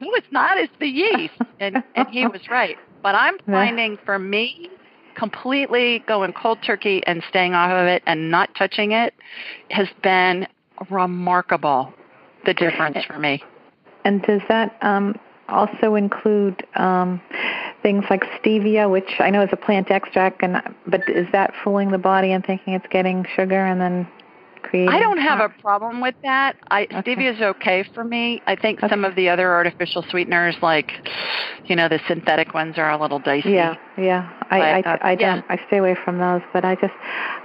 No, 0.00 0.14
it's 0.14 0.30
not. 0.30 0.58
It's 0.58 0.72
the 0.78 0.88
yeast, 0.88 1.34
and 1.58 1.82
and 1.94 2.08
he 2.08 2.26
was 2.26 2.48
right. 2.48 2.76
But 3.02 3.14
I'm 3.14 3.38
finding 3.46 3.98
for 4.04 4.18
me, 4.18 4.70
completely 5.20 6.02
going 6.08 6.32
cold 6.32 6.58
turkey 6.66 7.02
and 7.06 7.22
staying 7.28 7.52
off 7.52 7.70
of 7.70 7.86
it 7.86 8.02
and 8.06 8.30
not 8.30 8.48
touching 8.56 8.92
it 8.92 9.12
has 9.70 9.86
been 10.02 10.48
remarkable 10.88 11.92
the 12.46 12.54
difference 12.54 13.04
for 13.04 13.18
me. 13.18 13.42
And 14.06 14.22
does 14.22 14.40
that 14.48 14.78
um, 14.80 15.14
also 15.50 15.94
include 15.94 16.66
um, 16.74 17.20
things 17.82 18.04
like 18.08 18.22
stevia, 18.42 18.90
which 18.90 19.10
I 19.18 19.28
know 19.28 19.42
is 19.42 19.50
a 19.52 19.56
plant 19.56 19.90
extract, 19.90 20.42
and 20.42 20.62
but 20.86 21.06
is 21.06 21.26
that 21.32 21.52
fooling 21.62 21.90
the 21.90 21.98
body 21.98 22.32
and 22.32 22.42
thinking 22.44 22.72
it's 22.72 22.86
getting 22.90 23.26
sugar 23.36 23.62
and 23.66 23.78
then 23.78 24.08
creating? 24.70 24.88
I 24.88 25.00
don't 25.00 25.18
have 25.18 25.40
a 25.40 25.48
problem 25.60 26.00
with 26.00 26.14
that. 26.22 26.56
I 26.70 26.84
okay. 26.84 27.02
stevia 27.02 27.34
is 27.34 27.40
okay 27.40 27.84
for 27.94 28.04
me. 28.04 28.40
I 28.46 28.56
think 28.56 28.78
okay. 28.78 28.88
some 28.88 29.04
of 29.04 29.14
the 29.16 29.28
other 29.28 29.52
artificial 29.52 30.04
sweeteners, 30.08 30.56
like 30.62 30.92
you 31.66 31.76
know, 31.76 31.88
the 31.88 32.00
synthetic 32.08 32.54
ones, 32.54 32.78
are 32.78 32.90
a 32.90 33.00
little 33.00 33.18
dicey. 33.18 33.50
Yeah, 33.50 33.76
yeah. 33.98 34.30
I 34.50 34.82
but, 34.82 34.86
I, 34.86 34.94
uh, 34.94 34.98
I 35.02 35.14
don't. 35.14 35.44
I 35.48 35.60
stay 35.66 35.78
away 35.78 35.96
from 36.04 36.18
those. 36.18 36.42
But 36.52 36.64
I 36.64 36.76
just, 36.76 36.94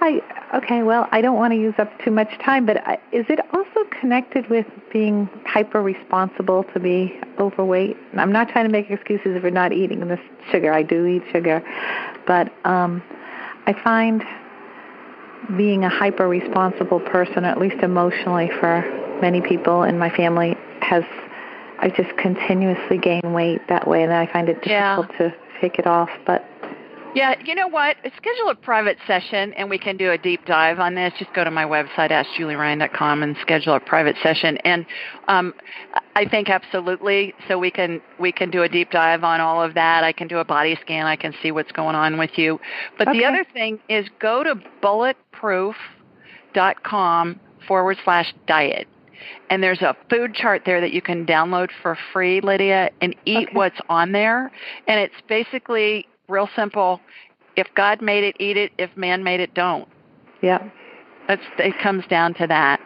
I 0.01 0.21
okay. 0.55 0.83
Well, 0.83 1.07
I 1.11 1.21
don't 1.21 1.37
want 1.37 1.51
to 1.53 1.57
use 1.57 1.75
up 1.77 1.91
too 2.03 2.11
much 2.11 2.29
time. 2.43 2.65
But 2.65 2.77
I, 2.87 2.97
is 3.11 3.25
it 3.29 3.39
also 3.53 3.89
connected 3.99 4.49
with 4.49 4.65
being 4.93 5.29
hyper 5.45 5.81
responsible 5.81 6.63
to 6.73 6.79
be 6.79 7.19
overweight? 7.39 7.97
I'm 8.17 8.31
not 8.31 8.49
trying 8.49 8.65
to 8.65 8.71
make 8.71 8.89
excuses 8.89 9.41
for 9.41 9.51
not 9.51 9.73
eating 9.73 10.07
this 10.07 10.19
sugar. 10.51 10.71
I 10.71 10.83
do 10.83 11.05
eat 11.05 11.23
sugar, 11.31 11.63
but 12.27 12.53
um, 12.65 13.03
I 13.67 13.73
find 13.73 14.23
being 15.57 15.83
a 15.83 15.89
hyper 15.89 16.27
responsible 16.27 16.99
person, 16.99 17.45
at 17.45 17.59
least 17.59 17.77
emotionally 17.83 18.49
for 18.59 18.83
many 19.21 19.41
people 19.41 19.83
in 19.83 19.97
my 19.97 20.09
family, 20.09 20.55
has 20.81 21.03
I 21.79 21.89
just 21.89 22.15
continuously 22.17 22.97
gain 22.97 23.33
weight 23.33 23.67
that 23.67 23.87
way, 23.87 24.03
and 24.03 24.13
I 24.13 24.31
find 24.31 24.49
it 24.49 24.61
difficult 24.61 25.07
yeah. 25.11 25.17
to 25.17 25.35
take 25.59 25.77
it 25.77 25.87
off. 25.87 26.09
But 26.25 26.47
yeah, 27.15 27.35
you 27.45 27.55
know 27.55 27.69
what? 27.69 27.95
Schedule 28.17 28.49
a 28.49 28.55
private 28.55 28.97
session, 29.07 29.53
and 29.53 29.69
we 29.69 29.77
can 29.77 29.95
do 29.95 30.11
a 30.11 30.17
deep 30.17 30.45
dive 30.45 30.79
on 30.79 30.95
this. 30.95 31.13
Just 31.17 31.33
go 31.33 31.45
to 31.45 31.51
my 31.51 31.63
website, 31.63 32.11
askjulieryan.com, 32.11 33.23
and 33.23 33.37
schedule 33.41 33.75
a 33.75 33.79
private 33.79 34.17
session. 34.21 34.57
And 34.65 34.85
um, 35.29 35.53
I 36.15 36.25
think 36.25 36.49
absolutely. 36.49 37.33
So 37.47 37.57
we 37.57 37.71
can 37.71 38.01
we 38.19 38.33
can 38.33 38.51
do 38.51 38.63
a 38.63 38.69
deep 38.69 38.91
dive 38.91 39.23
on 39.23 39.39
all 39.39 39.63
of 39.63 39.75
that. 39.75 40.03
I 40.03 40.11
can 40.11 40.27
do 40.27 40.39
a 40.39 40.45
body 40.45 40.77
scan. 40.81 41.05
I 41.05 41.15
can 41.15 41.33
see 41.41 41.51
what's 41.51 41.71
going 41.71 41.95
on 41.95 42.17
with 42.17 42.37
you. 42.37 42.59
But 42.97 43.07
okay. 43.07 43.19
the 43.19 43.25
other 43.25 43.45
thing 43.53 43.79
is 43.87 44.05
go 44.19 44.43
to 44.43 44.55
bulletproof.com 44.81 47.39
forward 47.67 47.97
slash 48.03 48.33
diet. 48.45 48.89
And 49.49 49.63
there's 49.63 49.81
a 49.81 49.95
food 50.09 50.33
chart 50.33 50.63
there 50.65 50.81
that 50.81 50.91
you 50.91 51.01
can 51.01 51.25
download 51.25 51.69
for 51.81 51.97
free, 52.11 52.41
Lydia, 52.41 52.89
and 53.01 53.15
eat 53.25 53.47
okay. 53.47 53.53
what's 53.53 53.79
on 53.89 54.11
there. 54.11 54.51
And 54.87 54.99
it's 54.99 55.15
basically 55.27 56.07
real 56.27 56.49
simple. 56.55 56.99
If 57.55 57.67
God 57.75 58.01
made 58.01 58.23
it, 58.23 58.35
eat 58.39 58.57
it. 58.57 58.71
If 58.77 58.95
man 58.97 59.23
made 59.23 59.39
it, 59.39 59.53
don't. 59.53 59.87
Yeah. 60.41 60.69
That's, 61.27 61.43
it 61.57 61.77
comes 61.79 62.05
down 62.07 62.33
to 62.35 62.47
that. 62.47 62.79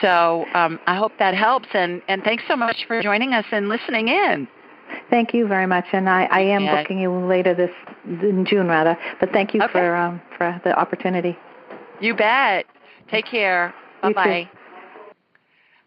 So 0.00 0.44
um, 0.54 0.78
I 0.86 0.94
hope 0.96 1.12
that 1.18 1.34
helps. 1.34 1.68
And, 1.74 2.02
and 2.08 2.22
thanks 2.22 2.44
so 2.46 2.56
much 2.56 2.84
for 2.86 3.02
joining 3.02 3.32
us 3.34 3.46
and 3.50 3.68
listening 3.68 4.08
in. 4.08 4.46
Thank 5.08 5.32
you 5.32 5.46
very 5.46 5.66
much, 5.66 5.86
and 5.92 6.08
I, 6.08 6.24
I 6.24 6.40
am 6.40 6.64
Yeah. 6.64 6.82
booking 6.82 6.98
you 6.98 7.10
later 7.10 7.54
this 7.54 7.70
in 8.04 8.44
June 8.44 8.68
rather. 8.68 8.96
But 9.20 9.32
thank 9.32 9.54
you 9.54 9.62
Okay. 9.62 9.72
for 9.72 9.96
um, 9.96 10.20
for 10.36 10.60
the 10.64 10.78
opportunity. 10.78 11.36
You 12.00 12.14
bet. 12.14 12.66
Take 13.08 13.26
care. 13.26 13.74
Bye 14.02 14.12
bye. 14.12 14.50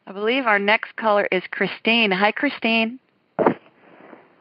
I 0.08 0.12
believe 0.12 0.46
our 0.46 0.60
next 0.60 0.96
caller 0.96 1.28
is 1.32 1.43
Christine. 1.52 2.12
Hi, 2.12 2.32
Christine. 2.32 3.00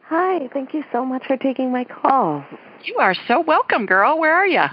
Hi, 0.07 0.47
thank 0.53 0.73
you 0.73 0.83
so 0.91 1.03
much 1.03 1.25
for 1.25 1.35
taking 1.35 1.71
my 1.71 1.83
call. 1.83 2.45
You 2.83 2.97
are 2.97 3.15
so 3.27 3.41
welcome, 3.41 3.87
girl. 3.87 4.19
Where 4.19 4.35
are 4.35 4.45
you? 4.45 4.63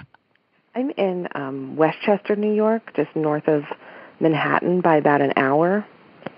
I'm 0.75 0.91
in 0.91 1.27
um, 1.35 1.75
Westchester, 1.77 2.37
New 2.37 2.53
York, 2.53 2.93
just 2.95 3.15
north 3.17 3.49
of 3.49 3.65
Manhattan 4.21 4.83
by 4.83 4.97
about 4.97 5.23
an 5.23 5.33
hour. 5.37 5.87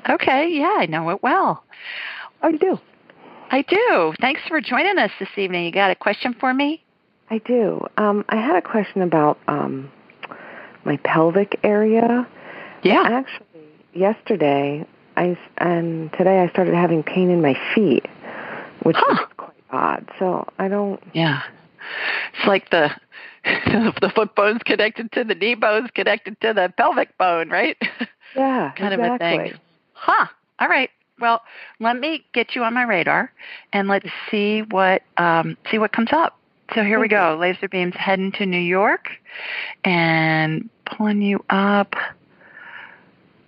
Okay, 0.09 0.49
yeah, 0.49 0.77
I 0.79 0.87
know 0.87 1.11
it 1.11 1.23
well. 1.25 1.65
Oh, 2.43 2.49
you 2.49 2.59
do? 2.59 2.79
I 3.51 3.63
do. 3.63 4.15
Thanks 4.21 4.43
for 4.47 4.61
joining 4.61 4.99
us 4.99 5.11
this 5.19 5.29
evening. 5.37 5.65
You 5.65 5.73
got 5.73 5.91
a 5.91 5.97
question 5.97 6.35
for 6.39 6.55
me? 6.55 6.83
I 7.31 7.39
do. 7.39 7.85
Um, 7.97 8.25
I 8.29 8.37
had 8.37 8.55
a 8.55 8.63
question 8.63 9.03
about 9.03 9.39
um, 9.49 9.91
my 10.85 10.99
pelvic 10.99 11.59
area. 11.65 12.29
Yeah. 12.85 13.03
Actually, 13.07 13.67
yesterday 13.93 14.87
I 15.17 15.39
and 15.59 16.13
today 16.13 16.41
I 16.41 16.49
started 16.51 16.75
having 16.75 17.03
pain 17.03 17.31
in 17.31 17.41
my 17.41 17.57
feet, 17.75 18.05
which 18.85 18.97
Huh. 18.99 19.13
is 19.15 19.29
quite 19.37 19.51
odd. 19.71 20.09
So 20.19 20.47
I 20.59 20.69
don't. 20.69 21.03
Yeah, 21.13 21.43
it's 22.39 22.47
like 22.47 22.71
the 22.71 22.91
the 23.45 24.13
foot 24.15 24.35
bone's 24.35 24.63
connected 24.65 25.13
to 25.13 25.25
the 25.25 25.35
knee 25.35 25.55
bone's 25.55 25.91
connected 25.91 26.41
to 26.41 26.53
the 26.55 26.73
pelvic 26.77 27.17
bone, 27.19 27.49
right? 27.51 27.77
Yeah, 28.37 28.73
kind 28.77 28.93
exactly. 28.93 29.09
of 29.09 29.15
a 29.15 29.19
thing. 29.51 29.61
Huh. 29.93 30.27
All 30.59 30.69
right. 30.69 30.91
Well, 31.21 31.41
let 31.79 31.97
me 31.97 32.25
get 32.33 32.57
you 32.57 32.65
on 32.65 32.75
my 32.75 32.83
radar, 32.83 33.31
and 33.73 33.87
let's 33.87 34.09
see 34.31 34.63
what 34.63 35.03
um, 35.19 35.57
see 35.71 35.79
what 35.79 35.93
comes 35.93 36.09
up. 36.13 36.37
So 36.75 36.83
here 36.83 36.99
we 36.99 37.07
go. 37.07 37.37
Laser 37.41 37.69
beams 37.69 37.95
heading 37.97 38.33
to 38.33 38.47
New 38.47 38.59
York, 38.59 39.09
and 39.85 40.69
pulling 40.85 41.23
you 41.23 41.45
up. 41.51 41.95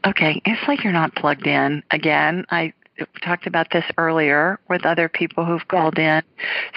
Okay, 0.07 0.41
it's 0.45 0.69
like 0.69 0.85
you're 0.85 0.93
not 0.93 1.17
plugged 1.17 1.47
in 1.49 1.83
again. 1.91 2.45
I 2.51 2.73
talked 3.23 3.47
about 3.47 3.69
this 3.73 3.85
earlier 3.99 4.59
with 4.69 4.85
other 4.87 5.09
people 5.09 5.45
who've 5.45 5.67
called 5.69 5.99
in. 5.99 6.23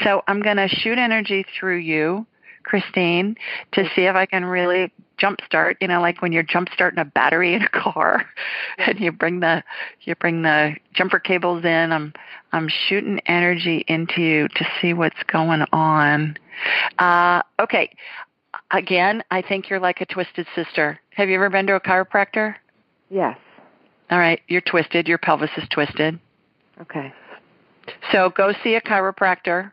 So 0.04 0.24
I'm 0.28 0.42
going 0.42 0.58
to 0.58 0.68
shoot 0.68 0.98
energy 0.98 1.46
through 1.58 1.78
you, 1.78 2.26
Christine, 2.64 3.36
to 3.74 3.90
see 3.96 4.04
if 4.04 4.16
I 4.16 4.26
can 4.26 4.46
really 4.46 4.92
jumpstart. 5.20 5.76
You 5.82 5.88
know, 5.88 6.02
like 6.02 6.22
when 6.22 6.32
you're 6.32 6.44
jumpstarting 6.44 7.00
a 7.00 7.06
battery 7.06 7.54
in 7.54 7.64
a 7.64 7.70
car, 7.74 8.26
and 8.78 9.00
you 9.00 9.12
bring 9.12 9.40
the 9.40 9.64
you 10.02 10.16
bring 10.16 10.42
the 10.42 10.76
jumper 10.94 11.20
cables 11.20 11.64
in. 11.64 11.92
I'm 11.92 12.14
I'm 12.52 12.70
shooting 12.88 13.20
energy 13.26 13.86
into 13.88 14.22
you 14.22 14.48
to 14.48 14.68
see 14.82 14.94
what's 14.94 15.22
going 15.32 15.64
on. 15.72 16.38
Uh, 16.98 17.42
okay. 17.60 17.92
Again, 18.72 19.24
I 19.32 19.42
think 19.42 19.70
you're 19.70 19.80
like 19.80 20.02
a 20.02 20.06
twisted 20.06 20.48
sister. 20.56 21.00
Have 21.12 21.30
you 21.30 21.36
ever 21.36 21.50
been 21.50 21.68
to 21.68 21.76
a 21.76 21.80
chiropractor? 21.80 22.56
Yes. 23.10 23.38
All 24.12 24.20
right, 24.20 24.42
you're 24.48 24.62
twisted. 24.62 25.08
Your 25.08 25.18
pelvis 25.18 25.52
is 25.58 25.68
twisted. 25.70 26.20
Okay. 26.82 27.14
So 28.12 28.30
go 28.30 28.54
see 28.64 28.76
a 28.76 28.82
chiropractor 28.82 29.72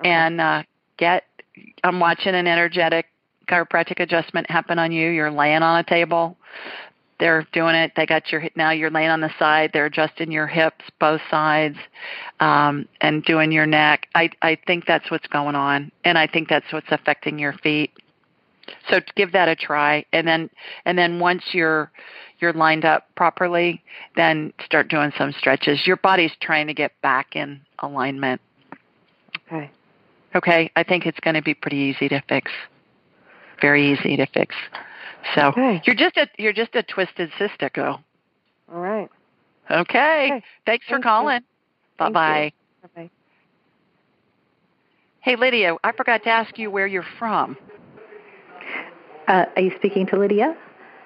Okay. 0.00 0.08
and 0.10 0.40
uh, 0.40 0.62
get. 0.96 1.24
I'm 1.84 2.00
watching 2.00 2.34
an 2.34 2.46
energetic 2.46 3.06
chiropractic 3.48 4.00
adjustment 4.00 4.50
happen 4.50 4.78
on 4.78 4.90
you. 4.92 5.10
You're 5.10 5.30
laying 5.30 5.62
on 5.62 5.78
a 5.78 5.84
table. 5.84 6.36
They're 7.20 7.46
doing 7.52 7.76
it. 7.76 7.92
They 7.96 8.06
got 8.06 8.32
your 8.32 8.44
now. 8.56 8.70
You're 8.70 8.90
laying 8.90 9.10
on 9.10 9.20
the 9.20 9.30
side. 9.38 9.70
They're 9.72 9.86
adjusting 9.86 10.32
your 10.32 10.48
hips, 10.48 10.84
both 10.98 11.20
sides, 11.30 11.76
um, 12.40 12.88
and 13.00 13.24
doing 13.24 13.52
your 13.52 13.66
neck. 13.66 14.08
I 14.14 14.30
I 14.42 14.58
think 14.66 14.84
that's 14.86 15.10
what's 15.10 15.28
going 15.28 15.54
on, 15.54 15.92
and 16.04 16.18
I 16.18 16.26
think 16.26 16.48
that's 16.48 16.72
what's 16.72 16.90
affecting 16.90 17.38
your 17.38 17.52
feet. 17.52 17.92
So 18.90 19.00
give 19.14 19.32
that 19.32 19.48
a 19.48 19.54
try, 19.54 20.04
and 20.12 20.26
then 20.26 20.50
and 20.86 20.98
then 20.98 21.20
once 21.20 21.44
you're 21.52 21.92
you're 22.40 22.52
lined 22.52 22.84
up 22.84 23.06
properly, 23.16 23.82
then 24.16 24.52
start 24.64 24.88
doing 24.88 25.12
some 25.16 25.32
stretches. 25.32 25.86
Your 25.86 25.96
body's 25.96 26.32
trying 26.40 26.66
to 26.66 26.74
get 26.74 26.92
back 27.02 27.36
in 27.36 27.60
alignment. 27.80 28.40
Okay. 29.46 29.70
Okay, 30.34 30.70
I 30.74 30.82
think 30.82 31.06
it's 31.06 31.20
going 31.20 31.34
to 31.34 31.42
be 31.42 31.54
pretty 31.54 31.76
easy 31.76 32.08
to 32.08 32.20
fix. 32.28 32.50
Very 33.60 33.92
easy 33.92 34.16
to 34.16 34.26
fix. 34.26 34.54
So 35.34 35.48
Okay. 35.48 35.80
you're 35.84 35.94
just 35.94 36.16
a 36.16 36.28
you're 36.38 36.52
just 36.52 36.74
a 36.74 36.82
twisted 36.82 37.30
sister 37.38 37.70
girl. 37.70 38.02
All 38.72 38.80
right. 38.80 39.08
Okay. 39.70 40.26
Okay. 40.32 40.42
Thanks 40.66 40.84
for 40.86 40.94
Thank 40.94 41.04
you. 41.04 41.10
calling. 41.10 41.40
Bye 41.98 42.10
bye. 42.10 42.52
you. 42.82 42.88
Bye. 42.94 43.10
Hey 45.20 45.36
Lydia, 45.36 45.76
I 45.82 45.92
forgot 45.92 46.22
to 46.24 46.30
ask 46.30 46.58
you 46.58 46.70
where 46.70 46.86
you're 46.86 47.06
from. 47.18 47.56
Uh, 49.26 49.46
are 49.56 49.62
you 49.62 49.72
speaking 49.76 50.06
to 50.08 50.18
Lydia? 50.18 50.54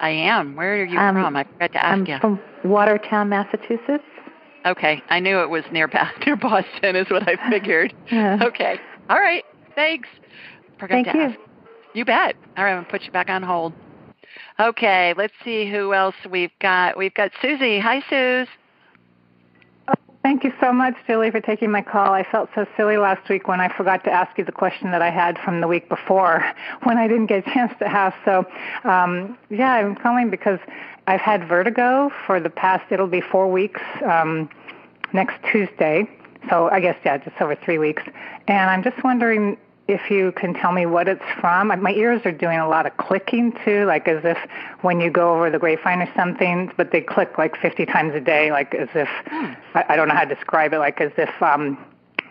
I 0.00 0.10
am. 0.10 0.56
Where 0.56 0.74
are 0.80 0.84
you 0.84 0.98
Um, 0.98 1.14
from? 1.14 1.36
I 1.36 1.44
forgot 1.44 1.72
to 1.72 1.84
ask 1.84 1.96
you. 2.08 2.14
I'm 2.14 2.20
you. 2.20 2.20
from 2.20 2.40
Watertown, 2.70 3.28
Massachusetts. 3.28 4.04
Okay, 4.66 5.02
I 5.08 5.20
knew 5.20 5.40
it 5.40 5.48
was 5.50 5.64
near 5.72 5.88
near 6.26 6.36
Boston, 6.36 6.96
is 6.96 7.08
what 7.10 7.28
I 7.28 7.36
figured. 7.50 7.94
Yeah. 8.10 8.38
Okay. 8.42 8.78
All 9.08 9.18
right. 9.20 9.44
Thanks. 9.74 10.08
Forgot 10.78 10.94
Thank 10.94 11.06
to 11.08 11.14
you. 11.18 11.24
ask. 11.24 11.38
You 11.94 12.04
bet. 12.04 12.36
All 12.56 12.64
right, 12.64 12.72
I'm 12.72 12.78
gonna 12.78 12.90
put 12.90 13.02
you 13.04 13.10
back 13.12 13.30
on 13.30 13.42
hold. 13.42 13.72
Okay, 14.60 15.14
let's 15.16 15.32
see 15.44 15.70
who 15.70 15.94
else 15.94 16.14
we've 16.28 16.50
got. 16.60 16.96
We've 16.96 17.14
got 17.14 17.30
Susie. 17.40 17.78
Hi, 17.78 18.02
Suze. 18.10 18.48
Thank 20.28 20.44
you 20.44 20.52
so 20.60 20.74
much, 20.74 20.94
Julie, 21.06 21.30
for 21.30 21.40
taking 21.40 21.70
my 21.70 21.80
call. 21.80 22.12
I 22.12 22.22
felt 22.22 22.50
so 22.54 22.66
silly 22.76 22.98
last 22.98 23.26
week 23.30 23.48
when 23.48 23.60
I 23.60 23.74
forgot 23.74 24.04
to 24.04 24.10
ask 24.10 24.36
you 24.36 24.44
the 24.44 24.52
question 24.52 24.90
that 24.90 25.00
I 25.00 25.08
had 25.08 25.38
from 25.38 25.62
the 25.62 25.66
week 25.66 25.88
before 25.88 26.44
when 26.82 26.98
I 26.98 27.08
didn't 27.08 27.28
get 27.28 27.48
a 27.48 27.50
chance 27.50 27.72
to 27.78 27.86
ask. 27.86 28.14
So, 28.26 28.44
um, 28.84 29.38
yeah, 29.48 29.72
I'm 29.72 29.94
calling 29.94 30.28
because 30.28 30.58
I've 31.06 31.22
had 31.22 31.48
vertigo 31.48 32.12
for 32.26 32.40
the 32.40 32.50
past, 32.50 32.92
it'll 32.92 33.06
be 33.06 33.22
four 33.22 33.50
weeks 33.50 33.80
um, 34.04 34.50
next 35.14 35.42
Tuesday. 35.50 36.06
So 36.50 36.68
I 36.68 36.80
guess, 36.80 36.98
yeah, 37.06 37.16
just 37.16 37.40
over 37.40 37.54
three 37.54 37.78
weeks. 37.78 38.02
And 38.48 38.68
I'm 38.68 38.82
just 38.82 39.02
wondering 39.02 39.56
if 39.88 40.10
you 40.10 40.32
can 40.32 40.52
tell 40.52 40.70
me 40.70 40.84
what 40.84 41.08
it's 41.08 41.24
from. 41.40 41.68
My 41.68 41.92
ears 41.92 42.20
are 42.26 42.32
doing 42.32 42.58
a 42.58 42.68
lot 42.68 42.84
of 42.84 42.94
clicking 42.98 43.56
too, 43.64 43.86
like 43.86 44.06
as 44.06 44.22
if 44.22 44.36
when 44.82 45.00
you 45.00 45.10
go 45.10 45.34
over 45.34 45.50
the 45.50 45.58
grapevine 45.58 46.02
or 46.02 46.12
something, 46.14 46.70
but 46.76 46.92
they 46.92 47.00
click 47.00 47.38
like 47.38 47.56
50 47.56 47.86
times 47.86 48.14
a 48.14 48.20
day, 48.20 48.52
like 48.52 48.74
as 48.74 48.88
if, 48.94 49.08
I, 49.74 49.84
I 49.88 49.96
don't 49.96 50.08
know 50.08 50.14
how 50.14 50.24
to 50.24 50.34
describe 50.34 50.74
it, 50.74 50.78
like 50.78 51.00
as 51.00 51.12
if, 51.16 51.30
um, 51.42 51.82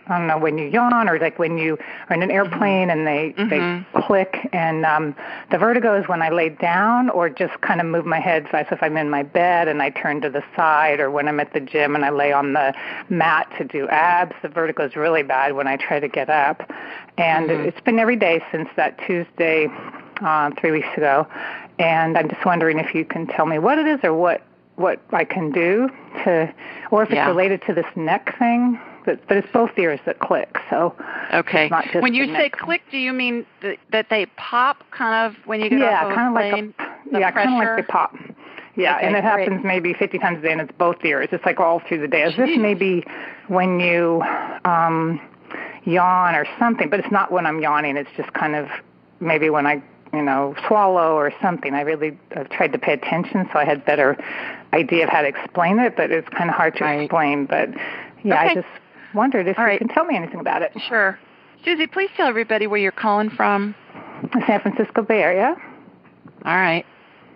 I 0.09 0.17
don't 0.17 0.27
know, 0.27 0.37
when 0.37 0.57
you 0.57 0.67
yawn 0.67 1.09
or 1.09 1.19
like 1.19 1.37
when 1.37 1.57
you 1.57 1.77
are 2.09 2.15
in 2.15 2.23
an 2.23 2.31
airplane 2.31 2.89
and 2.89 3.05
they, 3.05 3.33
they 3.49 4.01
click. 4.01 4.49
And 4.53 4.85
um, 4.85 5.15
the 5.51 5.57
vertigo 5.57 5.99
is 5.99 6.07
when 6.07 6.21
I 6.21 6.29
lay 6.29 6.49
down 6.49 7.09
or 7.09 7.29
just 7.29 7.59
kind 7.61 7.81
of 7.81 7.87
move 7.87 8.05
my 8.05 8.19
head 8.19 8.47
so 8.51 8.57
if 8.71 8.81
I'm 8.81 8.97
in 8.97 9.09
my 9.09 9.23
bed 9.23 9.67
and 9.67 9.81
I 9.81 9.89
turn 9.89 10.21
to 10.21 10.29
the 10.29 10.43
side 10.55 10.99
or 10.99 11.11
when 11.11 11.27
I'm 11.27 11.39
at 11.39 11.53
the 11.53 11.59
gym 11.59 11.95
and 11.95 12.05
I 12.05 12.09
lay 12.09 12.31
on 12.31 12.53
the 12.53 12.73
mat 13.09 13.51
to 13.57 13.63
do 13.63 13.87
abs. 13.89 14.35
The 14.41 14.49
vertigo 14.49 14.85
is 14.85 14.95
really 14.95 15.23
bad 15.23 15.53
when 15.53 15.67
I 15.67 15.77
try 15.77 15.99
to 15.99 16.07
get 16.07 16.29
up. 16.29 16.71
And 17.17 17.49
it's 17.51 17.81
been 17.81 17.99
every 17.99 18.15
day 18.15 18.43
since 18.51 18.69
that 18.75 18.97
Tuesday 19.05 19.67
uh, 20.21 20.51
three 20.59 20.71
weeks 20.71 20.89
ago. 20.95 21.27
And 21.79 22.17
I'm 22.17 22.29
just 22.29 22.45
wondering 22.45 22.79
if 22.79 22.95
you 22.95 23.05
can 23.05 23.27
tell 23.27 23.45
me 23.45 23.59
what 23.59 23.77
it 23.77 23.87
is 23.87 23.99
or 24.03 24.13
what 24.13 24.43
what 24.75 25.01
I 25.11 25.25
can 25.25 25.51
do 25.51 25.89
to, 26.23 26.53
or 26.91 27.01
if 27.01 27.09
it's 27.09 27.15
Yeah. 27.15 27.27
related 27.27 27.63
to 27.63 27.73
this 27.73 27.87
neck 27.95 28.37
thing. 28.37 28.79
But, 29.07 29.25
but 29.29 29.37
it's 29.37 29.47
both 29.53 29.71
ears 29.77 30.01
that 30.05 30.19
click. 30.19 30.57
So 30.69 30.93
Okay. 31.33 31.69
not 31.69 31.85
just 31.85 32.01
When 32.03 32.13
you 32.13 32.25
say 32.35 32.49
click, 32.49 32.81
do 32.91 32.97
you 32.97 33.13
mean 33.13 33.45
th- 33.61 33.79
that 33.93 34.07
they 34.09 34.25
pop 34.35 34.83
kind 34.91 35.25
of 35.25 35.37
when 35.47 35.61
you 35.61 35.69
get 35.69 35.79
yeah, 35.79 36.03
off 36.03 36.09
of 36.11 36.15
kind 36.15 36.27
of 36.27 36.33
like 36.33 36.51
plane? 36.51 36.73
a, 37.13 37.19
yeah, 37.19 37.31
kind 37.31 37.49
of 37.49 37.53
like 37.57 37.67
pressure? 37.69 37.75
they 37.77 37.87
pop. 37.87 38.15
Yeah, 38.75 38.97
Okay, 38.97 39.07
and 39.07 39.15
it 39.15 39.21
great. 39.23 39.47
happens 39.47 39.63
maybe 39.63 39.93
50 39.93 40.19
times 40.19 40.39
a 40.39 40.41
day, 40.41 40.51
and 40.51 40.59
it's 40.59 40.73
both 40.77 41.03
ears. 41.05 41.29
It's 41.31 41.45
like 41.45 41.57
all 41.61 41.79
through 41.87 42.01
the 42.01 42.07
day, 42.09 42.23
as 42.23 42.33
if 42.37 42.59
maybe 42.59 43.05
when 43.47 43.79
you 43.79 44.21
um, 44.65 45.21
yawn 45.85 46.35
or 46.35 46.45
something, 46.59 46.89
but 46.89 46.99
it's 46.99 47.09
not 47.11 47.31
when 47.31 47.45
I'm 47.45 47.61
yawning. 47.61 47.95
It's 47.95 48.09
just 48.17 48.33
kind 48.33 48.55
of 48.55 48.67
maybe 49.21 49.49
when 49.49 49.65
I, 49.65 49.81
you 50.13 50.21
know, 50.21 50.53
swallow 50.67 51.13
or 51.15 51.31
something. 51.41 51.73
I 51.73 51.81
really 51.81 52.19
I've 52.35 52.49
tried 52.49 52.73
to 52.73 52.77
pay 52.77 52.91
attention, 52.91 53.47
so 53.53 53.57
I 53.57 53.63
had 53.63 53.85
better 53.85 54.17
idea 54.73 55.05
of 55.05 55.09
how 55.09 55.21
to 55.21 55.27
explain 55.29 55.79
it, 55.79 55.95
but 55.95 56.11
it's 56.11 56.27
kind 56.29 56.49
of 56.49 56.55
hard 56.57 56.75
to 56.75 56.83
Right. 56.83 57.01
explain. 57.03 57.45
But 57.45 57.69
yeah, 58.23 58.35
Okay. 58.41 58.49
I 58.51 58.53
just 58.53 58.67
wondered 59.13 59.47
if 59.47 59.57
All 59.57 59.63
you 59.65 59.69
right. 59.71 59.79
can 59.79 59.87
tell 59.87 60.05
me 60.05 60.15
anything 60.15 60.39
about 60.39 60.61
it. 60.61 60.71
Sure. 60.87 61.17
Susie, 61.65 61.87
please 61.87 62.09
tell 62.15 62.27
everybody 62.27 62.67
where 62.67 62.79
you're 62.79 62.91
calling 62.91 63.29
from. 63.29 63.75
The 64.33 64.43
San 64.47 64.61
Francisco 64.61 65.01
Bay 65.01 65.21
Area. 65.21 65.55
All 66.45 66.55
right. 66.55 66.85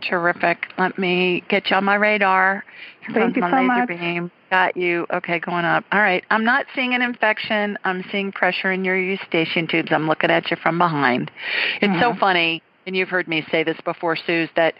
Terrific. 0.01 0.67
Let 0.77 0.97
me 0.97 1.43
get 1.49 1.69
you 1.69 1.75
on 1.75 1.83
my 1.83 1.95
radar. 1.95 2.63
Here 3.05 3.15
Thank 3.15 3.35
you 3.35 3.41
my 3.41 3.51
so 3.51 3.57
laser 3.57 3.67
much. 3.67 3.87
beam. 3.87 4.31
Got 4.49 4.75
you. 4.75 5.05
Okay, 5.13 5.39
going 5.39 5.65
up. 5.65 5.85
All 5.91 5.99
right. 5.99 6.23
I'm 6.29 6.43
not 6.43 6.65
seeing 6.75 6.93
an 6.93 7.01
infection. 7.01 7.77
I'm 7.83 8.03
seeing 8.11 8.31
pressure 8.31 8.71
in 8.71 8.83
your 8.83 8.97
eustachian 8.97 9.67
tubes. 9.67 9.91
I'm 9.91 10.07
looking 10.07 10.31
at 10.31 10.49
you 10.51 10.57
from 10.57 10.77
behind. 10.77 11.31
It's 11.81 11.99
so 11.99 12.13
Mhm. 12.13 12.19
funny, 12.19 12.63
and 12.85 12.95
you've 12.95 13.09
heard 13.09 13.27
me 13.27 13.45
say 13.51 13.63
this 13.63 13.79
before, 13.81 14.15
Suze, 14.15 14.49
that 14.55 14.75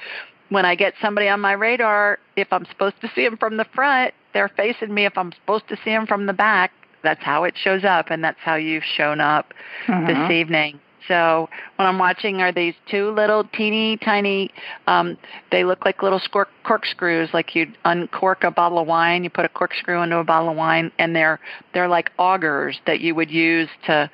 when 0.50 0.66
I 0.66 0.76
get 0.76 0.96
somebody 1.02 1.30
on 1.30 1.40
my 1.40 1.54
radar, 1.54 2.20
if 2.36 2.52
I'm 2.52 2.66
supposed 2.66 3.00
to 3.02 3.08
see 3.10 3.24
them 3.24 3.38
from 3.38 3.58
the 3.58 3.66
front, 3.66 4.14
they're 4.34 4.50
facing 4.50 4.94
me. 4.94 5.06
If 5.06 5.18
I'm 5.18 5.32
supposed 5.32 5.68
to 5.70 5.78
see 5.78 5.92
them 5.92 6.06
from 6.08 6.26
the 6.26 6.34
back, 6.34 6.72
that's 7.04 7.24
how 7.24 7.44
it 7.44 7.56
shows 7.58 7.84
up, 7.84 8.10
and 8.10 8.24
that's 8.24 8.40
how 8.40 8.56
you've 8.56 8.84
shown 8.84 9.20
up 9.20 9.54
this 9.88 10.18
Mhm. 10.18 10.32
evening. 10.32 10.80
So 11.08 11.50
what 11.76 11.86
I'm 11.86 11.98
watching 11.98 12.42
are 12.42 12.52
these 12.52 12.76
two 12.86 13.12
little 13.12 13.44
teeny 13.44 13.98
tiny, 13.98 14.52
um, 14.88 15.18
they 15.52 15.64
look 15.64 15.84
like 15.84 16.04
little 16.04 16.20
scork, 16.20 16.50
corkscrews, 16.64 17.34
like 17.34 17.56
you'd 17.56 17.76
uncork 17.86 18.44
a 18.44 18.52
bottle 18.52 18.80
of 18.80 18.88
wine, 18.88 19.24
you 19.24 19.30
put 19.30 19.46
a 19.46 19.50
corkscrew 19.50 20.02
into 20.02 20.18
a 20.18 20.24
bottle 20.24 20.50
of 20.50 20.56
wine, 20.56 20.92
and 21.00 21.16
they're 21.16 21.40
they're 21.74 21.88
like 21.88 22.12
augers 22.18 22.80
that 22.86 23.00
you 23.00 23.16
would 23.16 23.32
use 23.32 23.70
to 23.86 24.10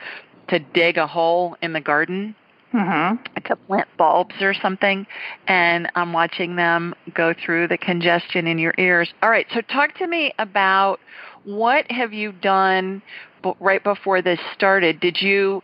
to 0.47 0.59
dig 0.59 0.97
a 0.97 1.05
hole 1.05 1.57
in 1.61 1.73
the 1.73 1.81
garden 1.81 2.33
Mhm. 2.73 3.19
to 3.43 3.55
plant 3.55 3.87
bulbs 3.97 4.41
or 4.41 4.53
something, 4.53 5.05
and 5.47 5.89
I'm 5.95 6.13
watching 6.13 6.55
them 6.55 6.95
go 7.13 7.33
through 7.33 7.67
the 7.67 7.77
congestion 7.77 8.47
in 8.47 8.57
your 8.57 8.73
ears. 8.77 9.13
All 9.21 9.29
right, 9.29 9.47
so 9.53 9.61
talk 9.61 9.93
to 9.95 10.07
me 10.07 10.33
about 10.39 10.99
what 11.47 11.89
have 11.89 12.11
you 12.11 12.33
done 12.33 13.01
b- 13.41 13.53
right 13.61 13.81
before 13.83 14.21
this 14.21 14.39
started? 14.53 14.99
Did 14.99 15.21
you 15.21 15.63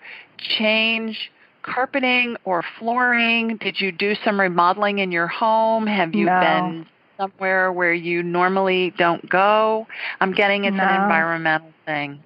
change 0.57 1.29
carpeting 1.61 2.38
or 2.45 2.63
flooring? 2.79 3.57
Did 3.57 3.79
you 3.81 3.91
do 3.91 4.15
some 4.23 4.39
remodeling 4.39 4.99
in 4.99 5.11
your 5.11 5.27
home? 5.27 5.86
Have 5.86 6.15
you 6.15 6.25
No. 6.27 6.39
been 6.39 6.86
somewhere 7.17 7.71
where 7.71 7.93
you 7.93 8.23
normally 8.23 8.93
don't 8.97 9.29
go? 9.29 9.86
I'm 10.21 10.31
getting 10.31 10.63
it's 10.63 10.77
No. 10.77 10.84
an 10.84 11.03
environmental 11.03 11.73
thing. 11.86 12.23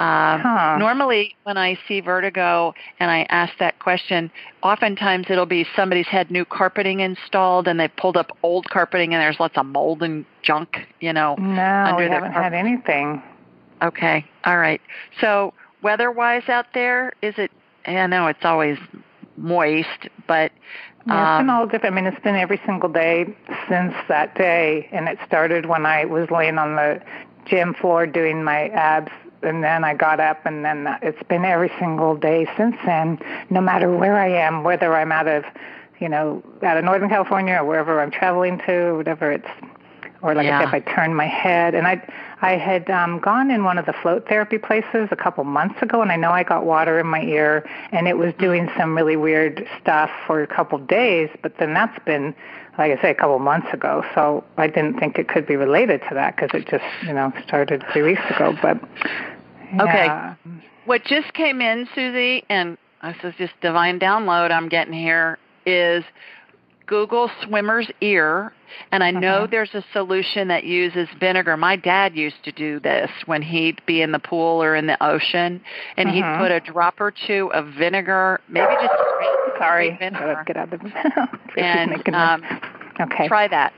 Um, 0.00 0.40
Huh. 0.40 0.76
Normally, 0.78 1.36
when 1.42 1.58
I 1.58 1.78
see 1.86 2.00
vertigo 2.00 2.72
and 2.98 3.10
I 3.10 3.26
ask 3.28 3.52
that 3.58 3.78
question, 3.80 4.30
oftentimes 4.62 5.26
it'll 5.28 5.44
be 5.46 5.66
somebody's 5.76 6.06
had 6.06 6.30
new 6.30 6.46
carpeting 6.46 7.00
installed 7.00 7.68
and 7.68 7.78
they 7.78 7.88
pulled 7.88 8.16
up 8.16 8.36
old 8.42 8.68
carpeting 8.70 9.12
and 9.12 9.20
there's 9.20 9.38
lots 9.38 9.58
of 9.58 9.66
mold 9.66 10.02
and 10.02 10.24
junk, 10.42 10.88
you 11.00 11.12
know. 11.12 11.34
No, 11.38 11.62
under 11.62 12.04
we 12.04 12.10
haven't 12.10 12.32
carpet. 12.32 12.52
had 12.52 12.54
anything. 12.54 13.22
Okay, 13.82 14.24
all 14.44 14.56
right. 14.58 14.80
So, 15.20 15.52
weather-wise 15.82 16.48
out 16.48 16.66
there, 16.72 17.12
is 17.22 17.34
it? 17.36 17.50
I 17.86 18.06
know 18.06 18.26
it's 18.26 18.44
always 18.44 18.78
moist, 19.36 20.08
but 20.26 20.52
Yeah, 21.06 21.36
it's 21.36 21.40
been 21.40 21.50
um, 21.50 21.56
all 21.56 21.66
different. 21.66 21.96
I 21.96 22.00
mean, 22.02 22.06
it's 22.12 22.22
been 22.22 22.36
every 22.36 22.60
single 22.64 22.88
day 22.90 23.26
since 23.68 23.94
that 24.08 24.34
day, 24.34 24.88
and 24.92 25.08
it 25.08 25.18
started 25.26 25.66
when 25.66 25.84
I 25.86 26.04
was 26.06 26.30
laying 26.30 26.58
on 26.58 26.76
the 26.76 27.00
gym 27.46 27.74
floor 27.74 28.06
doing 28.06 28.44
my 28.44 28.68
abs, 28.68 29.10
and 29.42 29.62
then 29.64 29.84
I 29.84 29.94
got 29.94 30.20
up, 30.20 30.44
and 30.44 30.64
then 30.64 30.86
it's 31.02 31.22
been 31.24 31.44
every 31.44 31.70
single 31.78 32.16
day 32.16 32.46
since 32.56 32.76
then. 32.84 33.18
No 33.50 33.60
matter 33.60 33.90
where 33.94 34.16
I 34.16 34.28
am, 34.28 34.62
whether 34.64 34.94
I'm 34.94 35.12
out 35.12 35.28
of, 35.28 35.44
you 35.98 36.08
know, 36.08 36.42
out 36.62 36.76
of 36.76 36.84
Northern 36.84 37.08
California 37.08 37.54
or 37.54 37.64
wherever 37.64 38.00
I'm 38.00 38.10
traveling 38.10 38.58
to, 38.66 38.72
or 38.72 38.96
whatever 38.96 39.32
it's, 39.32 39.48
or 40.22 40.34
like 40.34 40.46
I 40.46 40.48
Yeah. 40.50 40.58
said, 40.60 40.68
if 40.68 40.74
I 40.88 40.92
turn 40.94 41.14
my 41.14 41.26
head, 41.26 41.74
and 41.74 41.86
I, 41.86 42.02
I 42.42 42.52
had 42.56 42.88
um, 42.90 43.18
gone 43.18 43.50
in 43.50 43.64
one 43.64 43.76
of 43.76 43.86
the 43.86 43.92
float 43.92 44.26
therapy 44.26 44.58
places 44.58 45.08
a 45.10 45.16
couple 45.16 45.44
months 45.44 45.80
ago, 45.82 46.00
and 46.00 46.10
I 46.10 46.16
know 46.16 46.30
I 46.30 46.42
got 46.42 46.64
water 46.64 46.98
in 46.98 47.06
my 47.06 47.22
ear, 47.22 47.68
and 47.92 48.08
it 48.08 48.16
was 48.16 48.32
doing 48.38 48.70
some 48.78 48.96
really 48.96 49.16
weird 49.16 49.66
stuff 49.80 50.10
for 50.26 50.42
a 50.42 50.46
couple 50.46 50.78
days. 50.78 51.28
But 51.42 51.58
then 51.58 51.74
that's 51.74 52.02
been, 52.04 52.34
like 52.78 52.98
I 52.98 53.02
say, 53.02 53.10
a 53.10 53.14
couple 53.14 53.38
months 53.38 53.68
ago. 53.72 54.04
So 54.14 54.42
I 54.56 54.68
didn't 54.68 54.98
think 54.98 55.18
it 55.18 55.28
could 55.28 55.46
be 55.46 55.56
related 55.56 56.00
to 56.08 56.14
that 56.14 56.36
because 56.36 56.50
it 56.58 56.66
just, 56.66 56.84
you 57.06 57.12
know, 57.12 57.32
started 57.46 57.84
three 57.92 58.02
weeks 58.02 58.22
ago. 58.30 58.56
But 58.62 58.80
Okay. 59.78 60.10
what 60.86 61.04
just 61.04 61.32
came 61.34 61.60
in, 61.60 61.88
Susie, 61.94 62.44
and 62.48 62.76
this 63.02 63.16
is 63.22 63.34
just 63.36 63.52
divine 63.60 64.00
download 64.00 64.50
I'm 64.50 64.68
getting 64.68 64.92
here, 64.94 65.38
is 65.66 66.04
Google 66.90 67.30
swimmer's 67.44 67.88
ear. 68.00 68.52
And 68.90 69.02
I 69.04 69.12
know 69.12 69.42
Okay. 69.42 69.52
there's 69.52 69.74
a 69.74 69.84
solution 69.92 70.48
that 70.48 70.64
uses 70.64 71.08
vinegar. 71.20 71.56
My 71.56 71.76
dad 71.76 72.16
used 72.16 72.42
to 72.44 72.52
do 72.52 72.80
this 72.80 73.08
when 73.26 73.42
he'd 73.42 73.80
be 73.86 74.02
in 74.02 74.10
the 74.10 74.18
pool 74.18 74.60
or 74.62 74.74
in 74.74 74.86
the 74.86 75.00
ocean, 75.02 75.60
and 75.96 76.08
he'd 76.08 76.24
Mhm. 76.24 76.38
put 76.38 76.50
a 76.50 76.58
drop 76.60 77.00
or 77.00 77.12
two 77.12 77.52
of 77.52 77.66
vinegar, 77.68 78.40
maybe 78.48 78.72
just 78.82 78.92
Sorry, 79.58 79.90
vinegar, 80.00 80.42
get 80.46 80.56
out 80.56 80.72
of 80.72 80.80
the. 80.80 81.28
and 81.58 82.14
um, 82.14 82.42
okay. 83.00 83.28
try 83.28 83.46
that. 83.46 83.72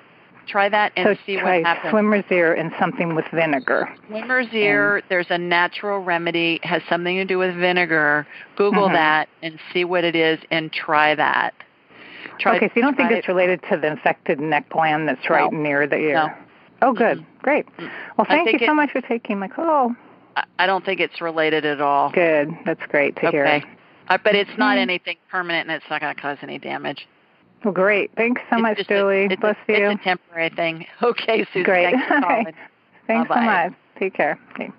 Try 0.47 0.69
that 0.71 0.93
and 0.97 1.07
so 1.17 1.23
see 1.27 1.37
try 1.37 1.59
what 1.59 1.67
happens. 1.67 1.91
swimmer's 1.91 2.25
ear 2.31 2.53
and 2.55 2.73
something 2.79 3.15
with 3.15 3.27
vinegar. 3.29 3.89
Swimmer's 4.09 4.53
ear, 4.53 5.03
there's 5.09 5.31
a 5.31 5.39
natural 5.39 6.01
remedy, 6.01 6.61
has 6.65 6.83
something 6.89 7.17
to 7.17 7.25
do 7.25 7.39
with 7.39 7.55
vinegar. 7.55 8.27
Google 8.57 8.89
Mhm. 8.89 8.93
that 8.95 9.29
and 9.43 9.59
see 9.73 9.85
what 9.85 10.03
it 10.05 10.17
is 10.17 10.41
and 10.51 10.73
try 10.73 11.15
that. 11.15 11.55
Okay, 12.41 12.67
so 12.69 12.73
you 12.77 12.83
don't 12.83 12.97
think 12.97 13.11
it's 13.13 13.29
related 13.29 13.61
to 13.71 13.77
the 13.77 13.87
infected 13.89 14.41
neck 14.41 14.69
gland 14.71 15.09
that's 15.09 15.29
right 15.31 15.53
No. 15.53 15.59
near 15.59 15.87
the 15.87 15.97
ear? 15.97 16.15
No. 16.15 16.29
Oh, 16.83 16.93
good. 16.93 17.25
Great. 17.43 17.67
Well, 18.17 18.25
thank 18.29 18.53
you 18.53 18.59
so 18.59 18.73
it- 18.73 18.75
much 18.75 18.91
for 18.91 19.01
taking 19.01 19.39
my 19.39 19.49
call. 19.49 19.95
I- 20.59 20.67
don't 20.67 20.85
think 20.85 20.99
it's 21.01 21.21
related 21.21 21.65
at 21.65 21.81
all. 21.81 22.11
Good. 22.11 22.51
That's 22.65 22.85
great 22.87 23.15
to 23.17 23.31
hear. 23.31 23.45
Okay. 23.47 23.63
Uh, 24.09 24.19
but 24.25 24.35
it's 24.35 24.57
not 24.59 24.77
Mhm. 24.79 24.81
anything 24.83 25.17
permanent 25.31 25.69
and 25.69 25.77
it's 25.81 25.89
not 25.91 26.01
going 26.01 26.15
to 26.15 26.21
cause 26.21 26.39
any 26.43 26.59
damage. 26.59 27.07
Well, 27.65 27.73
great. 27.73 28.11
Thanks 28.17 28.41
so 28.51 28.57
It's 28.57 28.63
much, 28.63 28.79
a- 28.81 28.85
Julie. 28.85 29.27
it's 29.31 29.41
Bless 29.41 29.57
a, 29.69 29.73
you. 29.79 29.91
It's 29.91 30.01
a 30.01 30.05
temporary 30.05 30.49
thing. 30.49 30.87
Okay, 31.03 31.45
Susan. 31.53 31.63
Great. 31.63 31.95
Thanks 31.95 32.09
calling. 32.27 32.47
Thanks 33.07 33.29
so 33.29 33.41
much. 33.41 33.73
Take 33.99 34.15
care. 34.15 34.39
Okay. 34.53 34.71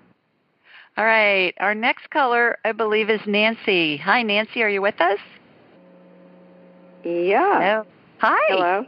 All 0.98 1.04
right. 1.04 1.54
Our 1.58 1.74
next 1.74 2.10
caller, 2.10 2.58
I 2.64 2.72
believe, 2.72 3.08
is 3.08 3.20
Nancy. 3.26 3.96
Hi, 3.98 4.22
Nancy. 4.22 4.62
Are 4.62 4.68
you 4.68 4.82
with 4.82 5.00
us? 5.00 5.18
Yeah. 7.04 7.60
Hello. 7.60 7.86
Hi. 8.18 8.38
Hello. 8.48 8.86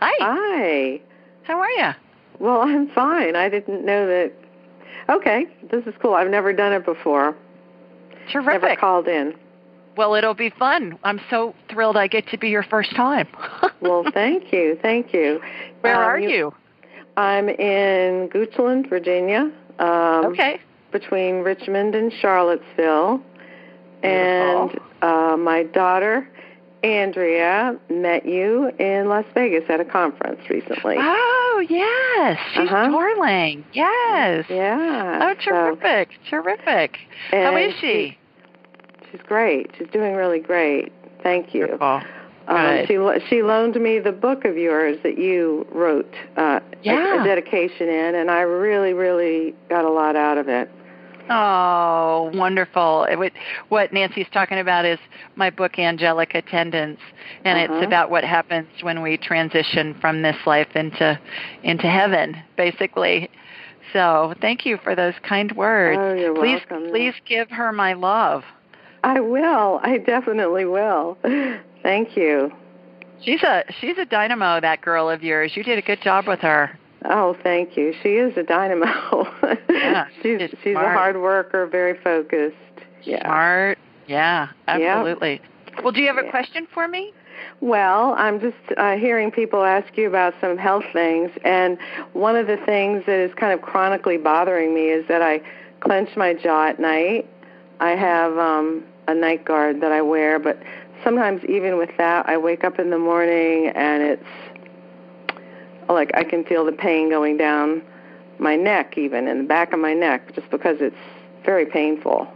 Hi. 0.00 0.12
Hi. 0.20 1.00
How 1.42 1.60
are 1.60 1.70
you? 1.70 1.90
Well, 2.38 2.62
I'm 2.62 2.88
fine. 2.90 3.36
I 3.36 3.48
didn't 3.48 3.84
know 3.84 4.06
that. 4.06 4.32
Okay, 5.08 5.46
this 5.70 5.84
is 5.86 5.94
cool. 6.00 6.14
I've 6.14 6.30
never 6.30 6.52
done 6.52 6.72
it 6.72 6.84
before. 6.84 7.36
Terrific. 8.32 8.62
Never 8.62 8.76
called 8.76 9.06
in. 9.06 9.34
Well, 9.96 10.14
it'll 10.14 10.34
be 10.34 10.50
fun. 10.50 10.98
I'm 11.04 11.20
so 11.30 11.54
thrilled 11.70 11.96
I 11.96 12.06
get 12.06 12.26
to 12.28 12.38
be 12.38 12.48
your 12.48 12.62
first 12.64 12.94
time. 12.96 13.28
Well, 13.80 14.04
thank 14.14 14.50
you. 14.50 14.78
Thank 14.80 15.12
you. 15.12 15.42
Where 15.82 15.96
Um, 15.96 16.00
are 16.08 16.18
you? 16.18 16.54
I'm 17.18 17.50
in 17.50 18.30
Goochland, 18.30 18.88
Virginia. 18.88 19.50
Um, 19.78 20.24
Okay. 20.32 20.58
Between 20.90 21.40
Richmond 21.42 21.94
and 21.94 22.10
Charlottesville. 22.10 23.20
And 24.02 24.70
uh, 25.02 25.36
my 25.36 25.64
daughter, 25.64 26.26
Andrea, 26.84 27.76
met 27.88 28.26
you 28.26 28.70
in 28.78 29.08
Las 29.08 29.24
Vegas 29.34 29.64
at 29.70 29.80
a 29.80 29.84
conference 29.84 30.40
recently. 30.50 30.96
Oh, 30.98 31.64
yes. 31.68 32.38
She's 32.52 32.68
Uh-huh. 32.70 32.88
darling. 32.90 33.64
Yes. 33.72 34.44
Yeah. 34.50 35.18
Oh, 35.22 35.34
so- 35.42 35.50
terrific. 35.76 36.10
Terrific. 36.28 36.98
How 37.30 37.56
is 37.56 37.74
she? 37.80 38.18
She's 39.10 39.20
great. 39.26 39.70
She's 39.78 39.88
doing 39.88 40.14
really 40.14 40.40
great. 40.40 40.92
Thank 41.22 41.54
you. 41.54 41.62
Wonderful. 41.62 42.02
Um, 42.46 42.84
she 42.86 42.98
she 43.30 43.42
loaned 43.42 43.76
me 43.80 43.98
the 43.98 44.12
book 44.12 44.44
of 44.44 44.58
yours 44.58 44.98
that 45.02 45.16
you 45.16 45.66
wrote 45.72 46.12
uh, 46.36 46.60
a- 46.84 47.20
a, 47.20 47.24
dedication 47.24 47.88
in, 47.88 48.14
and 48.14 48.30
I 48.30 48.42
really, 48.42 48.92
really 48.92 49.54
got 49.70 49.86
a 49.86 49.90
lot 49.90 50.14
out 50.14 50.36
of 50.36 50.46
it. 50.48 50.70
Oh, 51.30 52.30
wonderful. 52.34 53.06
Would, 53.10 53.32
what 53.68 53.92
Nancy's 53.92 54.26
talking 54.32 54.58
about 54.58 54.84
is 54.84 54.98
my 55.36 55.50
book, 55.50 55.78
Angelic 55.78 56.34
Attendants, 56.34 57.00
and 57.44 57.58
Uh-huh. 57.58 57.78
it's 57.78 57.86
about 57.86 58.10
what 58.10 58.24
happens 58.24 58.68
when 58.82 59.00
we 59.02 59.16
transition 59.16 59.94
from 60.00 60.22
this 60.22 60.36
life 60.46 60.74
into 60.74 61.18
into 61.62 61.86
heaven, 61.86 62.36
basically. 62.56 63.30
So 63.92 64.34
thank 64.40 64.66
you 64.66 64.78
for 64.78 64.94
those 64.94 65.14
kind 65.22 65.52
words. 65.52 65.98
Oh, 66.00 66.14
you're 66.14 66.34
please, 66.34 66.60
welcome. 66.70 66.90
please 66.90 67.14
give 67.26 67.50
her 67.50 67.72
my 67.72 67.92
love. 67.94 68.42
I 69.02 69.20
will. 69.20 69.80
I 69.82 69.98
definitely 69.98 70.64
will. 70.64 71.18
Thank 71.82 72.16
you. 72.16 72.50
She's 73.22 73.42
a 73.42 73.64
she's 73.80 73.96
a 73.98 74.04
dynamo. 74.04 74.60
That 74.60 74.80
girl 74.82 75.08
of 75.08 75.22
yours. 75.22 75.52
You 75.56 75.62
did 75.62 75.78
a 75.78 75.82
good 75.82 76.00
job 76.02 76.26
with 76.26 76.40
her. 76.40 76.78
Oh, 77.04 77.36
thank 77.42 77.76
you. 77.76 77.94
She 78.02 78.10
is 78.16 78.36
a 78.36 78.42
dynamo. 78.42 78.86
Yeah, 79.68 80.06
she's 80.22 80.40
she's 80.40 80.50
she's 80.62 80.76
a 80.76 80.78
hard 80.78 81.20
worker, 81.20 81.66
very 81.66 81.98
focused. 81.98 82.56
Yeah. 83.02 83.24
Smart. 83.24 83.78
Yeah, 84.06 84.48
Yep. 84.68 84.80
absolutely. 84.80 85.40
Well, 85.82 85.92
do 85.92 86.00
you 86.00 86.06
have 86.06 86.18
a 86.18 86.24
Yeah. 86.24 86.30
question 86.30 86.66
for 86.72 86.88
me? 86.88 87.12
Well, 87.60 88.14
I'm 88.16 88.40
just 88.40 88.56
uh, 88.76 88.96
hearing 88.96 89.30
people 89.30 89.64
ask 89.64 89.96
you 89.98 90.06
about 90.08 90.34
some 90.40 90.56
health 90.56 90.84
things, 90.92 91.30
and 91.44 91.76
one 92.12 92.36
of 92.36 92.46
the 92.46 92.56
things 92.58 93.04
that 93.06 93.18
is 93.18 93.34
kind 93.34 93.52
of 93.52 93.60
chronically 93.60 94.16
bothering 94.16 94.74
me 94.74 94.88
is 94.88 95.06
that 95.08 95.20
I 95.20 95.40
clench 95.80 96.16
my 96.16 96.32
jaw 96.34 96.68
at 96.68 96.78
night. 96.80 97.28
I 97.80 97.90
have 97.90 98.38
um, 98.38 98.84
a 99.08 99.14
night 99.14 99.44
guard 99.44 99.80
that 99.82 99.92
I 99.92 100.00
wear, 100.00 100.38
but 100.38 100.62
sometimes 101.02 101.42
even 101.44 101.76
with 101.76 101.90
that, 101.98 102.26
I 102.28 102.36
wake 102.38 102.64
up 102.64 102.78
in 102.78 102.90
the 102.90 102.98
morning 102.98 103.68
and 103.74 104.02
it's 104.02 104.24
like 105.88 106.10
I 106.14 106.24
can 106.24 106.44
feel 106.44 106.64
the 106.64 106.72
pain 106.72 107.10
going 107.10 107.36
down 107.36 107.82
my 108.38 108.56
neck, 108.56 108.98
even 108.98 109.28
in 109.28 109.38
the 109.38 109.44
back 109.44 109.72
of 109.72 109.78
my 109.80 109.94
neck, 109.94 110.34
just 110.34 110.50
because 110.50 110.78
it's 110.80 110.96
very 111.44 111.66
painful. 111.66 112.26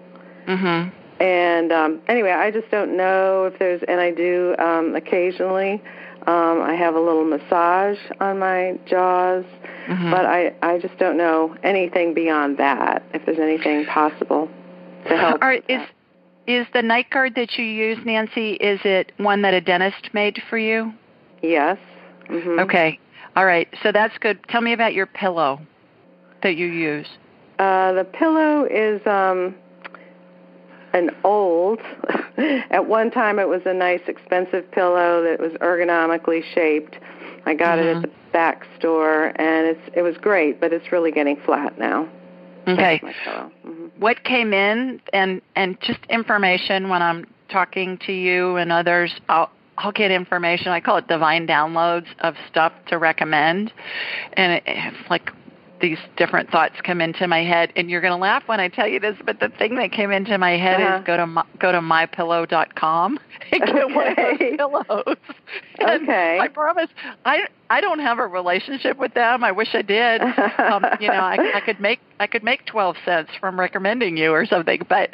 Mhm. 0.46 0.92
And 1.20 1.72
um, 1.72 2.00
anyway, 2.06 2.30
I 2.30 2.50
just 2.50 2.70
don't 2.70 2.96
know 2.96 3.44
if 3.52 3.58
there's, 3.58 3.82
and 3.88 4.00
I 4.00 4.12
do 4.12 4.54
um, 4.58 4.94
occasionally. 4.94 5.82
Um, 6.26 6.60
I 6.60 6.74
have 6.74 6.94
a 6.94 7.00
little 7.00 7.24
massage 7.24 7.98
on 8.20 8.38
my 8.38 8.78
jaws, 8.86 9.44
Mhm. 9.86 10.10
but 10.10 10.26
I, 10.26 10.52
I 10.62 10.78
just 10.78 10.98
don't 10.98 11.16
know 11.16 11.56
anything 11.62 12.12
beyond 12.12 12.58
that. 12.58 13.02
If 13.14 13.24
there's 13.24 13.38
anything 13.38 13.86
possible 13.86 14.48
to 15.06 15.16
help. 15.16 15.42
Are, 15.42 15.58
with 15.68 15.88
is 16.46 16.66
the 16.72 16.82
night 16.82 17.10
guard 17.10 17.34
that 17.36 17.58
you 17.58 17.64
use, 17.64 17.98
Nancy? 18.04 18.52
Is 18.54 18.80
it 18.84 19.12
one 19.18 19.42
that 19.42 19.54
a 19.54 19.60
dentist 19.60 20.12
made 20.12 20.42
for 20.48 20.58
you? 20.58 20.92
yes. 21.42 21.78
hmm 22.28 22.58
Okay. 22.60 22.98
All 23.38 23.46
right. 23.46 23.68
So 23.84 23.92
that's 23.92 24.18
good. 24.18 24.40
Tell 24.48 24.60
me 24.60 24.72
about 24.72 24.94
your 24.94 25.06
pillow 25.06 25.60
that 26.42 26.56
you 26.56 26.66
use. 26.66 27.06
Uh, 27.60 27.92
the 27.92 28.02
pillow 28.02 28.64
is 28.64 29.00
um, 29.06 29.54
an 30.92 31.10
old. 31.22 31.78
At 32.36 32.88
one 32.88 33.12
time, 33.12 33.38
it 33.38 33.46
was 33.46 33.60
a 33.64 33.72
nice, 33.72 34.00
expensive 34.08 34.68
pillow 34.72 35.22
that 35.22 35.38
was 35.38 35.52
ergonomically 35.60 36.42
shaped. 36.52 36.98
I 37.46 37.54
got 37.54 37.78
it 37.78 37.84
Mhm. 37.84 37.96
at 37.98 38.02
the 38.02 38.10
back 38.32 38.66
store, 38.76 39.26
and 39.36 39.68
it's 39.68 39.88
it 39.94 40.02
was 40.02 40.16
great, 40.16 40.60
but 40.60 40.72
it's 40.72 40.90
really 40.90 41.12
getting 41.12 41.36
flat 41.36 41.78
now. 41.78 42.08
Okay. 42.66 43.00
That's 43.00 43.02
my 43.04 43.14
pillow. 43.24 43.52
hmm 43.64 43.86
What 44.00 44.24
came 44.24 44.52
in 44.52 45.00
and 45.12 45.42
and 45.54 45.80
just 45.80 46.00
information 46.10 46.88
when 46.88 47.02
I'm 47.02 47.24
talking 47.48 47.98
to 47.98 48.12
you 48.12 48.56
and 48.56 48.72
others, 48.72 49.14
I'll 49.28 49.50
I'll 49.78 49.92
get 49.92 50.10
information. 50.10 50.68
I 50.68 50.80
call 50.80 50.96
it 50.98 51.08
divine 51.08 51.46
downloads 51.46 52.06
of 52.20 52.34
stuff 52.48 52.72
to 52.88 52.98
recommend, 52.98 53.72
and 54.34 54.52
it, 54.54 54.62
it's 54.66 55.10
like 55.10 55.30
these 55.80 55.98
different 56.16 56.50
thoughts 56.50 56.74
come 56.82 57.00
into 57.00 57.28
my 57.28 57.44
head 57.44 57.72
and 57.76 57.88
you're 57.88 58.00
going 58.00 58.12
to 58.12 58.16
laugh 58.20 58.42
when 58.46 58.58
I 58.58 58.66
tell 58.68 58.88
you 58.88 58.98
this 58.98 59.14
but 59.24 59.38
the 59.38 59.48
thing 59.48 59.76
that 59.76 59.92
came 59.92 60.10
into 60.10 60.36
my 60.36 60.56
head 60.56 60.80
Uh-huh. 60.80 60.98
is 60.98 61.04
go 61.06 61.16
to 61.16 61.24
my, 61.26 61.44
go 61.60 61.70
to 61.70 61.78
mypillow.com 61.80 63.18
and 63.52 63.62
get 63.64 63.90
one 63.94 64.08
of 64.08 64.16
those 64.16 64.34
Okay. 64.40 64.56
pillows. 64.56 65.16
And 65.80 66.02
Okay. 66.02 66.40
I 66.40 66.48
promise 66.48 66.88
I 67.24 67.42
I 67.70 67.80
don't 67.80 68.00
have 68.00 68.18
a 68.18 68.26
relationship 68.26 68.98
with 68.98 69.14
them. 69.14 69.44
I 69.44 69.52
wish 69.52 69.68
I 69.74 69.82
did. 69.82 70.20
um, 70.22 70.84
you 71.00 71.06
know, 71.06 71.14
I, 71.22 71.38
I 71.54 71.60
could 71.60 71.78
make 71.78 72.00
I 72.18 72.26
could 72.26 72.42
make 72.42 72.66
12 72.66 72.96
cents 73.04 73.30
from 73.38 73.60
recommending 73.60 74.16
you 74.16 74.32
or 74.32 74.44
something, 74.46 74.80
but 74.88 75.10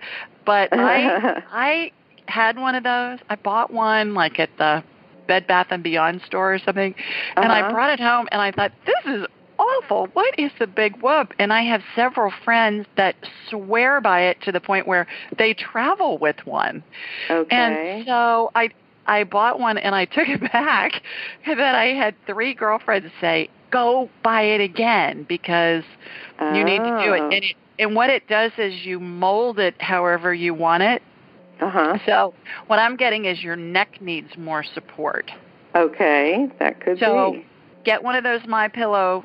but 0.46 0.70
I 0.72 1.42
I 1.52 1.90
had 2.26 2.58
one 2.58 2.74
of 2.74 2.82
those. 2.84 3.18
I 3.28 3.36
bought 3.36 3.72
one 3.72 4.14
like 4.14 4.38
at 4.38 4.50
the 4.58 4.82
Bed 5.26 5.46
Bath 5.46 5.68
and 5.70 5.82
Beyond 5.82 6.22
store 6.26 6.54
or 6.54 6.58
something, 6.58 6.94
and 7.36 7.50
I 7.52 7.60
Uh-huh. 7.62 7.72
brought 7.72 7.90
it 7.90 8.00
home 8.00 8.28
and 8.32 8.40
I 8.42 8.50
thought 8.50 8.72
this 8.86 9.04
is 9.06 9.26
awful. 9.58 10.08
What 10.12 10.34
is 10.38 10.50
the 10.58 10.66
big 10.66 10.96
whoop? 11.00 11.32
And 11.38 11.52
I 11.52 11.62
have 11.62 11.82
several 11.94 12.30
friends 12.44 12.86
that 12.96 13.14
swear 13.48 14.00
by 14.00 14.22
it 14.22 14.40
to 14.42 14.52
the 14.52 14.60
point 14.60 14.86
where 14.86 15.06
they 15.38 15.54
travel 15.54 16.18
with 16.18 16.44
one. 16.46 16.82
Okay. 17.30 17.56
And 17.56 18.06
so 18.06 18.50
I 18.54 18.70
I 19.06 19.24
bought 19.24 19.60
one 19.60 19.78
and 19.78 19.94
I 19.94 20.06
took 20.06 20.28
it 20.28 20.40
back 20.52 21.02
and 21.46 21.58
then 21.58 21.74
I 21.74 21.94
had 21.94 22.14
three 22.26 22.52
girlfriends 22.54 23.10
say, 23.20 23.48
Go 23.70 24.08
buy 24.22 24.42
it 24.42 24.60
again 24.60 25.24
because 25.28 25.84
you 26.40 26.64
need 26.64 26.78
to 26.78 27.02
do 27.04 27.12
it. 27.14 27.20
Oh. 27.20 27.24
And 27.30 27.32
it 27.44 27.56
and 27.78 27.94
what 27.96 28.08
it 28.10 28.28
does 28.28 28.52
is 28.58 28.84
you 28.86 29.00
mold 29.00 29.58
it 29.58 29.80
however 29.80 30.32
you 30.34 30.54
want 30.54 30.82
it. 30.82 31.02
Uh-huh. 31.60 31.98
So 32.06 32.34
what 32.66 32.78
I'm 32.78 32.96
getting 32.96 33.24
is 33.26 33.42
your 33.42 33.56
neck 33.56 34.00
needs 34.00 34.36
more 34.36 34.62
support. 34.62 35.30
Okay, 35.74 36.48
that 36.58 36.80
could 36.80 36.98
So 36.98 37.32
be. 37.32 37.38
So 37.40 37.44
get 37.84 38.02
one 38.02 38.14
of 38.16 38.24
those 38.24 38.40
my 38.46 38.68
pillow 38.68 39.24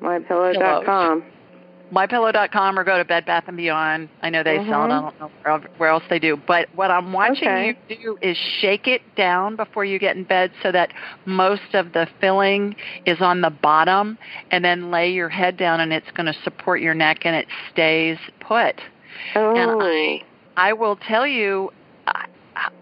MyPillow.com. 0.00 1.22
mypillow.com 1.92 2.78
or 2.78 2.84
go 2.84 2.96
to 2.98 3.04
Bed 3.04 3.24
Bath 3.26 3.44
and 3.46 3.56
Beyond. 3.56 4.08
I 4.22 4.30
know 4.30 4.42
they 4.42 4.56
sell 4.64 4.84
it. 4.84 4.86
I 4.86 4.88
Mhm. 4.88 5.02
don't 5.02 5.20
know 5.20 5.30
where, 5.42 5.58
where 5.76 5.88
else 5.90 6.02
they 6.08 6.18
do. 6.18 6.36
But 6.36 6.68
what 6.74 6.90
I'm 6.90 7.12
watching 7.12 7.48
Okay. 7.48 7.76
you 7.88 7.96
do 7.96 8.18
is 8.22 8.36
shake 8.36 8.88
it 8.88 9.02
down 9.14 9.56
before 9.56 9.84
you 9.84 9.98
get 9.98 10.16
in 10.16 10.24
bed 10.24 10.50
so 10.62 10.72
that 10.72 10.90
most 11.26 11.74
of 11.74 11.92
the 11.92 12.06
filling 12.20 12.74
is 13.04 13.20
on 13.20 13.42
the 13.42 13.50
bottom, 13.50 14.16
and 14.50 14.64
then 14.64 14.90
lay 14.90 15.10
your 15.10 15.28
head 15.28 15.56
down, 15.56 15.80
and 15.80 15.92
it's 15.92 16.10
going 16.12 16.26
to 16.26 16.38
support 16.42 16.80
your 16.80 16.94
neck, 16.94 17.24
and 17.24 17.36
it 17.36 17.46
stays 17.70 18.18
put. 18.40 18.80
Oh. 19.36 19.54
And 19.54 19.82
I, 19.82 20.22
I 20.56 20.72
will 20.72 20.96
tell 20.96 21.26
you, 21.26 21.70
I, 22.06 22.24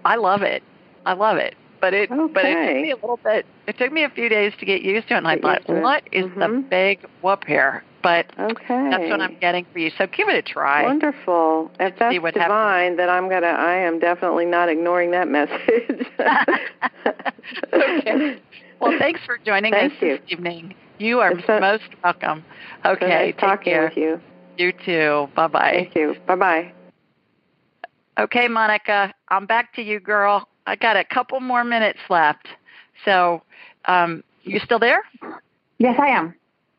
I 0.04 0.16
love 0.16 0.42
it. 0.42 0.62
I 1.06 1.12
love 1.14 1.36
it. 1.38 1.54
But 1.80 1.94
it, 1.94 2.10
but 2.10 2.44
it 2.44 2.66
took 2.66 2.82
me 2.82 2.90
a 2.90 2.96
little 2.96 3.18
bit. 3.24 3.46
It 3.66 3.78
took 3.78 3.90
me 3.92 4.04
a 4.04 4.10
few 4.10 4.28
days 4.28 4.52
to 4.60 4.66
get 4.66 4.82
used 4.82 5.08
to 5.08 5.14
it, 5.14 5.18
and 5.18 5.28
I 5.28 5.38
thought, 5.38 5.58
used 5.60 5.66
to 5.68 5.76
it. 5.78 5.82
what 5.82 6.02
is 6.12 6.24
the 6.36 6.46
Mhm. 6.46 6.68
big 6.68 6.98
whoop 7.22 7.44
here? 7.46 7.82
But 8.02 8.26
Okay. 8.38 8.88
that's 8.90 9.10
what 9.10 9.20
I'm 9.20 9.36
getting 9.40 9.66
for 9.72 9.78
you. 9.78 9.90
So 9.96 10.06
give 10.06 10.28
it 10.28 10.34
a 10.34 10.42
try. 10.42 10.84
Wonderful. 10.84 11.70
If 11.80 11.96
that's 11.98 12.14
divine, 12.34 12.96
then 12.96 13.08
I'm 13.08 13.28
gonna. 13.30 13.46
I 13.46 13.74
am 13.76 13.98
definitely 13.98 14.46
not 14.46 14.68
ignoring 14.68 15.10
that 15.12 15.28
message. 15.28 16.06
okay. 17.72 18.38
Well, 18.80 18.98
thanks 18.98 19.20
for 19.24 19.38
joining 19.44 19.72
Thank 19.72 19.92
us 19.94 19.98
you. 20.02 20.08
this 20.18 20.20
evening. 20.28 20.74
You 20.98 21.20
are 21.20 21.32
so- 21.46 21.60
most 21.60 21.84
welcome. 22.02 22.44
So 22.84 22.90
Okay, 22.92 23.08
nice 23.08 23.26
take 23.26 23.36
talking 23.36 23.72
care. 23.72 23.84
with 23.84 23.96
you. 23.96 24.20
You 24.56 24.72
too. 24.72 25.28
Bye 25.34 25.46
bye. 25.48 25.72
Thank 25.74 25.94
you. 25.94 26.16
Bye 26.26 26.36
bye. 26.36 26.72
Okay, 28.18 28.48
Monica, 28.48 29.14
I'm 29.28 29.46
back 29.46 29.74
to 29.74 29.82
you, 29.82 30.00
girl. 30.00 30.48
I 30.66 30.76
got 30.76 30.96
a 30.96 31.04
couple 31.04 31.40
more 31.40 31.64
minutes 31.64 32.00
left. 32.08 32.48
So, 33.04 33.42
um, 33.86 34.22
you 34.42 34.60
still 34.60 34.78
there? 34.78 35.02
Yes, 35.78 35.96
I 35.98 36.08
am. 36.08 36.34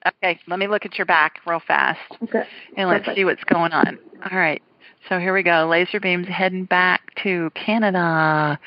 Okay, 0.07 0.39
let 0.47 0.59
me 0.59 0.67
look 0.67 0.85
at 0.85 0.97
your 0.97 1.05
back 1.05 1.39
real 1.45 1.61
fast. 1.65 1.99
Okay. 2.23 2.43
And 2.77 2.89
let's 2.89 3.01
Perfect. 3.01 3.17
see 3.17 3.25
what's 3.25 3.43
going 3.45 3.71
on. 3.71 3.97
All 4.29 4.37
right. 4.37 4.61
So 5.09 5.19
here 5.19 5.33
we 5.33 5.41
go. 5.41 5.67
Laser 5.69 5.99
beams 5.99 6.27
heading 6.27 6.65
back 6.65 7.01
to 7.23 7.51
Canada. 7.55 8.59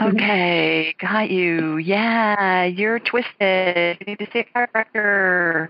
Okay, 0.00 0.94
got 0.98 1.30
you. 1.30 1.76
Yeah, 1.76 2.64
you're 2.64 2.98
twisted. 2.98 3.98
You 4.00 4.06
need 4.06 4.18
to 4.18 4.26
see 4.32 4.40
a 4.40 4.44
chiropractor. 4.44 5.68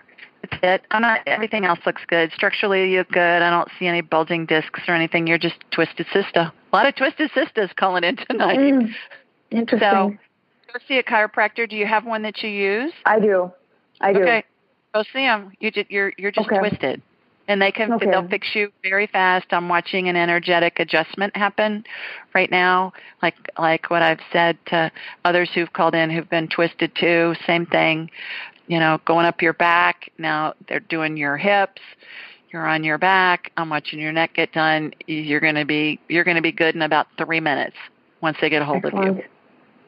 That's 0.61 0.83
it. 0.83 0.87
I'm 0.91 1.03
not. 1.03 1.21
Everything 1.27 1.65
else 1.65 1.81
looks 1.87 2.03
good. 2.07 2.33
Structurally, 2.35 2.91
you 2.93 2.99
look 2.99 3.11
good. 3.11 3.43
I 3.43 3.51
don't 3.51 3.69
see 3.79 3.87
any 3.87 4.01
bulging 4.01 4.47
discs 4.47 4.81
or 4.89 4.95
anything. 4.95 5.27
You're 5.27 5.39
just 5.39 5.57
twisted 5.71 6.07
sister. 6.13 6.53
A 6.73 6.77
lot 6.77 6.87
of 6.87 6.95
twisted 6.95 7.31
sisters 7.35 7.71
calling 7.77 8.05
in 8.05 8.17
tonight. 8.17 8.59
Mm, 8.59 8.95
interesting. 9.51 10.19
So, 10.69 10.73
go 10.73 10.79
see 10.87 10.99
a 10.99 11.03
chiropractor. 11.03 11.69
Do 11.69 11.77
you 11.77 11.87
have 11.87 12.05
one 12.05 12.23
that 12.23 12.43
you 12.43 12.51
use? 12.51 12.93
I 13.05 13.19
do. 13.21 13.53
I 14.01 14.13
do. 14.13 14.21
Okay, 14.21 14.45
go 14.95 15.03
see 15.13 15.25
them. 15.25 15.53
You 15.61 15.71
just, 15.71 15.91
you're 15.91 16.13
you're 16.19 16.33
just 16.33 16.47
Okay. 16.47 16.59
twisted, 16.59 17.03
and 17.49 17.61
they 17.61 17.71
can 17.71 17.93
Okay. 17.93 18.11
they'll 18.11 18.29
fix 18.29 18.49
you 18.55 18.71
very 18.83 19.07
fast. 19.07 19.47
I'm 19.51 19.69
watching 19.69 20.09
an 20.09 20.17
energetic 20.17 20.79
adjustment 20.81 21.37
happen 21.37 21.85
right 22.35 22.51
now, 22.51 22.93
like 23.23 23.35
like 23.59 23.91
what 23.91 24.03
I've 24.03 24.21
said 24.33 24.59
to 24.67 24.91
others 25.25 25.51
who've 25.55 25.73
called 25.73 25.95
in 25.95 26.11
who've 26.11 26.29
been 26.29 26.49
twisted 26.49 26.93
too. 26.95 27.35
Same 27.47 27.67
thing, 27.67 28.11
you 28.73 28.81
know, 28.81 28.99
going 29.05 29.27
up 29.27 29.43
your 29.43 29.53
back. 29.53 30.11
Now 30.17 30.55
they're 30.67 30.81
doing 30.81 31.19
your 31.19 31.37
hips. 31.37 31.83
You're 32.51 32.67
on 32.67 32.85
your 32.85 32.97
back. 32.97 33.53
I'm 33.59 33.69
watching 33.69 34.01
your 34.01 34.13
neck 34.13 34.33
get 34.33 34.51
done. 34.53 34.95
You're 35.07 35.41
gonna 35.41 35.67
be 35.67 36.01
you're 36.09 36.25
gonna 36.25 36.41
be 36.41 36.53
good 36.53 36.75
in 36.75 36.81
about 36.81 37.07
three 37.19 37.39
minutes 37.39 37.77
once 38.23 38.39
they 38.41 38.49
get 38.49 38.63
a 38.63 38.65
hold 38.65 38.79
of 38.79 38.95
Excellent. 38.95 39.19
you. 39.19 39.25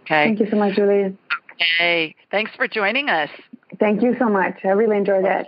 Okay. 0.02 0.26
Thank 0.26 0.40
you 0.40 0.50
so 0.50 0.56
much, 0.56 0.74
Julie. 0.74 1.16
Okay. 1.54 2.14
Thanks 2.30 2.50
for 2.56 2.68
joining 2.68 3.08
us. 3.08 3.30
Thank 3.80 4.02
you 4.02 4.16
so 4.18 4.28
much. 4.28 4.58
I 4.64 4.68
really 4.68 4.98
enjoyed 4.98 5.24
it. 5.24 5.46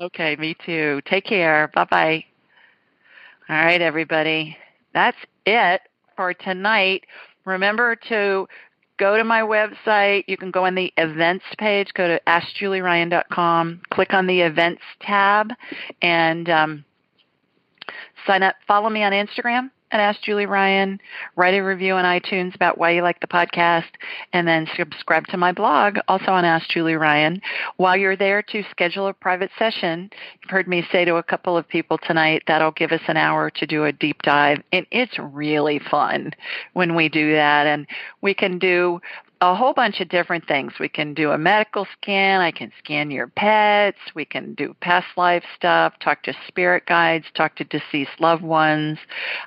Okay, 0.00 0.34
me 0.34 0.56
too. 0.66 1.00
Take 1.06 1.26
care. 1.26 1.70
Bye 1.76 1.84
bye. 1.84 2.24
All 3.48 3.54
right, 3.54 3.80
everybody. 3.80 4.56
That's 4.94 5.18
it 5.46 5.82
for 6.16 6.34
tonight. 6.34 7.04
Remember 7.44 7.94
to 8.08 8.48
go 8.98 9.16
to 9.16 9.24
my 9.24 9.40
website. 9.40 10.24
You 10.26 10.36
can 10.36 10.50
go 10.50 10.66
on 10.66 10.74
the 10.74 10.92
events 10.96 11.44
page, 11.58 11.88
go 11.94 12.08
to 12.08 12.20
askjulieryan.com, 12.26 13.82
click 13.90 14.14
on 14.14 14.26
the 14.26 14.40
events 14.40 14.82
tab, 15.00 15.50
and 16.02 16.48
um, 16.48 16.84
sign 18.26 18.42
up. 18.42 18.56
Follow 18.66 18.90
me 18.90 19.02
on 19.02 19.12
Instagram 19.12 19.70
at 19.90 20.00
Ask 20.00 20.22
Julie 20.22 20.46
Ryan. 20.46 20.98
Write 21.36 21.54
a 21.54 21.60
review 21.60 21.94
on 21.94 22.04
iTunes 22.04 22.54
about 22.54 22.78
why 22.78 22.90
you 22.90 23.02
like 23.02 23.20
the 23.20 23.28
podcast, 23.28 23.84
and 24.32 24.46
then 24.46 24.66
subscribe 24.76 25.24
to 25.28 25.36
my 25.36 25.52
blog, 25.52 25.98
also 26.08 26.32
on 26.32 26.44
Ask 26.44 26.68
Julie 26.68 26.96
Ryan. 26.96 27.40
While 27.76 27.96
you're 27.96 28.16
there 28.16 28.42
to 28.42 28.64
schedule 28.70 29.06
a 29.06 29.12
private 29.12 29.50
session, 29.56 30.10
you've 30.42 30.50
heard 30.50 30.66
me 30.66 30.84
say 30.90 31.04
to 31.04 31.16
a 31.16 31.22
couple 31.22 31.56
of 31.56 31.68
people 31.68 31.98
tonight 31.98 32.42
that'll 32.48 32.72
give 32.72 32.90
us 32.90 33.02
an 33.06 33.16
hour 33.16 33.50
to 33.50 33.66
do 33.66 33.84
a 33.84 33.92
deep 33.92 34.20
dive, 34.22 34.62
and 34.72 34.84
it's 34.90 35.16
really 35.18 35.80
fun 35.90 36.32
when 36.72 36.96
we 36.96 37.08
do 37.08 37.32
that, 37.32 37.68
and 37.68 37.86
we 38.20 38.34
can 38.34 38.58
do 38.58 39.00
a 39.50 39.54
whole 39.54 39.74
bunch 39.74 40.00
of 40.00 40.08
different 40.08 40.46
things. 40.46 40.72
We 40.80 40.88
can 40.88 41.12
do 41.12 41.30
a 41.30 41.38
medical 41.38 41.86
scan. 42.00 42.40
I 42.40 42.50
can 42.50 42.72
scan 42.78 43.10
your 43.10 43.26
pets. 43.28 43.98
We 44.14 44.24
can 44.24 44.54
do 44.54 44.74
past 44.80 45.06
life 45.16 45.44
stuff, 45.56 45.94
talk 46.00 46.22
to 46.24 46.34
spirit 46.48 46.86
guides, 46.86 47.26
talk 47.34 47.56
to 47.56 47.64
deceased 47.64 48.20
loved 48.20 48.42
ones. 48.42 48.98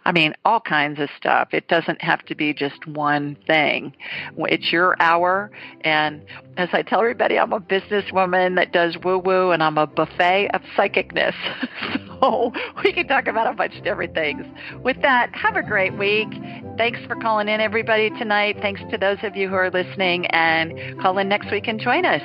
I 0.06 0.12
mean, 0.12 0.34
all 0.46 0.60
kinds 0.60 1.00
of 1.00 1.10
stuff. 1.18 1.50
It 1.52 1.68
doesn't 1.68 2.02
have 2.02 2.24
to 2.26 2.36
be 2.36 2.54
just 2.54 2.86
one 2.86 3.38
thing. 3.48 3.94
It's 4.38 4.72
your 4.72 4.96
hour. 5.02 5.52
And 5.82 6.22
as 6.58 6.70
I 6.74 6.82
tell 6.82 7.00
everybody, 7.00 7.40
I'm 7.40 7.54
a 7.54 7.60
businesswoman 7.60 8.56
that 8.56 8.74
does 8.74 8.98
woo 9.04 9.18
woo 9.18 9.52
and 9.52 9.64
I'm 9.64 9.78
a 9.78 9.88
buffet 9.88 10.50
of 10.54 10.62
psychicness. 10.78 11.34
so 12.20 12.52
we 12.84 12.94
can 12.94 13.08
talk 13.08 13.28
about 13.28 13.52
a 13.52 13.56
bunch 13.56 13.76
of 13.76 13.84
different 13.84 14.14
things. 14.14 14.46
With 14.84 15.02
that, 15.02 15.34
have 15.36 15.56
a 15.56 15.64
great 15.64 15.98
week. 15.98 16.30
Thanks 16.78 17.00
for 17.08 17.16
calling 17.16 17.48
in, 17.48 17.62
everybody, 17.62 18.10
tonight. 18.12 18.58
Thanks 18.62 18.82
to 18.92 18.98
those 18.98 19.18
of 19.24 19.36
you 19.36 19.50
who 19.50 19.56
are 19.56 19.72
listening, 19.88 20.26
and 20.28 21.02
call 21.02 21.18
in 21.18 21.28
next 21.30 21.50
week 21.52 21.68
and 21.68 21.80
join 21.80 22.06
us. 22.06 22.22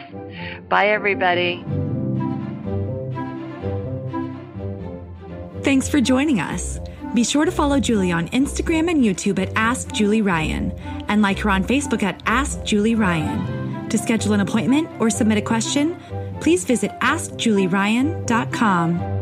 Bye, 0.69 0.89
everybody. 0.89 1.65
Thanks 5.63 5.89
for 5.89 6.01
joining 6.01 6.41
us. 6.41 6.81
Be 7.15 7.23
sure 7.25 7.45
to 7.45 7.53
follow 7.53 7.79
Julie 7.79 8.11
on 8.11 8.29
Instagram 8.29 8.91
and 8.91 9.05
YouTube 9.05 9.39
at 9.39 9.53
Ask 9.55 9.93
Julie 9.93 10.23
Ryan 10.23 10.73
and 11.09 11.21
like 11.23 11.39
her 11.41 11.51
on 11.51 11.63
Facebook 11.63 12.03
at 12.03 12.23
Ask 12.27 12.65
Julie 12.65 12.95
Ryan. 12.95 13.89
To 13.91 13.99
schedule 13.99 14.33
an 14.33 14.41
appointment 14.41 14.89
or 14.99 15.11
submit 15.11 15.37
a 15.39 15.43
question, 15.43 15.97
please 16.41 16.65
visit 16.65 16.91
AskJulieRyan.com. 17.01 19.22